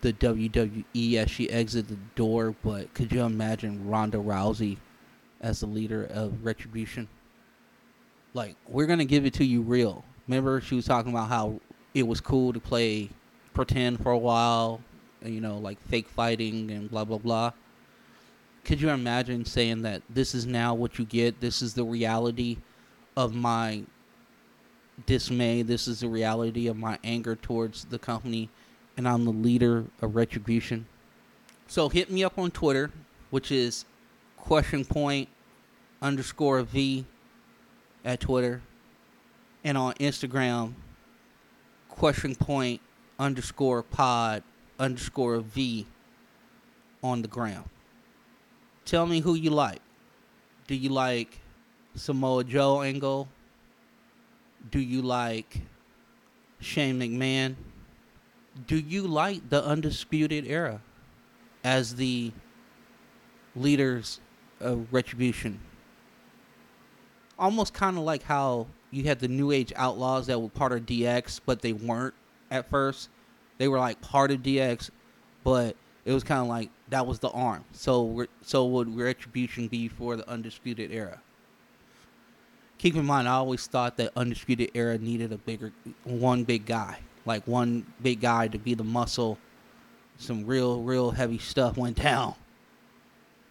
the 0.00 0.12
WWE 0.12 1.14
as 1.16 1.30
she 1.30 1.50
exited 1.50 1.88
the 1.88 1.98
door, 2.14 2.54
but 2.62 2.92
could 2.94 3.12
you 3.12 3.22
imagine 3.22 3.88
Ronda 3.88 4.18
Rousey 4.18 4.78
as 5.40 5.60
the 5.60 5.66
leader 5.66 6.04
of 6.04 6.44
Retribution? 6.44 7.08
Like, 8.32 8.56
we're 8.68 8.86
to 8.86 9.04
give 9.04 9.26
it 9.26 9.34
to 9.34 9.44
you 9.44 9.60
real. 9.60 10.04
Remember, 10.26 10.60
she 10.60 10.74
was 10.74 10.86
talking 10.86 11.12
about 11.12 11.28
how 11.28 11.60
it 11.94 12.06
was 12.06 12.20
cool 12.20 12.52
to 12.52 12.60
play 12.60 13.10
pretend 13.52 14.02
for 14.02 14.12
a 14.12 14.18
while, 14.18 14.80
you 15.22 15.40
know, 15.40 15.58
like 15.58 15.80
fake 15.88 16.08
fighting 16.08 16.70
and 16.70 16.90
blah 16.90 17.04
blah 17.04 17.18
blah. 17.18 17.52
Could 18.64 18.80
you 18.80 18.90
imagine 18.90 19.44
saying 19.44 19.82
that 19.82 20.02
this 20.08 20.34
is 20.34 20.46
now 20.46 20.74
what 20.74 20.98
you 20.98 21.04
get? 21.04 21.40
This 21.40 21.62
is 21.62 21.74
the 21.74 21.84
reality 21.84 22.58
of 23.16 23.34
my 23.34 23.82
dismay. 25.06 25.62
This 25.62 25.88
is 25.88 26.00
the 26.00 26.08
reality 26.08 26.66
of 26.66 26.76
my 26.76 26.98
anger 27.04 27.36
towards 27.36 27.84
the 27.86 27.98
company, 27.98 28.48
and 28.96 29.08
I'm 29.08 29.24
the 29.24 29.32
leader 29.32 29.84
of 30.02 30.14
retribution. 30.14 30.86
So 31.66 31.88
hit 31.88 32.10
me 32.10 32.24
up 32.24 32.38
on 32.38 32.50
Twitter, 32.50 32.90
which 33.30 33.52
is 33.52 33.84
question 34.36 34.84
point 34.84 35.28
underscore 36.02 36.62
V 36.62 37.04
at 38.04 38.20
Twitter, 38.20 38.62
and 39.62 39.76
on 39.76 39.94
Instagram, 39.94 40.74
question 41.88 42.34
point 42.34 42.80
underscore 43.18 43.82
pod 43.82 44.42
underscore 44.78 45.40
V 45.40 45.86
on 47.02 47.22
the 47.22 47.28
ground. 47.28 47.68
Tell 48.84 49.06
me 49.06 49.20
who 49.20 49.34
you 49.34 49.50
like. 49.50 49.80
Do 50.66 50.74
you 50.74 50.88
like 50.88 51.38
Samoa 51.94 52.44
Joe 52.44 52.82
angle? 52.82 53.28
Do 54.68 54.78
you 54.78 55.02
like 55.02 55.62
Shane 56.60 57.00
McMahon? 57.00 57.56
Do 58.66 58.76
you 58.76 59.06
like 59.06 59.48
the 59.48 59.64
Undisputed 59.64 60.46
Era 60.46 60.80
as 61.64 61.94
the 61.94 62.32
leaders 63.56 64.20
of 64.60 64.86
Retribution? 64.92 65.60
Almost 67.38 67.72
kind 67.72 67.96
of 67.96 68.04
like 68.04 68.22
how 68.22 68.66
you 68.90 69.04
had 69.04 69.20
the 69.20 69.28
New 69.28 69.50
Age 69.50 69.72
Outlaws 69.76 70.26
that 70.26 70.38
were 70.38 70.48
part 70.48 70.72
of 70.72 70.84
DX, 70.84 71.40
but 71.46 71.62
they 71.62 71.72
weren't 71.72 72.14
at 72.50 72.68
first. 72.68 73.08
They 73.58 73.68
were 73.68 73.78
like 73.78 74.00
part 74.00 74.30
of 74.30 74.42
DX, 74.42 74.90
but 75.44 75.76
it 76.04 76.12
was 76.12 76.24
kind 76.24 76.40
of 76.40 76.48
like 76.48 76.70
that 76.88 77.06
was 77.06 77.18
the 77.18 77.30
arm. 77.30 77.64
So 77.72 78.26
so 78.42 78.66
would 78.66 78.94
Retribution 78.94 79.68
be 79.68 79.88
for 79.88 80.16
the 80.16 80.28
Undisputed 80.28 80.90
Era? 80.92 81.20
Keep 82.80 82.96
in 82.96 83.04
mind, 83.04 83.28
I 83.28 83.32
always 83.32 83.66
thought 83.66 83.98
that 83.98 84.10
Undisputed 84.16 84.70
Era 84.72 84.96
needed 84.96 85.34
a 85.34 85.36
bigger, 85.36 85.70
one 86.04 86.44
big 86.44 86.64
guy, 86.64 86.96
like 87.26 87.46
one 87.46 87.84
big 88.00 88.22
guy 88.22 88.48
to 88.48 88.56
be 88.58 88.72
the 88.72 88.82
muscle. 88.82 89.36
Some 90.16 90.46
real, 90.46 90.80
real 90.80 91.10
heavy 91.10 91.36
stuff 91.36 91.76
went 91.76 91.98
down. 91.98 92.36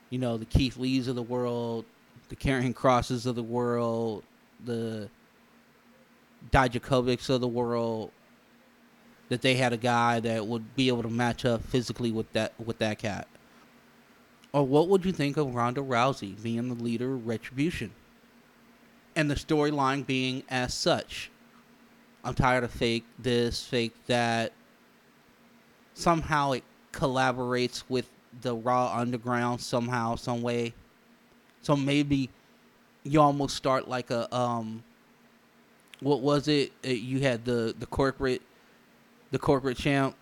You 0.09 0.17
know, 0.17 0.37
the 0.37 0.45
Keith 0.45 0.77
Lees 0.77 1.07
of 1.07 1.15
the 1.15 1.21
world, 1.21 1.85
the 2.29 2.35
Karrion 2.35 2.73
Krosses 2.73 3.27
of 3.27 3.35
the 3.35 3.43
world, 3.43 4.23
the 4.65 5.11
Dijakovics 6.49 7.29
of 7.29 7.39
the 7.39 7.47
world, 7.47 8.11
that 9.27 9.43
they 9.43 9.53
had 9.53 9.73
a 9.73 9.77
guy 9.77 10.19
that 10.21 10.47
would 10.47 10.75
be 10.75 10.87
able 10.87 11.03
to 11.03 11.09
match 11.09 11.45
up 11.45 11.63
physically 11.65 12.11
with 12.11 12.33
that 12.33 12.53
with 12.59 12.79
that 12.79 12.97
cat. 12.97 13.27
Or 14.53 14.65
what 14.65 14.87
would 14.87 15.05
you 15.05 15.11
think 15.11 15.37
of 15.37 15.53
Ronda 15.53 15.81
Rousey 15.81 16.41
being 16.41 16.67
the 16.67 16.83
leader 16.83 17.13
of 17.13 17.27
Retribution? 17.27 17.91
And 19.19 19.29
the 19.29 19.35
storyline 19.35 20.07
being 20.07 20.43
as 20.47 20.73
such. 20.73 21.29
I'm 22.23 22.33
tired 22.33 22.63
of 22.63 22.71
fake 22.71 23.03
this, 23.19 23.65
fake 23.65 23.93
that. 24.07 24.53
Somehow 25.93 26.53
it 26.53 26.63
collaborates 26.93 27.83
with 27.89 28.09
the 28.39 28.55
Raw 28.55 28.95
Underground 28.95 29.59
somehow, 29.59 30.15
some 30.15 30.41
way. 30.41 30.73
So 31.61 31.75
maybe 31.75 32.29
you 33.03 33.19
almost 33.19 33.57
start 33.57 33.89
like 33.89 34.09
a 34.09 34.33
um 34.33 34.85
what 35.99 36.21
was 36.21 36.47
it? 36.47 36.71
You 36.81 37.19
had 37.19 37.43
the 37.43 37.75
the 37.77 37.87
corporate 37.87 38.41
the 39.31 39.39
corporate 39.39 39.75
champ 39.75 40.15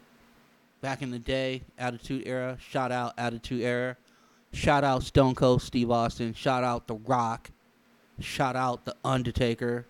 back 0.81 1.03
in 1.03 1.11
the 1.11 1.19
day, 1.19 1.61
Attitude 1.77 2.23
Era. 2.25 2.57
Shout 2.59 2.91
out 2.91 3.13
Attitude 3.15 3.61
Era. 3.61 3.95
Shout 4.53 4.83
out 4.83 5.03
Stone 5.03 5.35
Cold 5.35 5.61
Steve 5.61 5.91
Austin. 5.91 6.33
Shout 6.33 6.63
out 6.63 6.87
The 6.87 6.95
Rock. 6.95 7.51
Shout 8.19 8.55
out 8.55 8.85
The 8.85 8.95
Undertaker. 9.03 9.85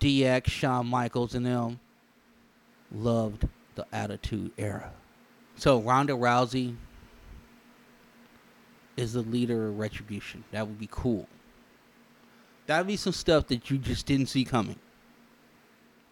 DX, 0.00 0.46
Shawn 0.46 0.86
Michaels, 0.86 1.34
and 1.34 1.44
them 1.44 1.80
loved 2.92 3.48
the 3.74 3.86
Attitude 3.92 4.52
Era. 4.56 4.92
So 5.56 5.80
Ronda 5.80 6.12
Rousey 6.12 6.76
is 8.96 9.12
the 9.12 9.22
leader 9.22 9.68
of 9.68 9.78
Retribution. 9.78 10.44
That 10.52 10.66
would 10.66 10.78
be 10.78 10.88
cool. 10.90 11.28
That 12.66 12.78
would 12.78 12.86
be 12.86 12.96
some 12.96 13.12
stuff 13.12 13.48
that 13.48 13.70
you 13.70 13.78
just 13.78 14.06
didn't 14.06 14.26
see 14.26 14.44
coming. 14.44 14.78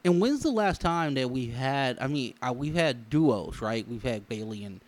And 0.05 0.21
when's 0.21 0.41
the 0.41 0.51
last 0.51 0.81
time 0.81 1.15
that 1.15 1.31
we 1.31 1.47
had? 1.47 1.99
I 2.01 2.07
mean, 2.07 2.35
uh, 2.41 2.53
we've 2.57 2.75
had 2.75 3.11
duos, 3.11 3.61
right? 3.61 3.87
We've 3.89 4.03
had 4.03 4.29
Bayley 4.29 4.65
and 4.65 4.81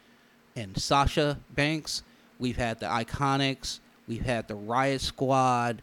and 0.55 0.81
Sasha 0.81 1.39
Banks. 1.55 2.03
We've 2.39 2.57
had 2.57 2.81
the 2.81 2.87
IIconics. 2.87 3.81
We've 4.07 4.25
had 4.25 4.49
the 4.49 4.55
Riot 4.55 5.01
Squad. 5.01 5.83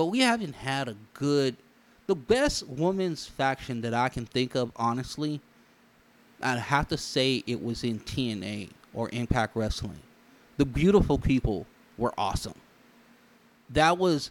But 0.00 0.06
we 0.06 0.20
haven't 0.20 0.54
had 0.54 0.88
a 0.88 0.96
good. 1.12 1.58
The 2.06 2.14
best 2.14 2.66
women's 2.66 3.26
faction 3.26 3.82
that 3.82 3.92
I 3.92 4.08
can 4.08 4.24
think 4.24 4.54
of, 4.54 4.72
honestly, 4.76 5.42
I'd 6.40 6.58
have 6.58 6.88
to 6.88 6.96
say 6.96 7.44
it 7.46 7.62
was 7.62 7.84
in 7.84 8.00
TNA 8.00 8.70
or 8.94 9.10
Impact 9.12 9.54
Wrestling. 9.54 10.00
The 10.56 10.64
beautiful 10.64 11.18
people 11.18 11.66
were 11.98 12.14
awesome. 12.16 12.54
That 13.68 13.98
was 13.98 14.30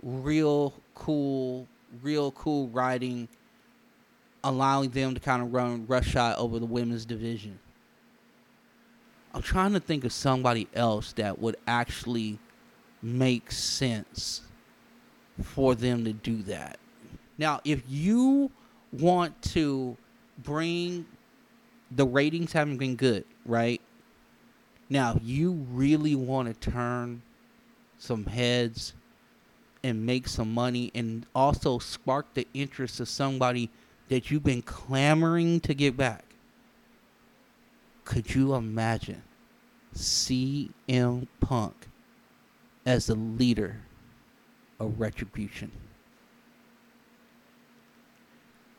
real 0.00 0.74
cool 0.94 1.66
real 2.02 2.30
cool 2.30 2.68
writing, 2.68 3.26
allowing 4.44 4.90
them 4.90 5.14
to 5.14 5.20
kind 5.20 5.42
of 5.42 5.52
run 5.52 5.86
roughshod 5.88 6.36
over 6.38 6.60
the 6.60 6.66
women's 6.66 7.04
division. 7.04 7.58
I'm 9.34 9.42
trying 9.42 9.72
to 9.72 9.80
think 9.80 10.04
of 10.04 10.12
somebody 10.12 10.68
else 10.72 11.14
that 11.14 11.40
would 11.40 11.56
actually 11.66 12.38
make 13.02 13.50
sense 13.50 14.42
for 15.42 15.74
them 15.74 16.04
to 16.04 16.12
do 16.12 16.42
that. 16.44 16.78
Now, 17.38 17.60
if 17.64 17.82
you 17.88 18.50
want 18.92 19.40
to 19.42 19.96
bring 20.38 21.06
the 21.90 22.06
ratings 22.06 22.52
haven't 22.52 22.78
been 22.78 22.96
good, 22.96 23.24
right? 23.44 23.80
Now, 24.88 25.18
you 25.22 25.52
really 25.70 26.14
want 26.14 26.48
to 26.48 26.70
turn 26.70 27.22
some 27.98 28.26
heads 28.26 28.94
and 29.82 30.04
make 30.04 30.28
some 30.28 30.52
money 30.52 30.90
and 30.94 31.26
also 31.34 31.78
spark 31.78 32.34
the 32.34 32.46
interest 32.54 33.00
of 33.00 33.08
somebody 33.08 33.70
that 34.08 34.30
you've 34.30 34.44
been 34.44 34.62
clamoring 34.62 35.60
to 35.60 35.74
get 35.74 35.96
back. 35.96 36.24
Could 38.04 38.34
you 38.34 38.54
imagine 38.54 39.22
CM 39.94 41.26
Punk 41.40 41.88
as 42.84 43.06
the 43.06 43.14
leader 43.14 43.82
Retribution? 44.88 45.70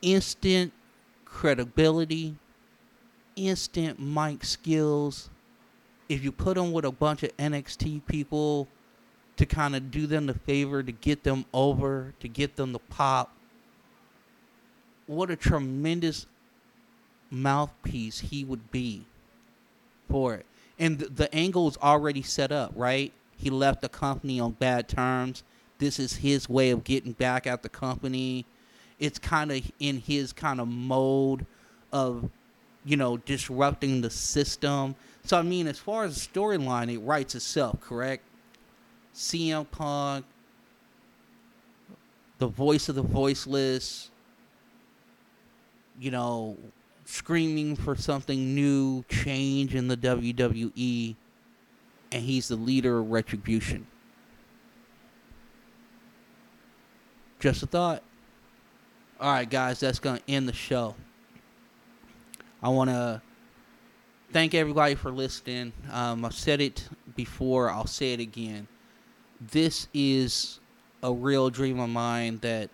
Instant 0.02 0.74
credibility, 1.26 2.36
instant 3.36 4.00
mic 4.00 4.44
skills. 4.44 5.30
If 6.10 6.24
you 6.24 6.32
put 6.32 6.58
him 6.58 6.72
with 6.72 6.86
a 6.86 6.92
bunch 6.92 7.24
of 7.24 7.36
NXT 7.38 8.06
people, 8.06 8.68
to 9.42 9.46
kind 9.48 9.76
of 9.76 9.90
do 9.90 10.06
them 10.06 10.28
the 10.28 10.36
favor 10.36 10.84
to 10.84 10.92
get 10.92 11.24
them 11.24 11.46
over, 11.52 12.14
to 12.20 12.28
get 12.28 12.58
them 12.58 12.74
to 12.74 12.80
pop. 12.80 13.36
What 15.08 15.32
a 15.32 15.36
tremendous 15.36 16.28
mouthpiece 17.32 18.20
he 18.20 18.44
would 18.44 18.70
be 18.72 19.06
for 20.08 20.36
it. 20.36 20.46
And 20.78 21.00
the, 21.00 21.10
the 21.10 21.36
angle 21.36 21.68
is 21.68 21.78
already 21.78 22.22
set 22.22 22.52
up, 22.52 22.74
right? 22.76 23.12
He 23.36 23.50
left 23.50 23.82
the 23.82 23.90
company 23.90 24.40
on 24.40 24.52
bad 24.52 24.88
terms. 24.88 25.44
This 25.82 25.98
is 25.98 26.18
his 26.18 26.48
way 26.48 26.70
of 26.70 26.84
getting 26.84 27.14
back 27.14 27.48
at 27.48 27.64
the 27.64 27.70
company. 27.70 28.46
It's 29.00 29.18
kind 29.18 29.52
of 29.52 29.72
in 29.80 29.98
his 29.98 30.32
kind 30.32 30.62
of 30.62 30.68
mode 30.68 31.48
of, 31.92 32.30
you 32.86 32.96
know, 32.96 33.18
disrupting 33.18 34.02
the 34.02 34.12
system. 34.12 34.96
So, 35.24 35.40
I 35.40 35.42
mean, 35.42 35.66
as 35.66 35.80
far 35.80 36.04
as 36.04 36.14
the 36.14 36.40
storyline, 36.40 36.94
it 36.94 37.00
writes 37.00 37.34
itself, 37.34 37.82
correct? 37.82 38.24
CM 39.16 39.70
Punk, 39.72 40.24
the 42.38 42.48
voice 42.48 42.88
of 42.88 42.94
the 42.94 43.02
voiceless, 43.02 44.12
you 46.00 46.12
know, 46.12 46.58
screaming 47.06 47.76
for 47.76 47.96
something 47.96 48.54
new, 48.54 49.04
change 49.10 49.74
in 49.74 49.88
the 49.88 49.98
WWE, 49.98 51.16
and 52.12 52.24
he's 52.24 52.50
the 52.50 52.56
leader 52.56 53.00
of 53.00 53.10
Retribution. 53.10 53.88
Just 57.42 57.64
a 57.64 57.66
thought. 57.66 58.04
All 59.20 59.34
right, 59.34 59.50
guys, 59.50 59.82
that's 59.82 60.00
going 60.00 60.18
to 60.18 60.24
end 60.32 60.48
the 60.48 60.54
show. 60.54 60.96
I 62.64 62.70
want 62.70 62.90
to 62.90 63.22
thank 64.32 64.54
everybody 64.54 64.96
for 64.96 65.12
listening. 65.12 65.74
Um, 65.92 66.24
I've 66.24 66.34
said 66.34 66.62
it 66.62 66.88
before, 67.16 67.70
I'll 67.70 67.86
say 67.86 68.14
it 68.14 68.22
again 68.22 68.70
this 69.50 69.88
is 69.94 70.60
a 71.02 71.12
real 71.12 71.50
dream 71.50 71.80
of 71.80 71.90
mine 71.90 72.38
that 72.42 72.70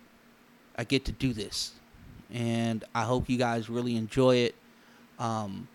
I 0.75 0.83
get 0.83 1.05
to 1.05 1.11
do 1.11 1.33
this. 1.33 1.73
And 2.31 2.83
I 2.93 3.03
hope 3.03 3.29
you 3.29 3.37
guys 3.37 3.69
really 3.69 3.95
enjoy 3.95 4.35
it. 4.37 4.55
Um, 5.17 5.69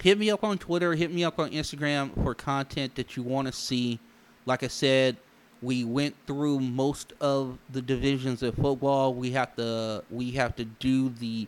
hit 0.00 0.18
me 0.18 0.30
up 0.30 0.42
on 0.42 0.56
Twitter, 0.56 0.94
hit 0.94 1.12
me 1.12 1.24
up 1.24 1.38
on 1.38 1.50
Instagram 1.50 2.14
for 2.22 2.34
content 2.34 2.94
that 2.94 3.16
you 3.16 3.22
want 3.22 3.48
to 3.48 3.52
see. 3.52 4.00
Like 4.46 4.62
I 4.62 4.68
said, 4.68 5.18
we 5.62 5.84
went 5.84 6.14
through 6.26 6.60
most 6.60 7.12
of 7.20 7.58
the 7.70 7.82
divisions 7.82 8.42
of 8.42 8.54
football. 8.54 9.14
We 9.14 9.32
have 9.32 9.54
to 9.56 10.04
we 10.10 10.32
have 10.32 10.56
to 10.56 10.64
do 10.64 11.08
the 11.10 11.46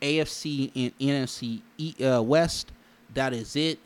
AFC 0.00 0.70
and 0.74 0.98
NFC 0.98 1.60
uh, 2.00 2.22
West. 2.22 2.72
That 3.14 3.32
is 3.32 3.54
it 3.56 3.78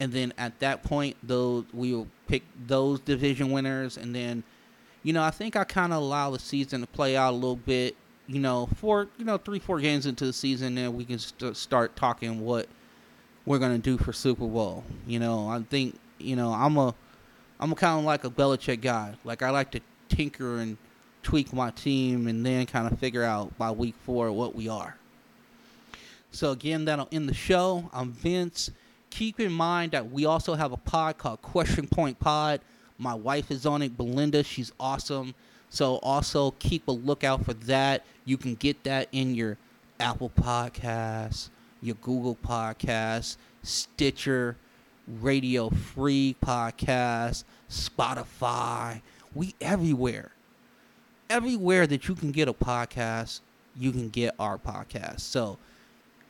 and 0.00 0.12
then 0.12 0.32
at 0.36 0.58
that 0.60 0.82
point, 0.82 1.16
those 1.22 1.64
we 1.72 1.92
will 1.92 2.08
pick 2.28 2.42
those 2.66 3.00
division 3.00 3.50
winners, 3.50 3.96
and 3.96 4.14
then, 4.14 4.42
you 5.02 5.12
know, 5.12 5.22
I 5.22 5.30
think 5.30 5.56
I 5.56 5.64
kind 5.64 5.92
of 5.92 6.02
allow 6.02 6.30
the 6.30 6.38
season 6.38 6.80
to 6.82 6.86
play 6.86 7.16
out 7.16 7.32
a 7.32 7.36
little 7.36 7.56
bit. 7.56 7.96
You 8.26 8.40
know, 8.40 8.68
four, 8.76 9.08
you 9.18 9.24
know, 9.24 9.38
three, 9.38 9.60
four 9.60 9.78
games 9.80 10.04
into 10.04 10.26
the 10.26 10.32
season, 10.32 10.74
then 10.74 10.94
we 10.96 11.04
can 11.04 11.18
st- 11.18 11.56
start 11.56 11.94
talking 11.94 12.40
what 12.40 12.66
we're 13.44 13.60
gonna 13.60 13.78
do 13.78 13.96
for 13.96 14.12
Super 14.12 14.46
Bowl. 14.46 14.84
You 15.06 15.20
know, 15.20 15.48
I 15.48 15.60
think, 15.62 15.96
you 16.18 16.34
know, 16.34 16.52
I'm 16.52 16.76
a, 16.76 16.94
I'm 17.58 17.74
kind 17.74 17.98
of 17.98 18.04
like 18.04 18.24
a 18.24 18.30
Belichick 18.30 18.80
guy. 18.80 19.14
Like 19.24 19.42
I 19.42 19.50
like 19.50 19.70
to 19.72 19.80
tinker 20.08 20.58
and 20.58 20.76
tweak 21.22 21.52
my 21.52 21.70
team, 21.70 22.28
and 22.28 22.46
then 22.46 22.66
kind 22.66 22.90
of 22.90 22.98
figure 22.98 23.24
out 23.24 23.56
by 23.58 23.70
week 23.70 23.94
four 24.04 24.30
what 24.30 24.54
we 24.54 24.68
are. 24.68 24.96
So 26.30 26.52
again, 26.52 26.84
that'll 26.84 27.08
end 27.10 27.28
the 27.28 27.34
show. 27.34 27.90
I'm 27.92 28.12
Vince 28.12 28.70
keep 29.16 29.40
in 29.40 29.52
mind 29.52 29.92
that 29.92 30.10
we 30.10 30.26
also 30.26 30.54
have 30.54 30.72
a 30.72 30.76
pod 30.76 31.16
called 31.16 31.40
Question 31.40 31.86
Point 31.86 32.18
Pod. 32.18 32.60
My 32.98 33.14
wife 33.14 33.50
is 33.50 33.64
on 33.64 33.80
it, 33.80 33.96
Belinda. 33.96 34.42
She's 34.42 34.72
awesome. 34.78 35.34
So 35.70 35.96
also 35.96 36.50
keep 36.58 36.86
a 36.86 36.92
lookout 36.92 37.42
for 37.42 37.54
that. 37.54 38.04
You 38.26 38.36
can 38.36 38.56
get 38.56 38.84
that 38.84 39.08
in 39.12 39.34
your 39.34 39.56
Apple 39.98 40.30
Podcasts, 40.30 41.48
your 41.80 41.96
Google 42.02 42.36
Podcasts, 42.36 43.38
Stitcher, 43.62 44.56
Radio 45.06 45.70
Free 45.70 46.36
Podcast, 46.44 47.44
Spotify. 47.70 49.02
We 49.34 49.54
everywhere. 49.60 50.32
Everywhere 51.28 51.86
that 51.86 52.08
you 52.08 52.14
can 52.14 52.30
get 52.30 52.48
a 52.48 52.52
podcast, 52.52 53.40
you 53.76 53.92
can 53.92 54.08
get 54.08 54.34
our 54.38 54.58
podcast. 54.58 55.20
So, 55.20 55.58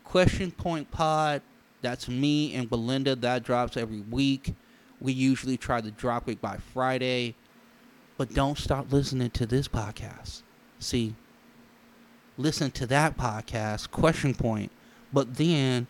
Question 0.04 0.50
Point 0.50 0.90
Pod 0.90 1.42
that's 1.82 2.08
me 2.08 2.54
and 2.54 2.68
Belinda. 2.68 3.14
That 3.14 3.44
drops 3.44 3.76
every 3.76 4.00
week. 4.00 4.54
We 5.00 5.12
usually 5.12 5.56
try 5.56 5.80
to 5.80 5.90
drop 5.92 6.28
it 6.28 6.40
by 6.40 6.56
Friday. 6.56 7.36
But 8.16 8.34
don't 8.34 8.58
stop 8.58 8.92
listening 8.92 9.30
to 9.30 9.46
this 9.46 9.68
podcast. 9.68 10.42
See, 10.78 11.14
listen 12.36 12.70
to 12.72 12.86
that 12.86 13.16
podcast, 13.16 13.90
Question 13.90 14.34
Point, 14.34 14.72
but 15.12 15.36
then 15.36 15.86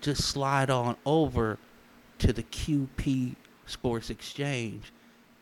just 0.00 0.22
slide 0.22 0.70
on 0.70 0.96
over 1.04 1.58
to 2.22 2.32
the 2.32 2.42
QP 2.42 3.36
Sports 3.66 4.10
Exchange 4.10 4.92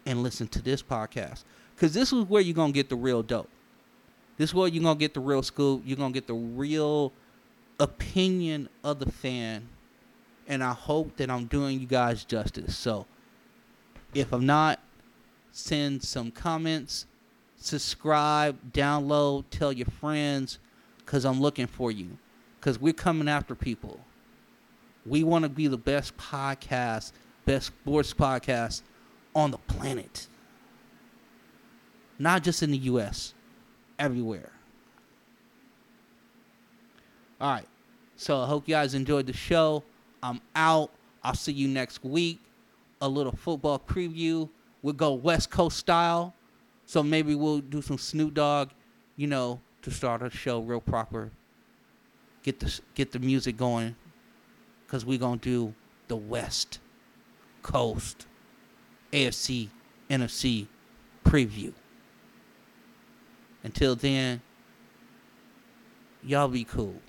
and 0.06 0.22
listen 0.22 0.48
to 0.48 0.62
this 0.62 0.82
podcast. 0.82 1.44
Because 1.74 1.94
this 1.94 2.12
is 2.12 2.24
where 2.24 2.42
you're 2.42 2.54
going 2.54 2.72
to 2.72 2.76
get 2.76 2.88
the 2.88 2.96
real 2.96 3.22
dope. 3.22 3.48
This 4.36 4.50
is 4.50 4.54
where 4.54 4.68
you're 4.68 4.82
going 4.82 4.96
to 4.96 5.00
get 5.00 5.14
the 5.14 5.20
real 5.20 5.42
scoop. 5.42 5.82
You're 5.84 5.96
going 5.96 6.12
to 6.12 6.16
get 6.16 6.26
the 6.26 6.34
real 6.34 7.12
opinion 7.78 8.68
of 8.82 8.98
the 8.98 9.10
fan 9.10 9.68
and 10.50 10.64
I 10.64 10.72
hope 10.72 11.16
that 11.18 11.30
I'm 11.30 11.46
doing 11.46 11.78
you 11.78 11.86
guys 11.86 12.24
justice. 12.24 12.76
So, 12.76 13.06
if 14.12 14.32
I'm 14.32 14.44
not, 14.44 14.80
send 15.52 16.02
some 16.02 16.32
comments, 16.32 17.06
subscribe, 17.56 18.72
download, 18.72 19.44
tell 19.50 19.72
your 19.72 19.86
friends, 19.86 20.58
because 20.98 21.24
I'm 21.24 21.40
looking 21.40 21.68
for 21.68 21.92
you. 21.92 22.18
Because 22.58 22.80
we're 22.80 22.92
coming 22.92 23.28
after 23.28 23.54
people. 23.54 24.00
We 25.06 25.24
want 25.24 25.44
to 25.44 25.48
be 25.48 25.66
the 25.66 25.78
best 25.78 26.16
podcast, 26.16 27.12
best 27.44 27.68
sports 27.68 28.12
podcast 28.12 28.82
on 29.34 29.50
the 29.50 29.58
planet. 29.58 30.28
Not 32.18 32.42
just 32.42 32.62
in 32.62 32.70
the 32.70 32.78
U.S., 32.78 33.34
everywhere. 33.98 34.52
All 37.40 37.52
right. 37.52 37.66
So 38.16 38.40
I 38.42 38.46
hope 38.46 38.68
you 38.68 38.74
guys 38.74 38.94
enjoyed 38.94 39.26
the 39.26 39.32
show. 39.32 39.82
I'm 40.22 40.40
out. 40.54 40.90
I'll 41.22 41.34
see 41.34 41.52
you 41.52 41.68
next 41.68 42.04
week. 42.04 42.38
A 43.00 43.08
little 43.08 43.32
football 43.32 43.78
preview. 43.78 44.48
We'll 44.82 44.94
go 44.94 45.14
West 45.14 45.50
Coast 45.50 45.78
style. 45.78 46.34
So 46.84 47.02
maybe 47.02 47.34
we'll 47.34 47.60
do 47.60 47.80
some 47.80 47.98
Snoop 47.98 48.34
Dogg, 48.34 48.70
you 49.16 49.26
know, 49.26 49.60
to 49.82 49.90
start 49.90 50.22
a 50.22 50.30
show 50.30 50.60
real 50.60 50.80
proper. 50.80 51.30
Get 52.42 52.60
the 52.60 52.80
get 52.94 53.12
the 53.12 53.18
music 53.18 53.56
going, 53.56 53.94
cause 54.90 55.04
we're 55.04 55.18
gonna 55.18 55.36
do 55.36 55.74
the 56.08 56.16
West 56.16 56.80
Coast 57.62 58.26
AFC 59.12 59.68
NFC 60.08 60.66
preview. 61.24 61.72
Until 63.62 63.94
then, 63.94 64.40
y'all 66.22 66.48
be 66.48 66.64
cool. 66.64 67.00